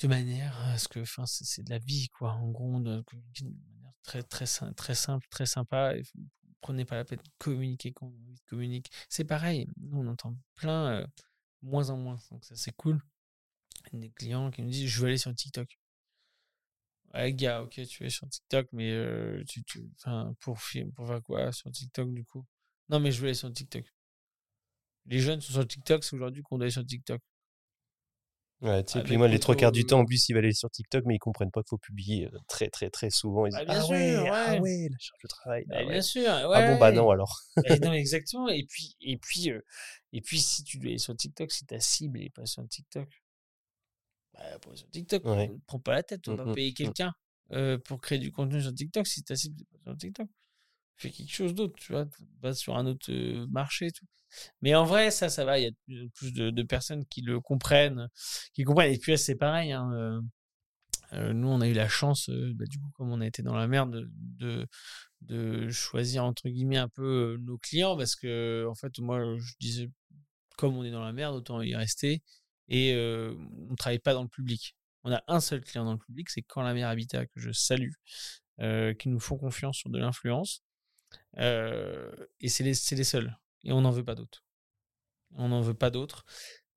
[0.00, 2.32] de manière à ce que, enfin, c'est de la vie, quoi.
[2.32, 3.02] En gros, on de
[3.42, 5.94] manière très, très, très simple, très sympa.
[6.60, 8.90] Prenez pas la peine de communiquer quand vous communiquez.
[9.08, 11.06] C'est pareil, nous, on entend plein, euh,
[11.62, 12.18] moins en moins.
[12.30, 13.00] Donc, ça, c'est cool.
[13.92, 15.78] Des clients qui nous disent Je veux aller sur TikTok.
[17.14, 20.86] Ouais, gars, ok, tu es sur TikTok, mais euh, tu, tu, enfin, pour, faire
[21.24, 22.44] quoi sur TikTok du coup?
[22.88, 23.84] Non, mais je veux aller sur TikTok.
[25.06, 27.20] Les jeunes sont sur TikTok, c'est aujourd'hui qu'on doit aller sur TikTok.
[28.60, 30.34] Ouais, tu sais, puis Avec moi, les trois quarts du auto- temps, en plus, ils
[30.34, 33.08] veulent aller sur TikTok, mais ils comprennent pas qu'il faut publier euh, très, très, très
[33.08, 33.46] souvent.
[33.46, 34.88] Ils Ah, disent, bien ah sûr, ouais, ah ouais.
[34.90, 35.64] la charge de travail.
[35.66, 35.92] Bah, ah, ouais.
[35.92, 36.28] Bien sûr.
[36.28, 37.40] Ah bon, bah non, alors.
[37.64, 38.48] Eh non, exactement.
[38.48, 39.60] Et puis, et puis, euh,
[40.12, 43.08] et puis, si tu dois aller sur TikTok, si ta cible n'est pas sur TikTok,
[44.38, 45.48] bah, pas sur TikTok, Ouais.
[45.48, 46.28] ne prends pas la tête.
[46.28, 46.74] On Mm, va mm, payer mm.
[46.74, 47.12] quelqu'un
[47.52, 50.28] euh, pour créer du contenu sur TikTok si ta cible pas sur TikTok.
[50.96, 52.06] Fais quelque chose d'autre, tu vois,
[52.42, 54.06] va sur un autre euh, marché et tout.
[54.62, 55.58] Mais en vrai, ça, ça va.
[55.58, 58.08] Il y a plus de, de personnes qui le comprennent,
[58.54, 58.92] qui comprennent.
[58.94, 59.72] Et puis, c'est pareil.
[59.72, 60.20] hein, euh,
[61.14, 63.42] euh, nous, on a eu la chance, euh, bah, du coup, comme on a été
[63.42, 64.08] dans la merde, de,
[64.38, 64.66] de,
[65.22, 69.54] de choisir entre guillemets un peu euh, nos clients parce que, en fait, moi, je
[69.60, 69.90] disais,
[70.58, 72.22] comme on est dans la merde, autant y rester.
[72.68, 73.34] Et euh,
[73.68, 74.76] on ne travaille pas dans le public.
[75.04, 77.50] On a un seul client dans le public, c'est Quand la mer Habitat, que je
[77.50, 77.92] salue,
[78.60, 80.62] euh, qui nous font confiance sur de l'influence.
[81.38, 83.36] Euh, et c'est les, les seuls.
[83.64, 84.44] Et on n'en veut pas d'autres.
[85.32, 86.24] On n'en veut pas d'autres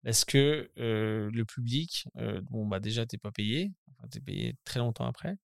[0.03, 2.07] parce que le public,
[2.49, 3.71] bon, bah déjà, t'es pas payé.
[3.91, 5.35] Enfin, t'es payé très longtemps après.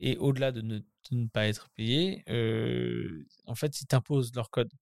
[0.00, 2.22] Et au-delà de ne, de ne pas être payé,
[3.46, 4.72] en fait, ils t'imposent leurs codes.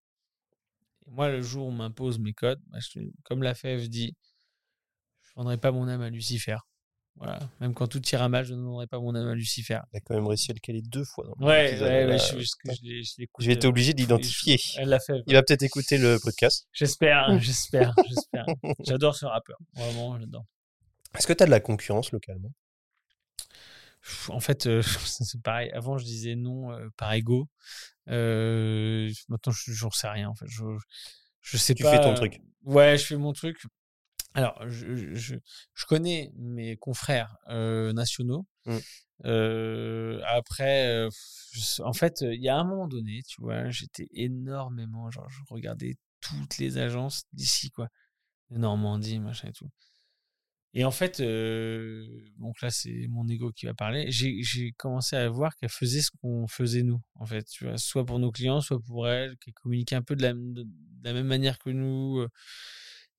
[1.06, 2.78] Et moi, le jour où on m'impose mes codes, bah,
[3.24, 4.16] comme la FEF dit,
[5.34, 6.56] je ne vendrai pas mon âme à Lucifer.
[7.16, 7.38] Voilà.
[7.60, 9.78] Même quand tout ira mal, je ne vendrai pas mon âme à Lucifer.
[9.92, 11.24] Il a quand même réussi à le caler deux fois.
[11.26, 14.58] Dans Ouais, ouais, ouais, je, je, je, vais être euh, obligé d'identifier.
[14.76, 15.22] Elle l'a fait.
[15.26, 16.66] Il va peut-être écouter le podcast.
[16.72, 18.46] J'espère, j'espère, j'espère.
[18.84, 19.58] J'adore ce rappeur.
[19.74, 20.44] Vraiment, j'adore.
[21.16, 22.50] Est-ce que tu as de la concurrence localement?
[24.28, 25.70] En fait, euh, c'est pareil.
[25.72, 27.48] Avant, je disais non euh, par ego.
[28.08, 30.28] Euh, maintenant, je j'en sais rien.
[30.28, 30.64] En fait, je,
[31.40, 31.92] je sais Tu pas.
[31.92, 32.40] fais ton truc.
[32.64, 33.56] Ouais, je fais mon truc.
[34.34, 35.36] Alors, je, je,
[35.74, 38.46] je connais mes confrères euh, nationaux.
[38.66, 38.78] Mm.
[39.26, 41.08] Euh, après, euh,
[41.78, 45.96] en fait, il y a un moment donné, tu vois, j'étais énormément, genre, je regardais
[46.20, 47.88] toutes les agences d'ici, quoi,
[48.50, 49.70] de Normandie, machin et tout.
[50.76, 51.20] Et en fait,
[52.38, 54.10] donc là, c'est mon ego qui va parler.
[54.10, 57.78] J'ai j'ai commencé à voir qu'elle faisait ce qu'on faisait nous, en fait, tu vois,
[57.78, 61.04] soit pour nos clients, soit pour elle, qu'elle communiquait un peu de la, de, de
[61.04, 62.26] la même manière que nous.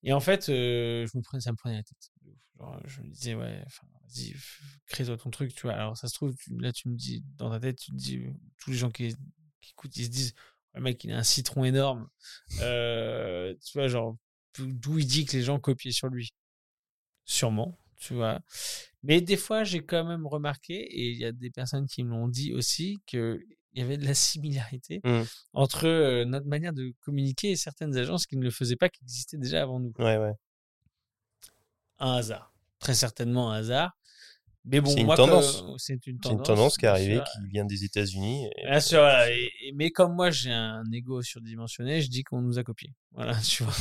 [0.06, 0.10] Euh.
[0.10, 2.12] Et en fait, euh, ça me prenait la tête.
[2.58, 3.66] Genre, je me disais, ouais,
[4.04, 4.34] vas-y,
[4.88, 5.74] crée-toi ton truc, tu vois.
[5.74, 8.32] Alors, ça se trouve, là, tu me dis, dans ta tête, tu te dis, euh,
[8.58, 9.14] tous les gens qui,
[9.62, 10.34] qui écoutent, ils se disent,
[10.74, 12.08] le mec, il a un citron énorme.
[12.62, 14.18] Euh, tu vois, genre,
[14.58, 16.34] d'où il dit que les gens copiaient sur lui?
[17.26, 18.42] Sûrement, tu vois.
[19.04, 22.12] Mais des fois, j'ai quand même remarqué, et il y a des personnes qui me
[22.12, 23.00] l'ont dit aussi,
[23.76, 25.24] qu'il y avait de la similarité Mm.
[25.54, 29.04] entre euh, notre manière de communiquer et certaines agences qui ne le faisaient pas, qui
[29.04, 29.92] existaient déjà avant nous.
[30.00, 30.34] Ouais, ouais.
[32.00, 32.54] Un hasard.
[32.80, 33.92] Très certainement un hasard.
[34.68, 35.62] Mais bon, C'est une moi, tendance.
[35.62, 36.38] que- c'est une C'est tendance.
[36.40, 37.24] une tendance qui est arrivée, sûr.
[37.26, 38.48] qui vient des États-Unis.
[38.58, 39.30] et- Bien sûr, voilà.
[39.32, 42.90] Et- et- mais comme moi, j'ai un ego surdimensionné, je dis qu'on nous a copié.
[43.12, 43.74] Voilà, tu vois.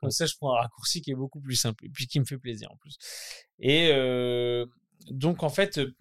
[0.00, 2.24] Comme ça, je prends un raccourci qui est beaucoup plus simple et puis qui me
[2.24, 2.96] fait plaisir en plus.
[3.58, 4.64] Et euh,
[5.10, 5.92] donc, en fait, euh,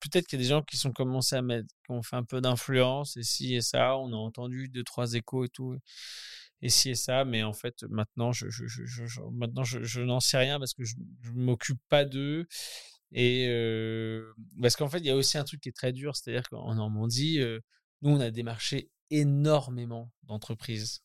[0.00, 2.24] peut-être qu'il y a des gens qui sont commencés à mettre, qui ont fait un
[2.24, 3.96] peu d'influence et ci et ça.
[3.98, 5.76] On a entendu deux, trois échos et tout.
[6.60, 10.00] Et ci et ça, mais en fait, maintenant, je, je, je, je- je- maintenant, je,
[10.00, 12.46] n'en sais rien parce que je ne m'occupe pas d'eux.
[13.10, 16.16] Et euh, parce qu'en fait, il y a aussi un truc qui est très dur,
[16.16, 17.58] c'est-à-dire qu'en Normandie, euh,
[18.00, 21.02] nous, on a démarché énormément d'entreprises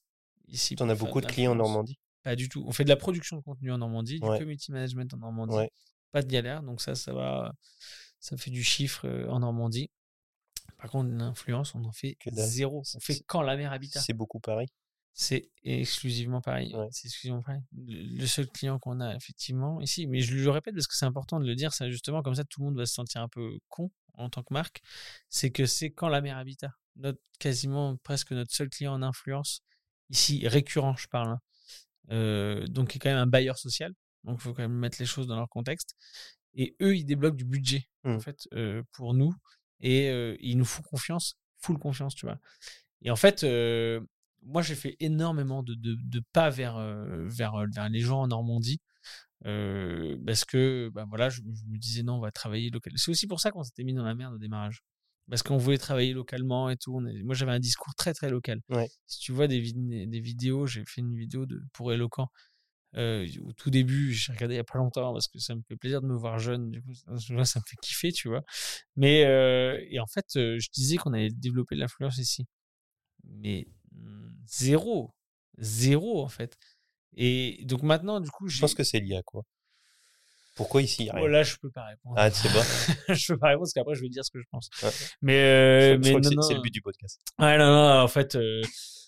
[0.48, 0.76] ici.
[0.76, 1.56] T'en pour as beaucoup de clients en.
[1.56, 1.98] Normandie?
[2.24, 2.64] Pas du tout.
[2.68, 5.56] On fait de la production de contenu en Normandie, du community management en Normandie.
[5.56, 5.72] Ouais.
[6.12, 7.54] Pas de galère, donc ça, ça va.
[8.20, 9.90] Ça fait du chiffre en Normandie.
[10.78, 12.84] Par contre, l'influence, on en fait Que zéro.
[12.96, 14.00] On fait quand la mer habitat.
[14.00, 14.68] C'est beaucoup pareil.
[15.14, 16.42] C'est exclusivement.
[16.46, 16.70] Ouais.
[16.92, 17.62] C'est exclusivement pareil.
[17.76, 21.06] Le, le seul client qu'on a effectivement ici, mais je le répète parce que c'est
[21.06, 23.28] important de le dire, ça justement comme ça tout le monde va se sentir un
[23.28, 24.82] peu con en tant que marque,
[25.30, 29.62] c'est que c'est quand la mer habitat, notre quasiment presque notre seul client en influence
[30.10, 31.30] ici récurrent, je parle.
[31.30, 31.42] hein.
[32.12, 33.94] Euh, donc qui est quand même un bailleur social,
[34.28, 35.96] donc il faut quand même mettre les choses dans leur contexte.
[36.54, 38.20] Et eux, ils débloquent du budget en Mm.
[38.22, 39.34] fait euh, pour nous
[39.80, 42.40] et euh, ils nous font confiance, full confiance, tu vois.
[43.02, 44.00] Et en fait, euh,
[44.44, 46.78] moi, j'ai fait énormément de, de, de pas vers,
[47.26, 48.80] vers, vers les gens en Normandie.
[49.44, 52.94] parce que bah voilà, je, je me disais non, on va travailler local.
[52.96, 54.82] C'est aussi pour ça qu'on s'était mis dans la merde au démarrage.
[55.30, 57.00] Parce qu'on voulait travailler localement et tout.
[57.02, 58.62] Moi, j'avais un discours très très local.
[58.70, 58.88] Ouais.
[59.08, 62.30] Si tu vois des, vid- des vidéos, j'ai fait une vidéo de, pour Eloquent.
[62.96, 65.62] Euh, au tout début, j'ai regardé il y a pas longtemps parce que ça me
[65.68, 66.72] fait plaisir de me voir jeune.
[66.72, 68.44] Du coup, ça, me fait kiffer, tu vois.
[68.96, 72.48] Mais euh, et en fait, euh, je disais qu'on allait développer de l'influence ici,
[73.26, 75.14] mais mm, zéro,
[75.58, 76.58] zéro en fait.
[77.16, 79.44] Et donc maintenant, du coup, Je pense que c'est lié à quoi?
[80.56, 82.16] Pourquoi ici Oh, là, je peux pas répondre.
[82.18, 82.64] Ah, tu sais pas?
[83.14, 84.70] je peux pas répondre parce qu'après, je vais dire ce que je pense.
[84.82, 84.90] Ouais.
[85.22, 87.22] Mais, euh, mais c'est- le but du podcast.
[87.38, 88.62] Ouais, non, non, en fait, euh,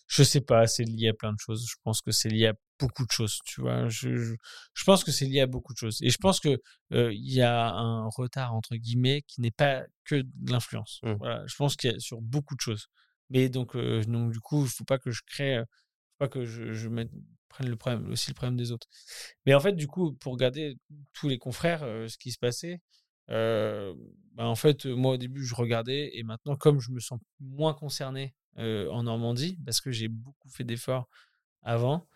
[0.07, 1.65] je sais pas, c'est lié à plein de choses.
[1.67, 3.89] Je pense que c'est lié à beaucoup de choses, tu vois?
[3.89, 4.33] Je, je,
[4.73, 5.99] je pense que c'est lié à beaucoup de choses.
[6.01, 6.59] Et je pense que
[6.93, 10.99] euh, il y a un retard, entre guillemets, qui n'est pas que de l'influence.
[11.03, 11.13] Mm.
[11.19, 12.87] Voilà, je pense qu'il y a sur beaucoup de choses.
[13.29, 16.27] Mais donc, euh, donc du coup, il faut pas que je crée, euh, faut pas
[16.29, 17.11] que je, je mette-
[17.49, 18.87] prenne le problème, aussi le problème des autres.
[19.45, 20.77] Mais en fait, du coup, pour regarder
[21.13, 22.81] tous les confrères, euh, ce qui se passait,
[23.29, 23.93] euh,
[24.33, 27.19] bah, en fait, euh, moi au début, je regardais et maintenant, comme je me sens
[27.39, 31.07] moins concerné euh, en Normandie, parce que j'ai beaucoup fait d'efforts
[31.63, 32.07] avant,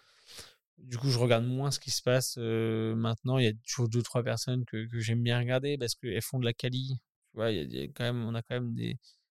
[0.77, 3.37] du coup, je regarde moins ce qui se passe maintenant.
[3.37, 6.39] Il y a toujours deux, trois personnes que, que j'aime bien regarder parce qu'elles font
[6.39, 6.99] de la quali.
[7.31, 7.49] Tu vois,
[7.95, 8.97] quand même, on a quand même des,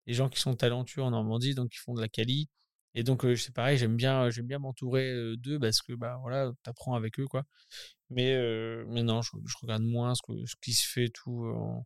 [0.08, 2.50] des gens qui sont talentueux en Normandie, donc ils font de la quali.
[2.96, 6.96] Et donc, c'est pareil, j'aime bien, j'aime bien m'entourer d'eux parce que, bah voilà, t'apprends
[6.96, 7.44] avec eux, quoi.
[8.10, 8.38] Mais,
[8.88, 9.32] mais non, je,
[9.62, 11.86] regarde moins ce, que, ce qui se fait tout en,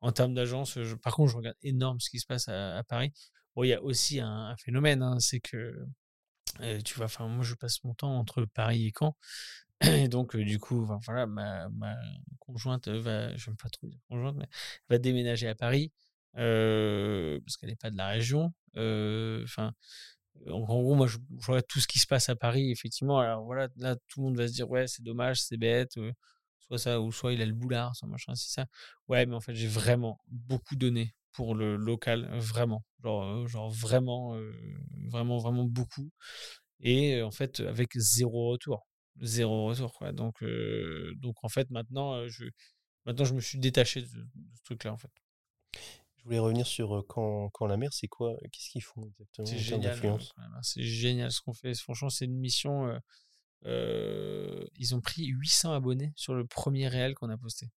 [0.00, 0.78] en termes d'agence.
[1.02, 3.12] Par contre, je regarde énorme ce qui se passe à, Paris.
[3.54, 5.74] Bon, il y a aussi un, un phénomène, hein, c'est que
[6.84, 9.16] tu vois, enfin, moi, je passe mon temps entre Paris et Caen.
[9.82, 11.96] Et donc, du coup, voilà, ma, ma
[12.38, 13.28] conjointe va,
[13.62, 14.36] pas trop dire conjointe,
[14.88, 15.92] va déménager à Paris
[16.34, 18.54] parce qu'elle n'est pas de la région.
[18.74, 19.74] Enfin,
[20.50, 23.18] en, gros, moi, je, regarde tout ce qui se passe à Paris, effectivement.
[23.18, 25.98] Alors voilà, là, tout le monde va se dire, ouais, c'est dommage, c'est bête,
[26.60, 28.66] soit ça, ou soit il a le boulard, soit machin, c'est ça.
[29.08, 32.84] Ouais, mais en fait, j'ai vraiment beaucoup donné pour le local, vraiment.
[33.04, 34.52] Genre, euh, genre vraiment, euh,
[35.08, 36.10] vraiment, vraiment beaucoup.
[36.80, 38.86] Et en fait, avec zéro retour.
[39.20, 40.12] Zéro retour, quoi.
[40.12, 42.46] Donc, euh, donc en fait, maintenant, je,
[43.06, 45.10] maintenant, je me suis détaché de, de ce truc-là, en fait.
[46.18, 49.58] Je voulais revenir sur quand, quand la mer, c'est quoi Qu'est-ce qu'ils font exactement C'est
[49.58, 50.00] génial.
[50.02, 50.60] même, hein.
[50.62, 51.74] C'est génial ce qu'on fait.
[51.78, 52.98] Franchement, c'est une mission.
[53.64, 57.68] euh, ils ont pris 800 abonnés sur le premier réel qu'on a posté.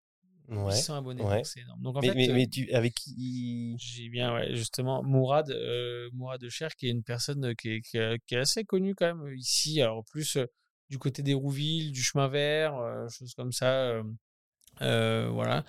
[0.49, 0.71] Ouais.
[0.75, 1.37] 800 abonnés, ouais.
[1.37, 1.81] donc c'est énorme.
[1.81, 5.49] Donc en mais, fait, mais, euh, mais tu, avec qui j'ai bien, ouais, justement, Mourad,
[5.51, 8.39] euh, Mourad de Cher, qui est une personne euh, qui est, qui est- qui est
[8.39, 9.81] assez connue quand même euh, ici.
[9.81, 10.45] Alors, en plus, euh,
[10.89, 14.01] du côté des Rouvilles, du chemin vert, euh, choses comme ça.
[14.79, 15.63] voilà.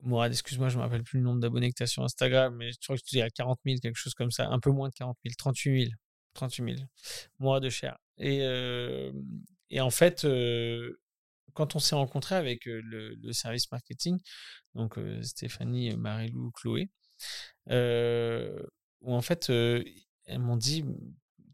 [0.00, 2.72] Mourad, excuse-moi, je me rappelle plus le nombre d'abonnés que tu as sur Instagram, mais
[2.72, 4.48] je crois que tu es à 40 000, quelque chose comme ça.
[4.48, 5.92] Un peu moins de 40 000, 38 000.
[6.34, 6.86] 38 000.
[7.38, 7.96] Mourad de Cher.
[8.18, 8.38] Et,
[9.70, 10.98] et en fait, euh,
[11.54, 14.18] quand on s'est rencontré avec le, service marketing,
[14.74, 16.90] donc Stéphanie, Marilou, Chloé,
[17.68, 20.84] où en fait, elles m'ont dit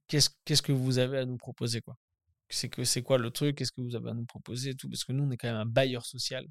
[0.09, 1.97] qu'est-ce que vous avez à nous proposer quoi?
[2.51, 3.57] C'est que c'est quoi le truc?
[3.57, 4.89] Qu'est-ce que vous avez à nous proposer et tout?
[4.89, 6.47] Parce que nous, on est quand même un bailleur social,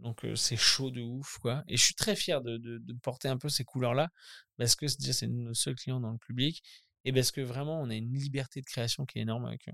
[0.00, 1.64] donc c'est chaud de ouf quoi.
[1.68, 4.08] Et je suis très fier de, porter un peu ces couleurs-là
[4.56, 6.62] parce que c'est c'est nos seuls clients dans le public
[7.04, 9.72] et parce que vraiment on a une liberté de création qui est énorme avec eux.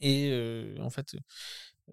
[0.00, 1.16] Et en fait,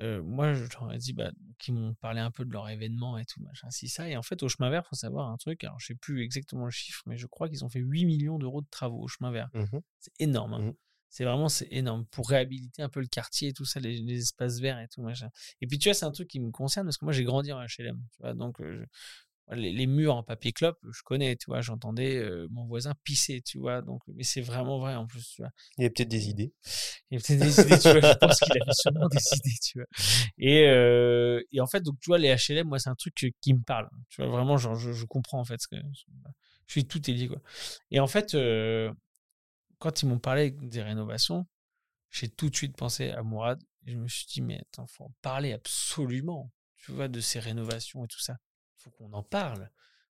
[0.02, 3.18] euh, moi, je leur ai dit bah, qu'ils m'ont parlé un peu de leur événement
[3.18, 4.08] et tout, machin, si ça.
[4.10, 5.64] Et en fait, au chemin vert, faut savoir un truc.
[5.64, 8.38] Alors, je sais plus exactement le chiffre, mais je crois qu'ils ont fait 8 millions
[8.38, 9.50] d'euros de travaux au chemin vert.
[9.54, 9.82] Mhm.
[10.00, 10.54] C'est énorme.
[10.54, 10.60] hein.
[10.60, 10.74] Mhm.
[11.10, 12.06] C'est vraiment, c'est énorme.
[12.08, 15.02] Pour réhabiliter un peu le quartier et tout ça, les, les espaces verts et tout,
[15.02, 15.30] machin.
[15.62, 17.54] Et puis, tu vois, c'est un truc qui me concerne parce que moi, j'ai grandi
[17.54, 18.02] en HLM.
[18.12, 18.86] Tu vois, donc, euh,
[19.52, 23.42] les, les murs en papier clope, je connais, tu vois, j'entendais euh, mon voisin pisser,
[23.42, 23.82] tu vois.
[23.82, 25.52] Donc, mais c'est vraiment vrai en plus, tu vois.
[25.78, 26.54] Il y a peut-être des idées.
[27.12, 28.12] Il y a peut-être des idées, tu vois.
[28.12, 29.88] Je pense qu'il avait sûrement des idées, tu vois.
[30.38, 33.54] Et, euh, et en fait, donc, tu vois, les HLM, moi, c'est un truc qui
[33.54, 33.90] me parle.
[34.10, 35.76] Tu vois, vraiment, genre, je, je comprends, en fait, ce que,
[36.68, 37.42] je suis tout est lié, quoi.
[37.92, 38.92] Et en fait, euh,
[39.78, 41.46] quand ils m'ont parlé des rénovations,
[42.10, 43.62] j'ai tout de suite pensé à Mourad.
[43.86, 47.40] Et je me suis dit, mais attends, faut en parler absolument, tu vois, de ces
[47.40, 48.38] rénovations et tout ça.
[48.92, 49.70] Qu'on en parle.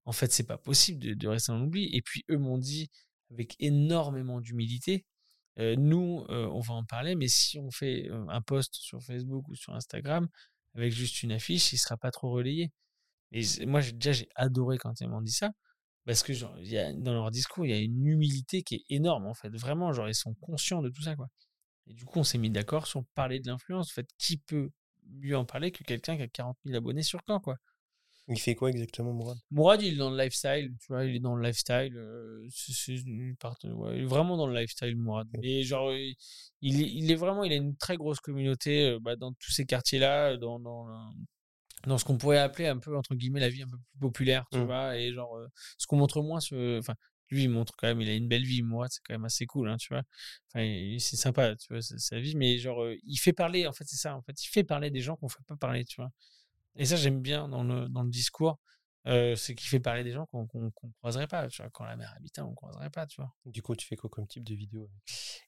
[0.05, 1.89] En fait, c'est pas possible de, rester dans l'oubli.
[1.95, 2.91] Et puis, eux m'ont dit,
[3.31, 5.07] avec énormément d'humilité,
[5.59, 9.03] euh, nous, euh, on va en parler, mais si on fait euh, un post sur
[9.03, 10.29] Facebook ou sur Instagram
[10.75, 12.73] avec juste une affiche, il sera pas trop relayé.
[13.33, 15.51] Et moi, déjà, j'ai adoré quand ils m'ont dit ça,
[16.07, 16.33] parce que
[16.95, 19.51] dans leur discours, il y a une humilité qui est énorme, en fait.
[19.51, 21.29] Vraiment, genre, ils sont conscients de tout ça, quoi.
[21.87, 23.91] Et du coup, on s'est mis d'accord sur parler de l'influence.
[23.91, 24.71] En fait, qui peut
[25.09, 27.57] mieux en parler que quelqu'un qui a 40 000 abonnés sur Caen, quoi?
[28.33, 29.37] Il fait quoi exactement, Mourad?
[29.51, 31.97] Mourad, il est dans le lifestyle, tu vois, il est dans le lifestyle.
[31.97, 35.27] euh, c'est- c'est une partie- ouais, il est vraiment dans le lifestyle, Mourad.
[35.43, 36.15] Et genre, il,
[36.61, 39.51] il est, il est vraiment, il a une très grosse communauté euh, bah, dans tous
[39.51, 40.95] ces quartiers-là, dans, dans, le-
[41.89, 44.47] dans ce qu'on pourrait appeler un peu, entre guillemets, la vie un peu plus populaire,
[44.53, 44.65] tu Mm.
[44.65, 44.97] vois.
[44.97, 45.49] Et genre, euh,
[45.79, 46.39] ce qu'on montre moins,
[46.79, 46.95] enfin,
[47.31, 48.63] lui, il montre quand même, il a une belle vie.
[48.63, 50.03] Mourad, c'est quand même assez cool, hein, tu vois.
[50.55, 50.65] Enfin,
[50.99, 53.97] c'est sympa, tu vois, sa- vie, mais genre, euh, il fait parler, en fait, c'est
[53.97, 56.11] ça, en fait, il fait parler des gens qu'on fait pas parler, tu vois.
[56.77, 58.59] Et ça, j'aime bien dans le, dans le discours.
[59.07, 61.49] euh, c'est qui fait parler des gens qu'on qu'on qu'on croiserait pas.
[61.49, 63.33] Tu vois, quand la mer habitait, on croiserait pas, tu vois.
[63.47, 64.91] Du coup, tu fais quoi comme type de vidéo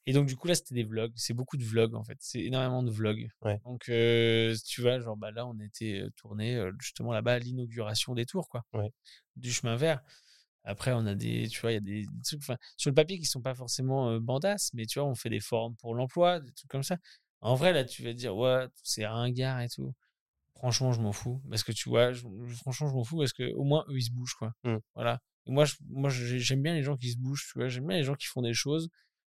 [0.07, 1.13] Et donc, du coup, là, c'était des vlogs.
[1.17, 2.17] C'est beaucoup de vlogs, en fait.
[2.21, 3.29] C'est énormément de vlogs.
[3.43, 3.61] Ouais.
[3.65, 8.27] Donc, euh, tu vois, genre, bah, là, on était tourné justement là-bas à l'inauguration des
[8.27, 8.65] tours, quoi.
[8.73, 8.91] Ouais.
[9.37, 10.01] Du chemin vert.
[10.65, 12.43] Après, on a des, tu vois, il y a des, des trucs,
[12.77, 15.41] sur le papier qui sont pas forcément euh, bandasses, mais tu vois, on fait des
[15.41, 16.99] forums pour l'emploi, des trucs comme ça.
[17.41, 19.93] En vrai, là, tu vas te dire, ouais, c'est ringard et tout.
[20.63, 21.43] Franchement, je m'en fous.
[21.51, 22.25] Parce que tu vois, je-
[22.61, 24.53] franchement, je m'en fous parce que au moins, eux, ils se bougent, quoi.
[24.65, 24.77] Mm.
[24.95, 25.19] Voilà.
[25.47, 27.69] Et moi, je- moi j'ai- j'aime bien les gens qui se bougent, tu vois.
[27.69, 28.89] J'aime bien les gens qui font des choses.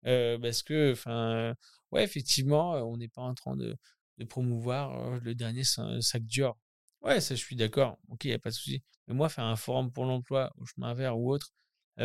[0.08, 1.56] euh, parce que, enfin,
[1.92, 3.76] ouais, effectivement, on n'est pas en train de,
[4.20, 6.56] de promouvoir le dernier sa- sac Dior.
[7.02, 7.98] Ouais, ça, je suis d'accord.
[8.10, 8.84] Ok, il n'y a pas de souci.
[9.08, 11.50] Mais moi, faire un forum pour l'emploi au chemin vert ou autre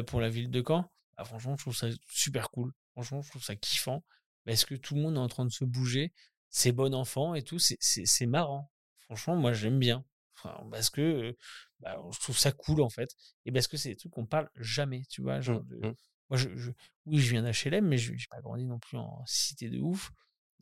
[0.06, 2.72] pour la ville de Caen, bah, franchement, je trouve ça super cool.
[2.92, 4.02] Franchement, je trouve ça kiffant.
[4.46, 6.12] Parce que tout le monde est en train de se bouger.
[6.48, 7.58] C'est bon enfant et tout.
[7.58, 8.70] C'est marrant.
[9.10, 10.04] Franchement, moi, j'aime bien.
[10.36, 11.36] Enfin, parce que
[11.80, 13.10] bah, je trouve ça cool, en fait.
[13.44, 15.40] Et parce que c'est des trucs qu'on parle jamais, tu vois.
[15.40, 15.94] Genre de- mm.
[16.30, 16.70] Moi, je, je-
[17.06, 20.12] oui, je viens d'HLM, mais je n'ai pas grandi non plus en cité de ouf.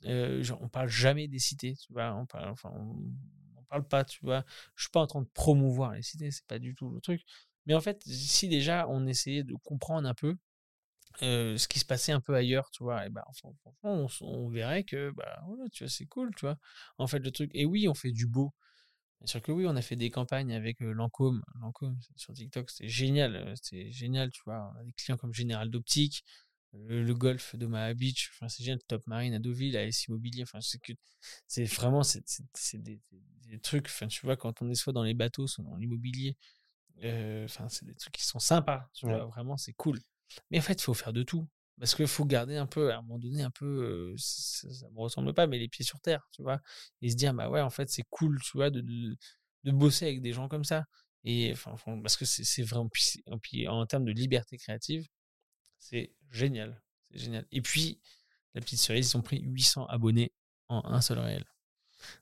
[0.07, 2.15] Euh, genre, on parle jamais des cités, tu vois.
[2.15, 2.97] On parle, enfin, on,
[3.57, 4.45] on parle pas, tu vois.
[4.77, 7.23] Je suis pas en train de promouvoir les cités, c'est pas du tout le truc.
[7.67, 10.37] Mais en fait, si déjà on essayait de comprendre un peu
[11.23, 13.23] euh, ce qui se passait un peu ailleurs, tu vois, et ben,
[13.83, 16.59] on, s- on verrait que, bah, ouais, tu vois, c'est cool, tu vois.
[16.99, 17.51] En fait, le truc.
[17.55, 18.53] Et oui, on fait du beau.
[19.21, 21.43] Bien sûr que oui, on a fait des campagnes avec euh, Lancôme.
[21.61, 23.37] Lancôme, sur TikTok, c'était génial.
[23.37, 24.73] euh, C'était génial, tu vois.
[24.77, 26.25] On a des clients comme Général d'Optique,
[26.73, 28.81] le, le golf de Maha Beach, enfin, c'est génial.
[28.87, 30.43] Top Marine à Deauville, AS Immobilier.
[30.45, 30.93] Enfin, c'est que
[31.49, 32.23] c'est vraiment c'est
[32.83, 33.01] des,
[33.63, 33.87] trucs.
[33.87, 36.37] Enfin, tu vois, quand on est soit dans les bateaux, soit dans l'immobilier,
[37.05, 38.89] euh, enfin, c'est des trucs qui sont sympas.
[38.95, 39.13] Tu Ouais.
[39.13, 40.01] vois, vraiment, c'est cool.
[40.51, 41.49] Mais en fait, il faut faire de tout.
[41.79, 44.99] Parce qu'il faut garder un peu, à un moment donné, un peu, ça, ça me
[44.99, 46.61] ressemble pas, mais les pieds sur terre, tu vois?
[47.03, 50.21] Et se dire, bah ouais, en fait, c'est cool, tu vois, de, de, bosser avec
[50.21, 50.87] des gens comme ça.
[51.25, 52.89] Et enfin, parce que c'est vraiment,
[53.41, 55.07] puis en termes de liberté créative,
[55.79, 56.83] c'est génial.
[57.11, 57.47] C'est génial.
[57.53, 58.01] Et puis,
[58.55, 60.33] la petite cerise, ils ont pris 800 abonnés
[60.69, 61.45] en un seul réel.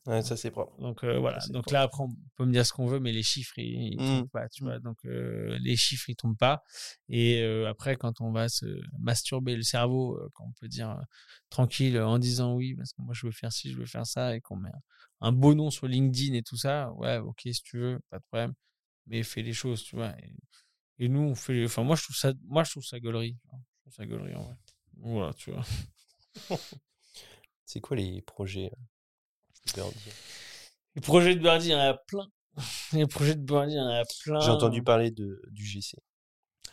[0.06, 0.80] Ouais, ça c'est propre.
[0.80, 1.38] Donc euh, voilà.
[1.48, 1.72] Donc propre.
[1.74, 4.20] là, après, on peut me dire ce qu'on veut, mais les chiffres, ils, ils Mmh.
[4.20, 4.66] tombent pas, tu Mmh.
[4.68, 4.78] vois.
[4.78, 6.62] Donc euh, les chiffres, ils tombent pas.
[7.08, 8.66] Et euh, après, quand on va se
[8.98, 10.98] masturber le cerveau, quand on peut dire
[11.50, 14.34] tranquille en disant oui, parce que moi je veux faire ci, je veux faire ça,
[14.36, 17.62] et qu'on met un, un beau nom sur LinkedIn et tout ça, ouais, ok, si
[17.62, 18.54] tu veux, pas de problème.
[19.06, 20.14] Mais fais les choses, tu vois.
[20.20, 20.34] Et,
[21.04, 21.64] et nous, on fait.
[21.66, 22.98] Enfin, moi, je trouve ça, moi, je trouve ça
[23.50, 23.60] vois.
[23.76, 24.56] Je trouve ça gaulerie en vrai.
[24.98, 25.64] Voilà, tu vois.
[27.64, 28.70] C'est quoi les projets
[29.74, 29.98] Birdie
[30.94, 32.26] Les projets de Birdie, il y en a plein.
[32.92, 34.40] Les projets de Birdie, il y en a plein.
[34.40, 35.96] J'ai entendu parler de, du GC.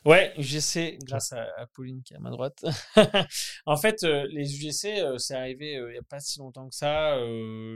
[0.06, 2.66] Ouais, UGC, grâce à, à Pauline qui est à ma droite.
[3.66, 6.68] en fait, euh, les UGC, euh, c'est arrivé euh, il n'y a pas si longtemps
[6.68, 7.18] que ça,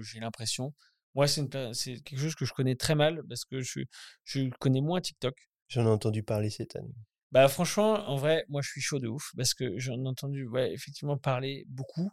[0.01, 0.73] j'ai l'impression.
[1.15, 3.79] Moi, c'est quelque chose que je connais très mal parce que je,
[4.25, 5.35] je connais moins TikTok.
[5.69, 6.93] J'en ai entendu parler cette année.
[7.31, 10.47] Bah franchement, en vrai, moi je suis chaud de ouf parce que j'en ai entendu
[10.47, 12.09] ouais, effectivement parler beaucoup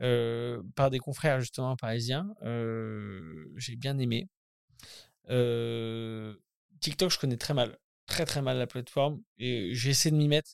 [0.00, 2.28] euh, par des confrères justement parisiens.
[2.42, 4.28] Euh, j'ai bien aimé.
[5.30, 6.34] Euh,
[6.80, 7.76] TikTok, je connais très mal,
[8.06, 10.52] très très mal la plateforme et j'ai essayé de m'y mettre.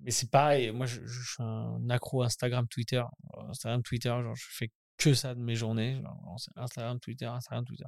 [0.00, 3.02] Mais c'est pareil, moi je, je suis un accro Instagram, Twitter.
[3.48, 6.00] Instagram, Twitter, genre je fais que ça de mes journées.
[6.02, 7.84] Genre, Instagram, Twitter, Instagram, Twitter.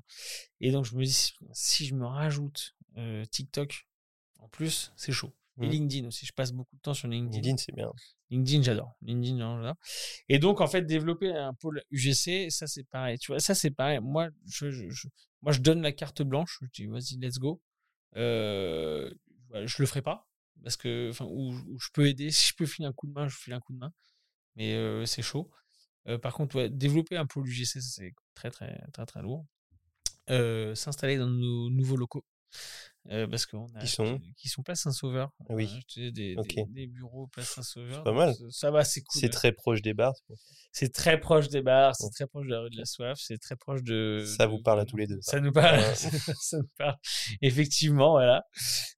[0.60, 2.74] Et donc je me dis, si, je me rajoute
[3.30, 3.86] TikTok,
[4.40, 5.34] en plus, c'est chaud.
[5.60, 5.70] Et Mhm.
[5.70, 7.36] LinkedIn aussi, je passe beaucoup de temps sur LinkedIn.
[7.36, 7.90] LinkedIn, c'est bien.
[8.30, 8.94] LinkedIn, j'adore.
[9.02, 9.76] LinkedIn, j'adore.
[10.28, 13.18] Et donc, en fait, développer un pôle UGC, ça, c'est pareil.
[13.18, 14.00] Tu vois, ça, c'est pareil.
[14.02, 14.66] Moi, je,
[15.42, 16.58] moi, je donne la carte blanche.
[16.62, 17.62] Je dis, vas-y, let's go.
[18.16, 19.10] Euh,
[19.52, 20.26] je le ferai pas.
[20.62, 22.30] Parce que, enfin, ou je peux aider.
[22.30, 23.92] Si je peux filer un coup de main, je file un coup de main.
[24.56, 25.50] Mais euh, c'est chaud.
[26.08, 29.46] Euh, par contre, développer un pôle UGC, c'est très, très, très, très lourd.
[30.30, 32.24] Euh, S'installer dans nos nouveaux locaux.
[33.10, 35.30] Euh, parce qu'on a Qui sont qui sont place Saint-Sauveur.
[35.48, 35.70] Ah oui.
[35.96, 36.54] Des, Ok.
[36.56, 38.02] des, des bureaux place Saint-Sauveur.
[38.04, 38.34] pas mal.
[38.50, 39.20] ça- va, c'est cool.
[39.20, 40.12] C'est très proche des bars.
[40.72, 43.38] c'est très proche des bars, c'est très proche de la rue de la Soif, c'est
[43.38, 44.24] très proche de.
[44.26, 45.20] Ça de- vous parle à tous les deux.
[45.22, 45.32] ça.
[45.32, 45.78] Ça nous parle.
[45.78, 45.94] Ouais.
[45.94, 46.96] ça nous parle.
[47.40, 48.42] Effectivement, voilà.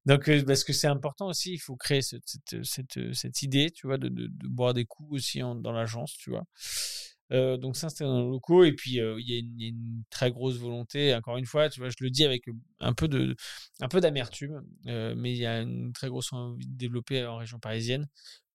[0.05, 3.71] Donc, euh, parce que c'est important aussi, il faut créer cette, cette, cette, cette idée,
[3.71, 6.43] tu vois, de, de, de boire des coups aussi en- dans l'agence, tu vois.
[7.31, 8.63] Euh, donc ça, c'était dans nos locaux.
[8.63, 11.37] Et puis, euh, il y, a une- il y a une très grosse volonté, encore
[11.37, 12.43] une fois, tu vois, je le dis avec
[12.79, 13.35] un peu de
[13.79, 17.37] un peu d'amertume, euh, mais il y a une très grosse envie de développer en
[17.37, 18.07] région parisienne.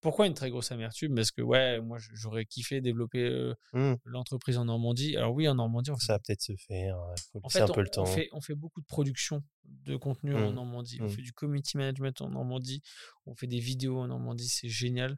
[0.03, 1.15] Pourquoi une très grosse amertume?
[1.17, 5.17] Parce que, ouais, moi, j'aurais kiffé développer Hmm, l'entreprise en Normandie.
[5.17, 6.97] Alors oui, en Normandie, on fait Ça va peut-être se faire.
[7.17, 8.03] Il faut en fait, un peu le temps.
[8.03, 10.55] on fait, on fait beaucoup de production de contenu en Mm.
[10.55, 10.99] Normandie.
[11.01, 11.11] On Mm.
[11.11, 12.83] fait du community management en Normandie.
[13.25, 14.49] On fait des vidéos en Normandie.
[14.49, 15.17] C'est génial.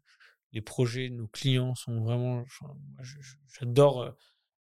[0.53, 2.45] Les projets, nos clients sont vraiment.
[3.59, 4.11] J'adore euh,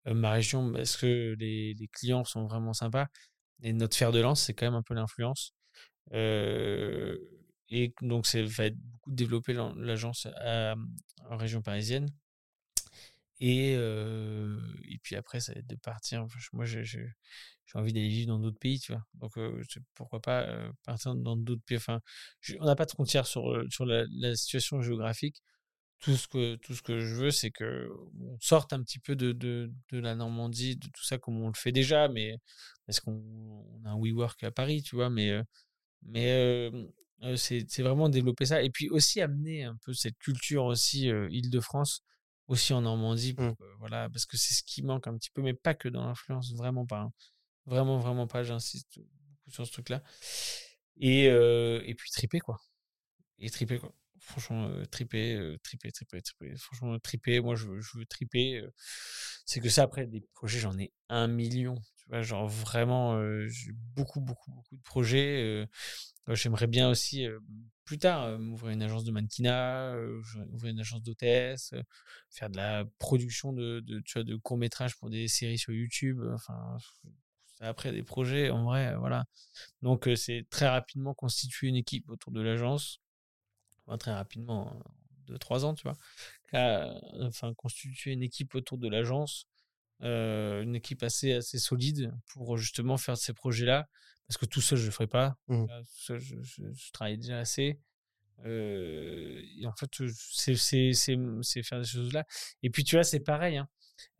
[0.09, 3.06] euh, ma région parce que les, clients sont vraiment sympas?
[3.62, 5.55] Et notre fer de lance, c'est quand même un peu l'influence.
[6.15, 7.19] Euh,
[7.70, 10.74] et donc, ça va être beaucoup développer l'agence à-
[11.31, 12.09] en région parisienne.
[13.40, 14.59] Et, euh,
[14.89, 16.27] et puis après, ça va être de partir.
[16.52, 16.85] Moi, j'ai
[17.74, 19.05] envie d'aller vivre dans d'autres pays, tu vois.
[19.15, 19.61] Donc, euh,
[19.94, 21.77] pourquoi pas euh, partir dans d'autres pays.
[21.78, 22.01] Enfin,
[22.61, 25.43] on n'a pas de frontières sur, euh, sur la situation géographique.
[26.05, 27.89] Tout ce que, tout ce que je veux, c'est que
[28.21, 31.49] on sorte un petit peu de, de, de la Normandie, de tout ça comme on
[31.49, 32.37] le fait déjà, mais
[32.87, 35.43] parce qu'on on a un WeWork à Paris, tu vois, mais, euh,
[36.03, 36.71] mais
[37.23, 38.63] euh, c'est c'est vraiment développer ça.
[38.63, 42.03] Et puis aussi amener un peu cette culture aussi euh, Île-de-France,
[42.49, 43.55] aussi en Normandie, pour Mmh.
[43.81, 46.53] voilà, parce que c'est ce qui manque un petit peu, mais pas que dans l'influence,
[46.55, 47.01] vraiment pas.
[47.01, 47.13] hein.
[47.67, 50.03] Vraiment, vraiment pas, j'insiste beaucoup sur ce truc-là.
[50.99, 52.59] Et, euh, et puis triper, quoi.
[53.39, 53.95] Et triper, quoi.
[54.27, 56.57] Franchement, euh, triper, euh, triper, triper, triper.
[56.57, 58.57] Franchement, triper, moi, je veux, triper.
[58.59, 58.71] euh,
[59.45, 61.75] c'est que ça, après, des projets, j'en ai un million.
[61.97, 63.19] Tu vois, genre vraiment,
[63.49, 65.67] j'ai beaucoup, beaucoup, beaucoup de projets.
[66.29, 67.27] J'aimerais bien aussi,
[67.85, 69.97] plus tard, m'ouvrir une agence de mannequinat,
[70.53, 71.75] ouvrir une agence d'hôtesse,
[72.31, 76.21] faire de la production de, de, tu vois, de courts-métrages pour des séries sur YouTube.
[76.35, 76.77] Enfin,
[77.61, 79.25] après des projets, en vrai, voilà.
[79.83, 83.01] Donc, c'est très rapidement constituer une équipe autour de l'agence.
[83.86, 84.82] Enfin, très rapidement, en
[85.27, 85.97] deux, trois ans, tu vois.
[86.51, 89.47] Qu'à- Enfin, constituer une équipe autour de l'agence,
[90.02, 93.89] euh, une équipe assez, assez solide pour justement faire ces projets-là.
[94.27, 95.36] Parce que tout seul, je ne le ferai pas.
[95.48, 95.66] Mmh.
[95.66, 97.78] Tout seul, je, je- je travaille déjà assez.
[98.44, 100.55] Euh, et en fait, c'est
[101.62, 102.24] faire des choses-là.
[102.62, 103.56] Et puis, tu vois, c'est pareil.
[103.59, 103.69] hein.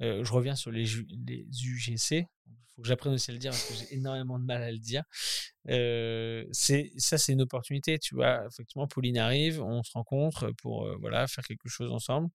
[0.01, 2.27] Je reviens sur les, UGC.
[2.47, 4.73] Il faut que j'apprenne aussi à le dire parce que j'ai énormément de mal à
[4.73, 5.05] le dire.
[6.53, 7.99] Ça, c'est une opportunité.
[7.99, 12.29] Tu vois, effectivement, Pauline arrive, on se rencontre pour voilà faire quelque chose ensemble.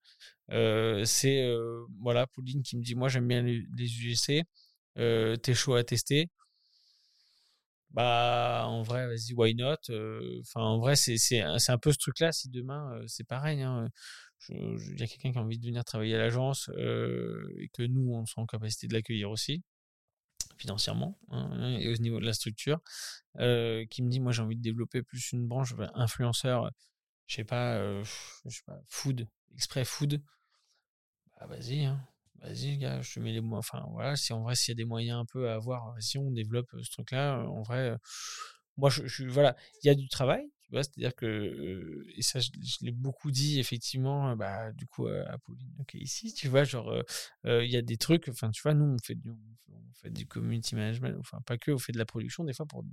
[1.06, 1.46] C'est
[2.00, 4.44] voilà Pauline qui me dit, moi j'aime bien les, UGC.
[4.96, 6.30] T'es chaud à tester?
[7.90, 9.76] Bah en vrai vas-y why not?
[10.40, 13.88] Enfin en vrai c'est un peu ce truc là si demain c'est pareil hein,
[14.48, 17.82] il y a quelqu'un qui a envie de venir travailler à l'agence euh, et que
[17.82, 19.62] nous on soit en capacité de l'accueillir aussi
[20.58, 22.80] financièrement hein, et au niveau de la structure
[23.40, 26.70] euh, qui me dit moi j'ai envie de développer plus une branche bah, influenceur
[27.26, 30.22] je sais pas euh, sais pas food exprès food
[31.40, 32.00] bah vas-y hein.
[32.42, 33.58] Vas-y, gars, je te mets les mots.
[33.58, 36.16] Enfin, voilà, si en vrai, s'il y a des moyens un peu à avoir, vas-y,
[36.16, 37.38] on développe ce truc-là.
[37.46, 37.94] En vrai,
[38.78, 42.38] moi, je, je- voilà, il y a du travail, tu vois, c'est-à-dire que, et ça,
[42.40, 46.46] je, je l'ai beaucoup dit, effectivement, bah, du coup, euh, à Pauline, ok, ici, tu
[46.48, 47.02] vois, genre, euh,
[47.46, 50.10] euh, il y a des trucs, enfin, tu vois, nous, on fait, du, on fait
[50.10, 52.84] du community management, enfin, pas que, on fait de la production, des fois, pour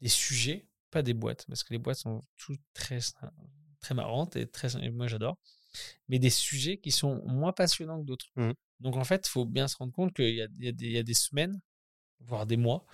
[0.00, 3.00] des sujets, pas des boîtes, parce que les boîtes sont toutes très,
[3.80, 5.38] très marrantes et très, et moi, j'adore,
[6.08, 8.26] mais des sujets qui sont moins passionnants que d'autres.
[8.36, 8.52] Mmh.
[8.80, 10.72] Donc en fait, il faut bien se rendre compte qu'il y a, il y a
[10.72, 11.60] des- il y a des semaines,
[12.20, 12.86] voire des mois,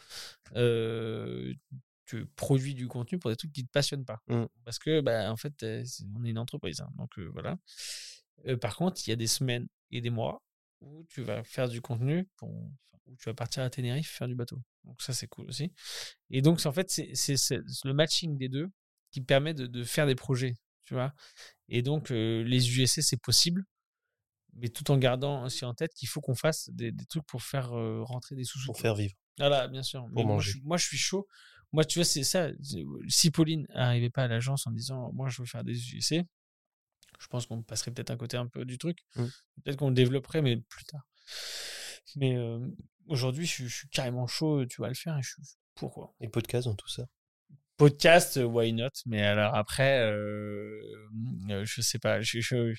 [0.57, 1.55] euh,
[2.07, 4.21] tu produis du contenu pour des trucs qui ne te passionnent pas.
[4.29, 4.45] Mmh.
[4.65, 5.85] Parce que, bah, en fait, euh,
[6.17, 6.81] on est une entreprise.
[6.81, 7.57] hein, donc euh, voilà.
[8.47, 10.43] Euh, par contre, il y a des semaines et des mois
[10.81, 14.29] où tu vas faire du contenu, pour, enfin, où tu vas partir à Tenerife faire
[14.29, 14.61] du bateau.
[14.85, 15.73] Donc ça, c'est cool aussi.
[16.31, 18.69] Et donc, en fait, c'est le matching des deux
[19.11, 20.55] qui permet de, de faire des projets,
[20.85, 21.15] tu vois?
[21.69, 23.65] Et donc, euh, les UGC, c'est possible,
[24.53, 27.43] mais tout en gardant aussi en tête qu'il faut qu'on fasse des, des trucs pour
[27.43, 28.67] faire rentrer des sous-sous.
[28.67, 29.15] pour faire vivre.
[29.39, 30.07] Voilà, bien sûr.
[30.09, 30.47] Mais moi manger.
[30.47, 31.27] je, suis- moi, je suis chaud.
[31.75, 32.51] Moi, tu vois, c'est ça.
[33.09, 36.23] Si Pauline n'arrivait pas à l'agence en disant, moi, je veux faire des UGC,
[37.21, 38.99] je pense qu'on passerait peut-être à côté un peu du truc.
[39.17, 39.25] Mm.
[39.63, 41.03] Peut-être qu'on le développerait, mais plus tard.
[42.15, 42.61] Mais euh,
[43.09, 45.43] aujourd'hui, je, suis- je suis carrément chaud, tu vas le faire et je suis
[45.75, 46.15] pour quoi.
[46.21, 47.07] Et podcast dans tout ça?
[47.77, 48.91] Podcast, euh, why not?
[49.07, 50.81] Mais alors après, euh,
[51.51, 52.21] euh, je sais pas.
[52.21, 52.73] Je, je-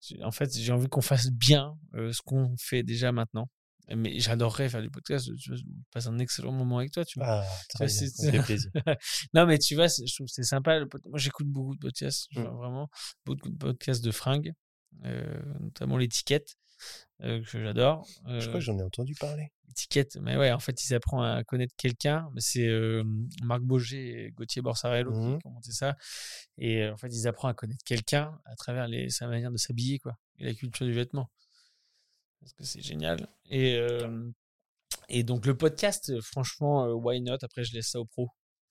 [0.00, 3.48] je- en fait, j'ai envie qu'on fasse bien euh, ce qu'on fait déjà maintenant.
[3.96, 5.30] Mais j'adorerais faire du podcast.
[5.36, 7.40] Je, je passe un excellent moment avec toi, tu vois.
[7.42, 8.70] Ah, ça fait plaisir.
[9.34, 10.78] Non, mais tu vois, je trouve c'est sympa.
[10.78, 12.42] le Moi, j'écoute beaucoup de podcasts, Mm.
[12.42, 12.90] genre vraiment
[13.24, 14.52] beaucoup de podcasts de fringues,
[15.04, 16.56] euh, notamment l'étiquette,
[17.22, 18.06] euh, que j'adore.
[18.26, 19.48] Je crois Euh, que j'en ai entendu parler.
[19.70, 22.28] étiquette, mais ouais, en fait, ils apprennent à connaître quelqu'un.
[22.38, 23.04] C'est euh,
[23.42, 25.96] Marc Boger et Gauthier Borsarello qui ont monté ça.
[26.56, 29.56] Et euh, en fait, ils apprennent à connaître quelqu'un à travers les, sa manière de
[29.56, 31.30] s'habiller, quoi, et la culture du vêtement.
[32.40, 33.28] Parce que c'est génial.
[33.50, 34.30] Et, euh,
[35.08, 37.38] et donc, le podcast, euh, franchement, euh, why not?
[37.42, 38.30] Après, je laisse ça aux pros.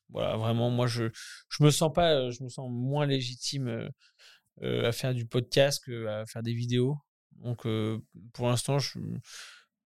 [0.09, 1.05] Voilà, vraiment, moi, je
[1.49, 3.89] je me sens pas, je me sens moins légitime
[4.61, 6.97] à faire du podcast qu'à faire des vidéos.
[7.35, 7.67] Donc,
[8.33, 8.97] pour l'instant, je,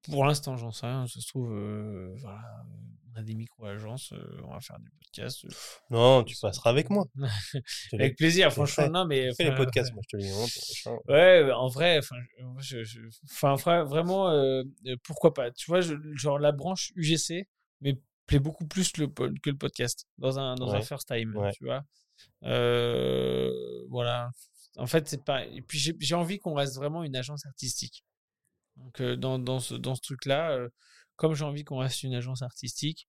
[0.03, 1.05] pour l'instant, j'en sais rien.
[1.07, 2.41] Ça se trouve, euh, voilà,
[3.13, 3.33] on a des
[3.67, 5.43] l'agence, euh, on va faire du podcast.
[5.45, 5.49] euh,
[5.89, 7.05] Non, tu passeras avec moi.
[7.93, 8.83] Avec plaisir, franchement.
[8.85, 10.53] fais- Non, mais fais les podcasts, moi, je te les montre.
[10.69, 10.97] machin.
[11.07, 12.15] Ouais, en vrai, enfin,
[13.83, 14.29] vraiment,
[15.03, 15.51] pourquoi pas.
[15.51, 17.47] Tu vois, je- genre la branche UGC,
[17.81, 17.95] mais
[18.27, 21.51] plaît beaucoup plus le, que le podcast dans un, dans un first time, Ouais.
[21.51, 21.83] tu vois.
[23.89, 24.31] Voilà.
[24.77, 25.45] En fait, c'est pas.
[25.45, 28.05] Et puis, j'ai envie qu'on reste vraiment une agence artistique.
[28.77, 30.57] Donc, dans, dans ce, dans ce truc-là,
[31.15, 33.07] comme j'ai envie qu'on reste une agence artistique,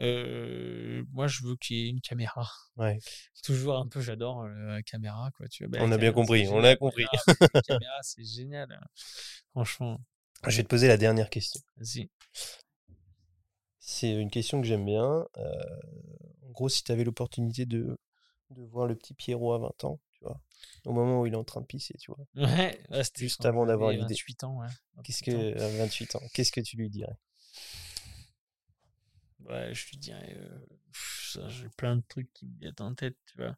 [0.00, 2.48] euh, moi, je veux qu'il y ait une caméra.
[2.76, 2.98] Ouais.
[3.44, 5.46] Toujours un peu, j'adore la caméra, quoi.
[5.48, 5.78] Tu vois.
[5.78, 7.04] Bah, On a bien compris, on a compris.
[7.54, 8.72] La caméra, c'est génial.
[8.72, 8.86] hein.
[9.52, 10.00] Franchement,
[10.48, 11.60] Je vais te poser la dernière question.
[11.76, 12.08] vas-y.
[13.78, 15.26] C'est une question que j'aime bien.
[15.36, 15.52] Euh,
[16.46, 17.98] en gros, si tu avais l'opportunité de,
[18.50, 20.40] de voir le petit Pierrot à 20 ans, tu vois,
[20.84, 22.80] au moment où il est en train de pisser, tu vois, Ouais,
[23.16, 24.04] Juste avant d'avoir l'idée.
[24.04, 24.68] 28 ans, ouais.
[25.02, 25.54] qu'est-ce 28 ans.
[25.58, 27.16] que, à 28 ans, qu'est-ce que tu lui dirais?
[29.40, 30.36] Ouais, je lui dirais.
[30.36, 33.56] euh, J'ai plein de trucs qui me viennent en tête, tu vois.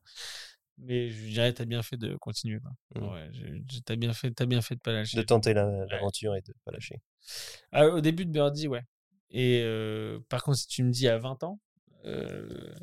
[0.79, 2.59] Mais je lui dirais, t'as bien fait de continuer.
[2.97, 5.17] Ouais, je- t'as bien fait, t'as bien fait de pas lâcher.
[5.17, 7.01] De tenter la- l'aventure et de pas lâcher.
[7.71, 8.83] Ah, au début de Birdie, ouais.
[9.31, 11.61] Et euh, par contre, si tu me dis à 20 ans,
[12.07, 12.75] euh,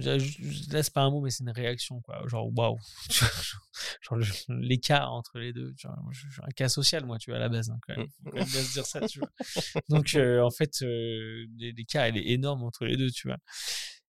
[0.00, 2.22] je je- c'est pas un mot, mais c'est une réaction, quoi.
[2.28, 2.78] Genre, waouh.
[4.02, 4.18] Genre-
[4.48, 5.72] l'écart entre les deux.
[5.76, 7.78] Genre, moi, je je suis un cas social, moi, tu vois, à la base, hein,
[7.86, 8.08] quand même.
[8.08, 9.30] Faut quand même bien se dire ça, tu vois.
[9.88, 13.38] Donc, euh, en fait, euh, l'é- l'écart, il est énorme entre les deux, tu vois.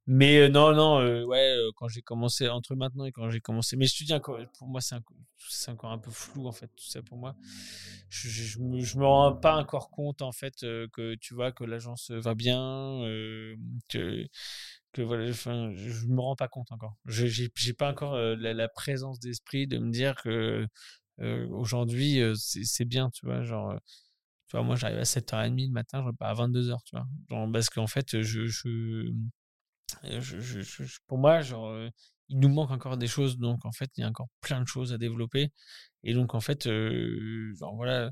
[0.07, 3.41] Mais euh, non, non, euh, ouais, euh, quand j'ai commencé, entre maintenant et quand j'ai
[3.41, 6.67] commencé, mais je te dis encore, pour moi, c'est encore un peu flou, en fait,
[6.67, 7.35] tout ça pour moi.
[8.09, 11.51] Je, je, je me, je me rends pas encore compte, en fait, que tu vois,
[11.51, 12.99] que l'agence va bien,
[13.89, 14.27] que,
[14.95, 16.95] que voilà, enfin, je me rends pas compte encore.
[17.05, 20.67] Je j'ai pas encore euh, la, la présence d'esprit de me dire que
[21.21, 23.75] euh, aujourd'hui, euh, c'est bien, tu vois, genre.
[24.47, 27.07] tu vois, moi, j'arrive à 7h30 le matin, je repars à 22h, tu vois.
[27.29, 29.11] Genre, parce qu'en fait, je, je,
[30.19, 31.73] je, je- pour moi, genre,
[32.29, 33.37] il nous manque encore des choses.
[33.37, 35.51] Donc, en fait, il y a encore plein de choses à développer.
[36.03, 36.67] Et donc, en fait,
[37.73, 38.11] voilà,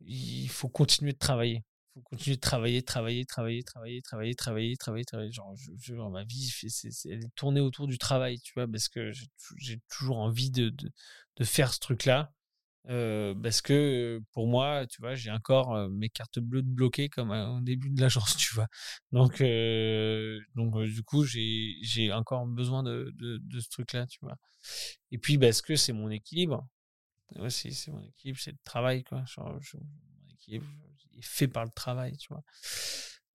[0.00, 1.64] il faut continuer de travailler.
[1.96, 5.32] Faut continuer de travailler, travailler, travailler, travailler, travailler, travailler, travailler.
[5.32, 8.88] Genre, je, je- ma vie, c'est, elle est tournée autour du travail, tu vois, parce
[8.90, 12.34] que j'ai, tou- j'ai toujours envie de, de, faire ce truc-là.
[12.90, 17.32] Euh, parce que pour moi, tu vois, j'ai encore euh, mes cartes bleues bloquées comme
[17.32, 18.68] euh, au début de l'agence, tu vois.
[19.12, 19.42] Donc,
[20.54, 24.36] donc du coup, j'ai, encore besoin de, de, ce truc-là, tu vois.
[25.12, 26.68] Et puis, parce que c'est mon équilibre.
[27.36, 29.24] Ouais, c'est, mon équilibre, c'est le travail, quoi.
[29.26, 30.66] Genre, mon équilibre
[31.18, 32.42] est fait par le travail, tu vois.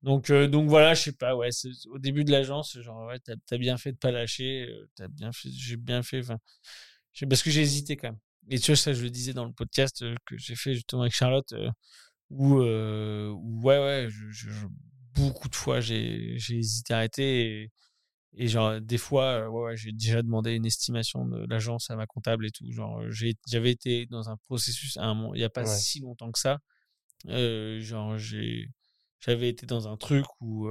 [0.02, 1.50] Donc, euh, donc voilà, je sais pas, ouais,
[1.92, 5.08] au début de l'agence, genre, ouais, t'as, t'as bien fait de pas lâcher, euh, t'as
[5.08, 6.40] bien fait, j'ai bien fait, enfin,
[7.30, 8.20] parce que j'ai hésité quand même.
[8.50, 11.04] Et tu vois, ça, je le disais dans le podcast euh, que j'ai fait justement
[11.04, 11.70] avec Charlotte, euh,
[12.32, 14.68] où, euh, où, ouais, ouais, je, je- je-
[15.16, 17.64] beaucoup de fois, j'ai, j'ai hésité à arrêter.
[17.64, 17.72] Et,
[18.46, 22.08] et genre, des fois, ouais, ouais, j'ai déjà demandé une estimation de l'agence à ma
[22.08, 22.72] comptable et tout.
[22.72, 25.68] Genre, j'ai, j'avais été dans un processus à un moment, il n'y a pas Ouais.
[25.68, 26.60] si longtemps que ça.
[27.28, 30.70] Genre, j'avais été dans un truc où,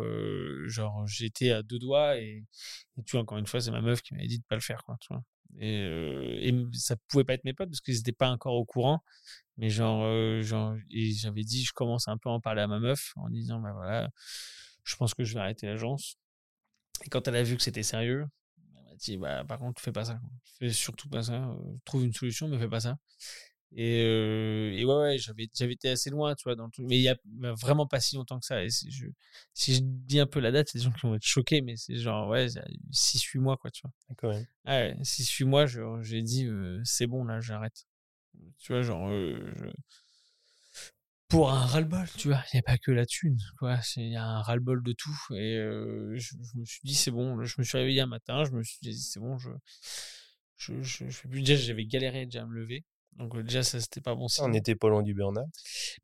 [0.66, 2.44] genre, j'étais à deux doigts et,
[3.06, 4.84] tu vois, encore une fois, c'est ma meuf qui m'avait dit de pas le faire,
[4.84, 4.96] quoi.
[5.58, 9.02] Et, ça pouvait pas être mes potes parce qu'ils étaient pas encore au courant.
[9.56, 10.04] Mais genre,
[10.40, 13.72] j'avais dit, je commence un peu à en parler à ma meuf en disant, bah
[13.72, 14.10] voilà,
[14.84, 16.16] je pense que je vais arrêter l'agence.
[17.04, 18.26] Et quand elle a vu que c'était sérieux,
[18.58, 20.20] elle m'a dit, bah par contre, fais pas ça.
[20.58, 21.54] Fais surtout pas ça.
[21.84, 22.96] Trouve une solution, mais fais pas ça.
[23.76, 26.86] Et, euh, et ouais, ouais, j'avais, j'avais été assez loin, tu vois, dans le truc.
[26.88, 27.16] Mais il y a
[27.54, 28.64] vraiment pas si longtemps que ça.
[28.64, 29.06] Et si je,
[29.54, 31.76] si je dis un peu la date, c'est des gens qui vont être choqués, mais
[31.76, 32.48] c'est genre, ouais,
[32.90, 33.92] 6-8 mois, quoi, tu vois.
[34.64, 35.66] Ah ouais, 6-8 mois,
[36.02, 37.86] j'ai dit, euh, c'est bon, là, j'arrête.
[38.58, 39.70] Tu vois, genre, euh, je-
[41.28, 43.78] pour un ras-le-bol, tu vois, il n'y a pas que la thune, quoi.
[43.96, 45.16] Il y a un ras-le-bol de tout.
[45.34, 47.42] Et je, je me suis dit, c'est bon.
[47.44, 49.50] Je me suis réveillé un matin, je me suis dit, c'est bon, je,
[50.56, 51.28] je, je, je.
[51.28, 52.84] Déjà, j'avais galéré déjà à me lever.
[53.12, 54.44] Donc, euh, déjà, ça, c'était pas bon signe.
[54.44, 55.46] On n'était pas loin du burn-out.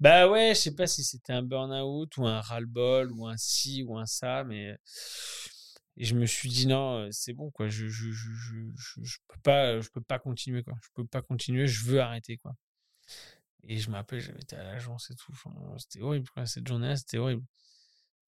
[0.00, 3.82] Bah ouais, je sais pas si c'était un burn-out ou un ras-le-bol ou un ci
[3.84, 4.76] ou un ça, mais
[5.98, 8.28] et je me suis dit non, euh, c'est bon quoi, je je, je,
[9.02, 10.74] je, peux pas je peux pas continuer quoi.
[10.82, 12.54] Je peux pas continuer, je veux arrêter quoi.
[13.64, 16.66] Et je me rappelle, j'avais été à l'agence et tout, enfin, c'était horrible quoi, cette
[16.68, 17.44] journée-là, c'était horrible.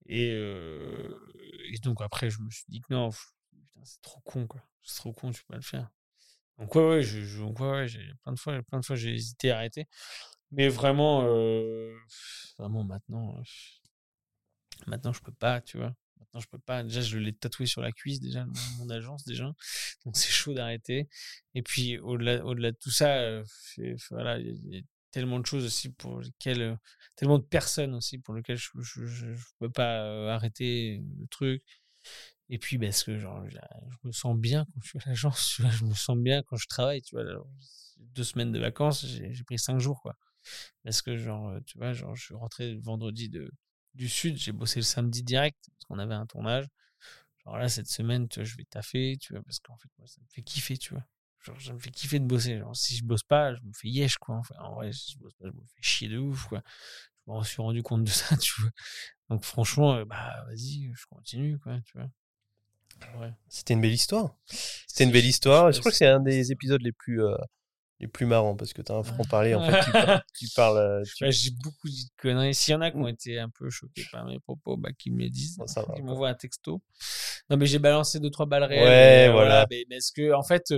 [0.07, 1.15] Et, euh,
[1.71, 4.97] et donc après, je me suis dit que non, putain, c'est trop con quoi, c'est
[4.97, 5.89] trop con, tu peux pas le faire.
[6.59, 9.87] Donc ouais, ouais, je, plein de fois, plein de fois, j'ai hésité à arrêter.
[10.51, 11.95] Mais vraiment, euh,
[12.57, 13.41] vraiment maintenant, euh,
[14.87, 15.93] maintenant je peux pas, tu vois.
[16.19, 16.83] Maintenant je peux pas.
[16.83, 18.45] Déjà, je l'ai tatoué sur la cuisse déjà,
[18.79, 19.45] mon, agence déjà.
[20.05, 21.07] Donc c'est chaud d'arrêter.
[21.55, 23.43] Et puis au-delà, au-delà de tout ça, euh,
[24.11, 24.81] voilà, il y, a-
[25.11, 26.75] tellement de choses aussi pour lesquelles, euh,
[27.15, 29.25] tellement de personnes aussi pour lesquelles je, je, je,
[29.59, 31.63] peux pas arrêter le truc.
[32.49, 35.85] Et puis parce que genre, je me sens bien quand je suis à l'agence, je
[35.85, 37.23] me sens bien quand je travaille, tu vois.
[37.97, 40.15] deux semaines de vacances, j'ai pris cinq jours, quoi.
[40.83, 43.51] Parce que genre, euh, tu vois, genre, je suis rentré le vendredi de,
[43.93, 46.65] du Sud, j'ai bossé le samedi direct parce qu'on avait un tournage.
[47.45, 50.27] Genre là, cette semaine, je vais taffer, tu vois, parce qu'en fait, moi, ça me
[50.29, 51.05] fait kiffer, tu vois.
[51.41, 52.57] Genre, ça me fait kiffer de bosser.
[52.59, 54.41] Genre, si je bosse pas, je me fais yesh, quoi.
[54.59, 56.61] En, vrai, si je bosse pas, je me fais chier de ouf, quoi.
[57.27, 58.71] Je me suis rendu compte de ça, tu vois.
[59.29, 62.09] Donc, franchement, euh, bah, vas-y, je continue, quoi, tu vois.
[63.19, 63.31] Ouais.
[63.47, 64.35] C'était une belle histoire.
[64.47, 65.71] C'était une belle histoire.
[65.71, 67.35] Je crois que c'est un des épisodes les plus, euh,
[67.99, 69.55] les plus marrants parce que tu as un franc-parler.
[69.55, 70.77] En fait, tu, par- tu parles.
[70.77, 72.55] euh, tu- j'ai beaucoup dit de conneries.
[72.55, 75.13] S'il y en a qui ont été un peu choqués par mes propos, bah, qu'ils
[75.13, 75.57] me disent.
[75.57, 76.11] Bon, ça va, Ils quoi.
[76.11, 76.81] m'envoient un texto.
[77.49, 78.83] Non, mais j'ai balancé deux, trois balles réelles.
[78.83, 78.87] Ouais,
[79.25, 79.67] mais, euh, voilà.
[79.69, 80.73] Mais, mais est-ce que, en fait,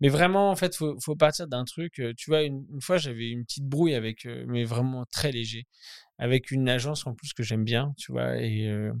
[0.00, 2.00] mais vraiment, en fait, faut, faut partir d'un truc.
[2.16, 5.66] Tu vois, une, une fois, j'avais une petite brouille avec, mais vraiment très léger,
[6.18, 8.92] avec une agence en plus que j'aime bien, tu vois, et, euh,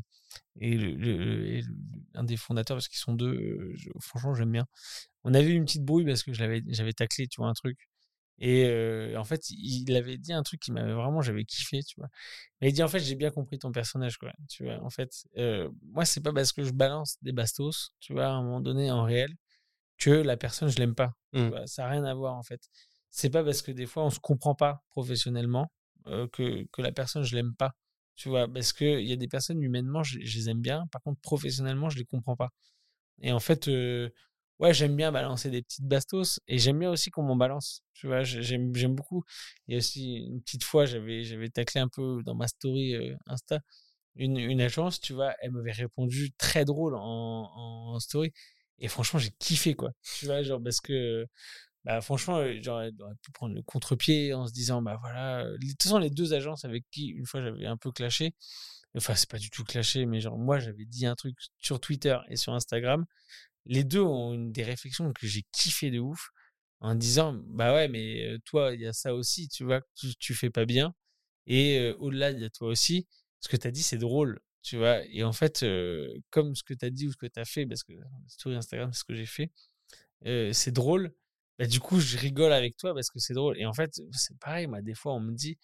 [0.60, 1.74] et, le, le- et le-
[2.14, 4.66] un des fondateurs, parce qu'ils sont deux, euh, je- franchement, j'aime bien.
[5.24, 7.78] On avait eu une petite brouille parce que j'avais taclé, tu vois, un truc.
[8.38, 11.94] Et euh, en fait, il avait dit un truc qui m'avait vraiment, j'avais kiffé, tu
[11.98, 12.08] vois.
[12.60, 14.32] Mais il dit, en fait, j'ai bien compris ton personnage, quoi.
[14.48, 18.12] Tu vois, en fait, euh, moi, c'est pas parce que je balance des bastos, tu
[18.12, 19.34] vois, à un moment donné, en réel,
[19.98, 21.14] que la personne, je l'aime pas.
[21.32, 21.48] tu Mm.
[21.48, 21.66] vois.
[21.66, 22.60] Ça n'a rien à voir, en fait.
[23.10, 25.70] C'est pas parce que des fois, on se comprend pas professionnellement
[26.08, 27.74] euh, que, que la personne, je l'aime pas.
[28.16, 30.86] Tu vois, parce qu'il y a des personnes, humainement, je, les aime bien.
[30.92, 32.50] Par contre, professionnellement, je les comprends pas.
[33.22, 33.68] Et en fait,
[34.60, 37.82] ouais, j'aime bien balancer des petites bastos et j'aime bien aussi qu'on m'en balance.
[37.94, 39.24] Tu vois, j'ai- j'aime, beaucoup.
[39.68, 42.94] Il y a aussi une petite fois, j'avais, taclé un peu dans ma story
[43.26, 43.60] Insta
[44.16, 48.32] une, une agence, tu vois, elle m'avait répondu très drôle en story.
[48.78, 49.92] Et franchement, j'ai kiffé, quoi.
[50.18, 51.26] Tu vois, genre, parce que,
[51.84, 52.92] bah, franchement, euh, aurait
[53.22, 55.44] pu prendre le contre-pied en se disant, bah voilà.
[55.44, 58.34] euh, De toute façon, les deux agences avec qui, une fois, j'avais un peu clashé,
[58.96, 62.18] enfin, c'est pas du tout clashé, mais genre, moi, j'avais dit un truc sur Twitter
[62.28, 63.04] et sur Instagram.
[63.66, 66.30] Les deux ont une des réflexions que j'ai kiffé de ouf
[66.80, 69.86] en disant, bah ouais, mais euh, toi, il y a ça aussi, tu vois, que
[70.20, 70.94] tu, fais pas bien.
[71.46, 73.08] Et au-delà, il y a toi aussi.
[73.40, 75.04] Ce que tu as dit, c'est drôle, tu vois.
[75.08, 75.64] Et en fait,
[76.30, 77.92] comme ce que tu as dit ou ce que tu as fait, parce que
[78.28, 79.52] story Instagram, c'est ce que j'ai fait,
[80.52, 81.14] c'est drôle.
[81.58, 83.58] Bah, du coup, je rigole avec toi parce que c'est drôle.
[83.58, 85.58] Et en fait, c'est pareil, moi, des fois, on me dit,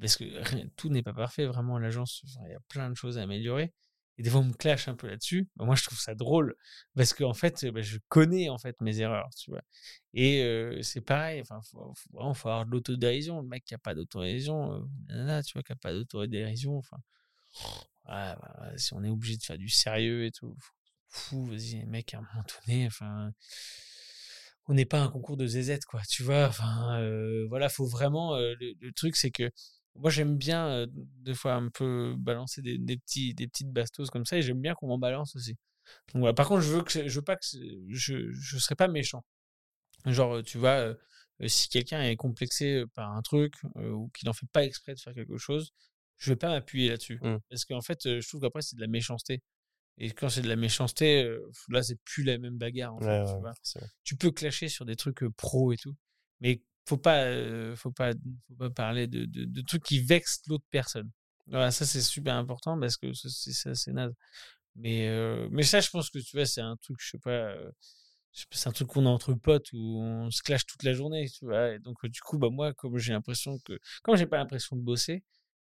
[0.00, 3.18] parce que rien- tout n'est pas parfait, vraiment, l'agence, il y a plein de choses
[3.18, 3.72] à améliorer.
[4.18, 5.48] Et des fois, on me clash un peu là-dessus.
[5.56, 6.54] Bah, moi, je trouve ça drôle
[6.94, 9.62] parce qu'en fait, bah, je connais en fait mes erreurs, tu vois.
[10.14, 11.92] Et c'est pareil, enfin, faut,
[12.34, 13.40] faut, avoir de l'autodérision.
[13.42, 16.98] Le mec qui a pas d'autodérision, euh, tu vois, qui a pas d'autodérision, enfin,
[18.04, 18.38] bah,
[18.76, 20.56] si on est obligé de faire du sérieux et tout,
[21.08, 23.32] fou, vas-y, mec, à un moment donné, enfin,
[24.66, 26.46] on n'est pas un concours de ZZ, quoi, tu vois?
[26.48, 28.34] Enfin, euh, voilà, faut vraiment.
[28.36, 29.50] euh, le, le truc, c'est que
[29.96, 34.10] moi, j'aime bien euh, des fois un peu balancer des, des petits, des petites bastos
[34.10, 35.56] comme ça, et j'aime bien qu'on m'en balance aussi.
[36.14, 36.34] Donc, voilà.
[36.34, 37.46] Par contre, je veux que, je veux pas que,
[37.90, 39.24] je, je serais pas méchant.
[40.06, 40.94] Genre, tu vois,
[41.46, 45.14] si quelqu'un est complexé par un truc ou qu'il en fait pas exprès de faire
[45.14, 45.72] quelque chose,
[46.18, 47.18] je vais pas m'appuyer là-dessus.
[47.22, 47.38] Mm.
[47.50, 49.42] Parce qu'en fait, je trouve qu'après, c'est de la méchanceté.
[49.98, 52.94] Et quand c'est de la méchanceté, euh, là, c'est plus la même bagarre.
[52.94, 53.54] En fait, Ouais, tu vois
[54.16, 55.94] peux clasher sur des trucs pro et tout,
[56.40, 58.12] mais faut pas, euh, faut pas,
[58.48, 61.10] faut pas parler de, de, de trucs qui vexent l'autre personne.
[61.46, 64.14] Voilà, ça c'est super important parce que c'est c'est naze.
[64.76, 67.30] Mais, euh, mais ça, je pense que tu vois, c'est un truc, je sais pas,
[67.30, 67.70] euh,
[68.50, 71.44] c'est un truc qu'on a entre potes où on se clash toute la journée, tu
[71.44, 71.74] vois.
[71.74, 74.82] Et donc, du coup, bah, moi, comme j'ai l'impression que, comme j'ai pas l'impression de
[74.82, 75.22] bosser,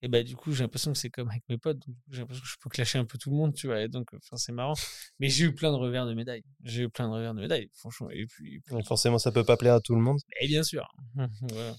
[0.03, 2.43] et bah, du coup, j'ai l'impression que c'est comme avec mes potes, donc j'ai l'impression
[2.43, 3.81] que je peux clasher un peu tout le monde, tu vois.
[3.81, 4.73] Et donc, enfin, c'est marrant.
[5.19, 6.43] Mais j'ai eu plein de revers de médailles.
[6.63, 8.09] J'ai eu plein de revers de médailles, franchement.
[8.11, 10.19] Et puis, et puis- Donc forcément, ça peut pas plaire à tout le monde.
[10.41, 10.85] et bien sûr.
[11.49, 11.75] Voilà.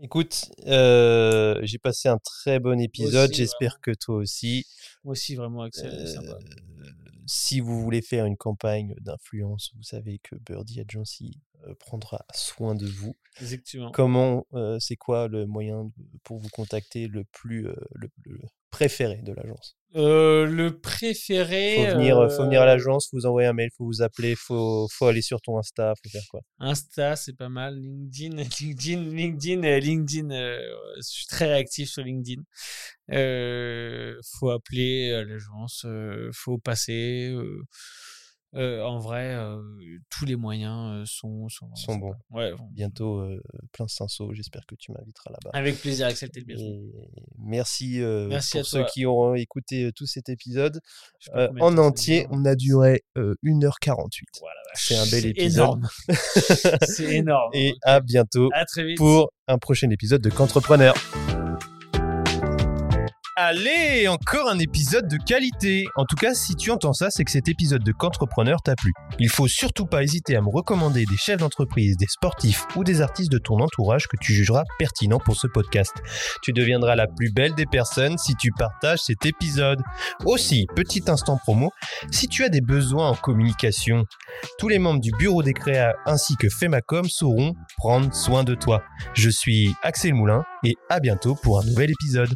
[0.00, 3.32] Écoute, euh, j'ai passé un très bon épisode.
[3.32, 4.64] J'espère que toi aussi.
[5.04, 6.32] Moi aussi, vraiment, Axel, sympa.
[6.32, 6.90] Euh,
[7.26, 12.74] si vous voulez faire une campagne d'influence, vous savez que Birdie Agency euh, prendra soin
[12.74, 13.14] de vous.
[13.40, 13.90] Effectivement.
[13.92, 15.90] Comment, euh, c'est quoi le moyen
[16.24, 18.38] pour vous contacter le plus, euh, le, le
[18.70, 19.76] préféré de l'agence?
[19.94, 21.76] Euh, le préféré.
[21.76, 24.86] Faut venir, faut venir à l'agence, faut vous envoyer un mail, faut vous appeler, faut,
[24.90, 26.40] faut aller sur ton Insta, faut faire quoi?
[26.58, 27.78] Insta, c'est pas mal.
[27.78, 30.30] LinkedIn, LinkedIn, LinkedIn, LinkedIn.
[30.30, 30.60] euh,
[30.96, 32.42] je suis très réactif sur LinkedIn.
[34.38, 35.86] Faut appeler à l'agence,
[36.32, 37.34] faut passer.
[38.54, 39.60] Euh, en vrai, euh,
[40.10, 42.14] tous les moyens euh, sont sont, bons.
[42.30, 42.68] Ouais, bon.
[42.72, 43.26] Bientôt,
[43.72, 45.50] plein Cinsault, j'espère que tu m'inviteras là-bas.
[45.52, 46.88] Avec plaisir, Axel, t'es le bienvenu.
[46.88, 47.08] Et
[47.38, 47.98] merci,
[48.28, 48.88] Merci à pour ceux toi.
[48.92, 50.80] qui auront écouté tout cet épisode.
[51.60, 52.30] En entier, dure.
[52.32, 54.22] on a duré euh, 1h48.
[54.40, 55.80] Voilà, C'est un bel épisode.
[56.86, 57.50] c'est énorme.
[57.52, 57.78] Et Ok.
[57.82, 58.96] à bientôt à très vite.
[58.96, 60.94] pour un prochain épisode de Qu'entrepreneur.
[63.38, 65.84] Allez, encore un épisode de qualité.
[65.96, 68.94] En tout cas, si tu entends ça, c'est que cet épisode de Qu'entrepreneur t'a plu.
[69.18, 73.02] Il faut surtout pas hésiter à me recommander des chefs d'entreprise, des sportifs ou des
[73.02, 75.92] artistes de ton entourage que tu jugeras pertinents pour ce podcast.
[76.42, 79.82] Tu deviendras la plus belle des personnes si tu partages cet épisode.
[80.24, 81.72] Aussi, petit instant promo,
[82.10, 84.04] si tu as des besoins en communication,
[84.58, 88.82] tous les membres du bureau des créas ainsi que Femacom sauront prendre soin de toi.
[89.12, 92.34] Je suis Axel Moulin et à bientôt pour un nouvel épisode.